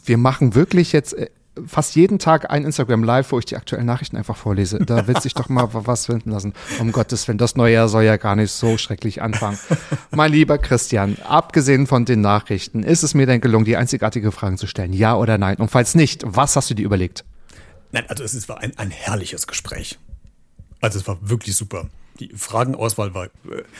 [0.04, 1.28] Wir machen wirklich jetzt äh,
[1.66, 4.78] fast jeden Tag ein Instagram Live, wo ich die aktuellen Nachrichten einfach vorlese.
[4.78, 6.52] Da wird sich doch mal was finden lassen.
[6.80, 9.58] Um Gottes Willen, das neue Jahr soll ja gar nicht so schrecklich anfangen.
[10.10, 14.58] mein lieber Christian, abgesehen von den Nachrichten, ist es mir denn gelungen, die einzigartige Fragen
[14.58, 14.92] zu stellen?
[14.92, 15.56] Ja oder nein?
[15.56, 17.24] Und falls nicht, was hast du dir überlegt?
[17.92, 19.98] Nein, also es war ein, ein herrliches Gespräch.
[20.80, 21.88] Also es war wirklich super.
[22.20, 23.26] Die Fragenauswahl war.
[23.26, 23.28] Äh,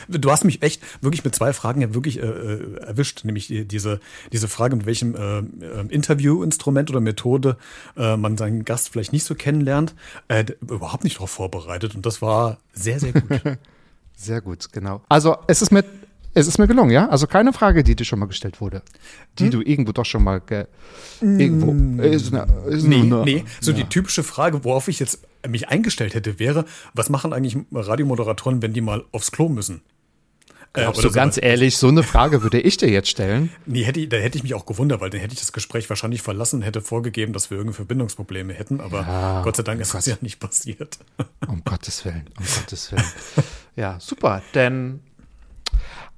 [0.09, 3.65] du hast mich echt wirklich mit zwei Fragen ja wirklich äh, äh erwischt, nämlich die,
[3.65, 4.01] diese
[4.33, 7.57] diese Frage, mit welchem äh, äh, Interviewinstrument oder Methode
[7.97, 9.95] äh, man seinen Gast vielleicht nicht so kennenlernt,
[10.61, 13.41] überhaupt nicht darauf vorbereitet und das war sehr sehr gut.
[14.17, 15.03] sehr gut, genau.
[15.09, 15.87] Also es ist mit
[16.35, 17.09] es ist mir gelungen, ja?
[17.09, 18.83] Also keine Frage, die dir schon mal gestellt wurde.
[19.39, 19.51] Die hm?
[19.53, 20.67] du irgendwo doch schon mal ge
[21.21, 21.73] irgendwo.
[21.73, 22.01] Mm.
[22.01, 23.45] Ist eine, ist nee, eine, nee.
[23.61, 23.79] So ja.
[23.79, 28.73] die typische Frage, worauf ich jetzt mich eingestellt hätte, wäre, was machen eigentlich Radiomoderatoren, wenn
[28.73, 29.83] die mal aufs Klo müssen?
[30.77, 33.51] Äh, so ganz ehrlich, so eine Frage würde ich dir jetzt stellen?
[33.67, 36.21] Nee, hätte, da hätte ich mich auch gewundert, weil dann hätte ich das Gespräch wahrscheinlich
[36.21, 39.95] verlassen und hätte vorgegeben, dass wir irgendwie Verbindungsprobleme hätten, aber ja, Gott sei Dank ist
[39.95, 40.99] das ja nicht passiert.
[41.47, 43.05] Um Gottes Willen, um Gottes Willen.
[43.77, 45.01] Ja, super, denn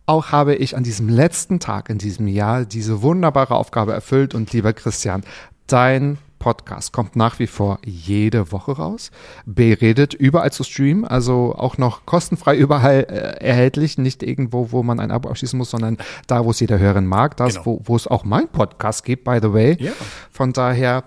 [0.07, 4.53] auch habe ich an diesem letzten Tag in diesem Jahr diese wunderbare Aufgabe erfüllt und
[4.53, 5.25] lieber Christian,
[5.67, 9.11] dein Podcast kommt nach wie vor jede Woche raus.
[9.47, 15.01] Beredet überall zu streamen, also auch noch kostenfrei überall äh, erhältlich, nicht irgendwo, wo man
[15.01, 15.97] ein Abo abschließen muss, sondern
[16.29, 17.67] da, wo es jeder hören mag, das, genau.
[17.67, 19.77] wo, wo es auch mein Podcast gibt, by the way.
[19.81, 19.93] Ja.
[20.31, 21.05] Von daher,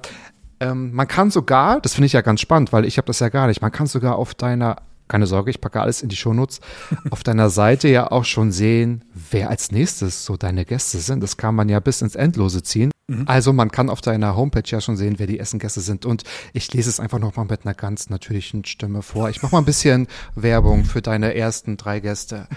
[0.60, 3.30] ähm, man kann sogar, das finde ich ja ganz spannend, weil ich habe das ja
[3.30, 4.78] gar nicht, man kann sogar auf deiner
[5.10, 6.62] keine Sorge, ich packe alles in die Shownotes.
[7.10, 11.22] Auf deiner Seite ja auch schon sehen, wer als nächstes so deine Gäste sind.
[11.22, 12.92] Das kann man ja bis ins Endlose ziehen.
[13.08, 13.24] Mhm.
[13.26, 16.06] Also man kann auf deiner Homepage ja schon sehen, wer die Essengäste sind.
[16.06, 16.24] Und
[16.54, 19.30] ich lese es einfach nochmal mit einer ganz natürlichen Stimme vor.
[19.30, 22.48] Ich mache mal ein bisschen Werbung für deine ersten drei Gäste.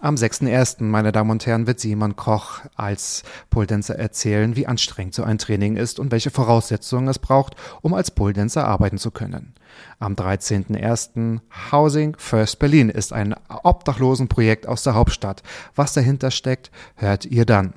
[0.00, 5.24] Am 6.1., meine Damen und Herren, wird Simon Koch als Poledänzer erzählen, wie anstrengend so
[5.24, 9.54] ein Training ist und welche Voraussetzungen es braucht, um als Poledänzer arbeiten zu können.
[9.98, 11.40] Am 13.01.
[11.72, 15.42] Housing First Berlin ist ein Obdachlosenprojekt aus der Hauptstadt.
[15.74, 17.74] Was dahinter steckt, hört ihr dann.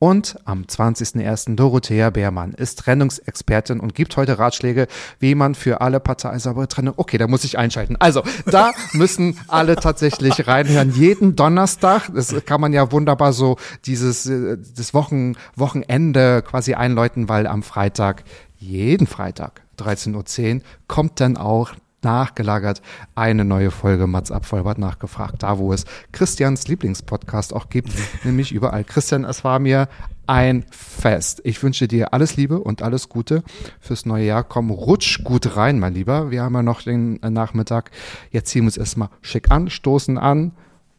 [0.00, 1.56] Und am 20.01.
[1.56, 4.86] Dorothea Beermann ist Trennungsexpertin und gibt heute Ratschläge,
[5.18, 6.94] wie man für alle Parteien saubere Trennung.
[6.96, 7.96] Okay, da muss ich einschalten.
[7.98, 10.90] Also, da müssen alle tatsächlich reinhören.
[10.94, 17.28] Jeden Donnerstag, das kann man ja wunderbar so dieses äh, das Wochen, Wochenende quasi einläuten,
[17.28, 18.24] weil am Freitag,
[18.56, 22.80] jeden Freitag 13.10 Uhr, kommt dann auch nachgelagert
[23.14, 27.90] eine neue Folge Mats ab Vollbart nachgefragt, da wo es Christians Lieblingspodcast auch gibt,
[28.24, 28.84] nämlich überall.
[28.84, 29.88] Christian, es war mir
[30.26, 31.40] ein Fest.
[31.44, 33.42] Ich wünsche dir alles Liebe und alles Gute
[33.80, 34.44] fürs neue Jahr.
[34.44, 36.30] Komm, rutsch gut rein, mein Lieber.
[36.30, 37.90] Wir haben ja noch den Nachmittag.
[38.30, 40.52] Jetzt ziehen wir uns erstmal schick an, stoßen an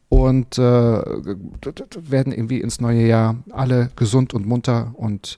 [0.09, 5.37] und äh, werden irgendwie ins neue Jahr alle gesund und munter und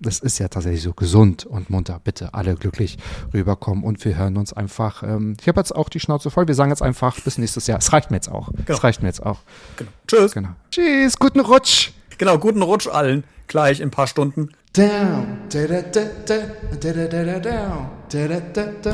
[0.00, 2.00] das ist ja tatsächlich so gesund und munter.
[2.02, 2.98] Bitte alle glücklich
[3.34, 5.02] rüberkommen und wir hören uns einfach.
[5.02, 6.46] Ähm, ich habe jetzt auch die Schnauze voll.
[6.46, 7.78] Wir sagen jetzt einfach bis nächstes Jahr.
[7.78, 8.50] Es reicht mir jetzt auch.
[8.52, 8.62] Genau.
[8.68, 9.40] Es reicht mir jetzt auch.
[9.76, 9.90] Genau.
[10.06, 10.32] Tschüss.
[10.32, 10.50] Genau.
[10.70, 11.18] Tschüss.
[11.18, 11.90] Guten Rutsch.
[12.16, 12.38] Genau.
[12.38, 13.24] Guten Rutsch allen.
[13.48, 14.50] Gleich in ein paar Stunden.
[14.74, 15.38] Down.
[15.50, 16.34] Da, da, da, da,
[16.78, 17.88] da, da, da, da, down.
[18.10, 18.92] Da, da, da, da.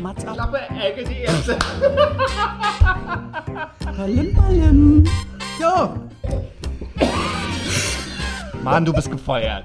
[0.00, 1.56] Mats Klappe, Ecke, die erste.
[3.96, 5.04] Ballim, ballim.
[5.58, 5.94] Ja.
[8.62, 9.64] Mann, du bist gefeuert.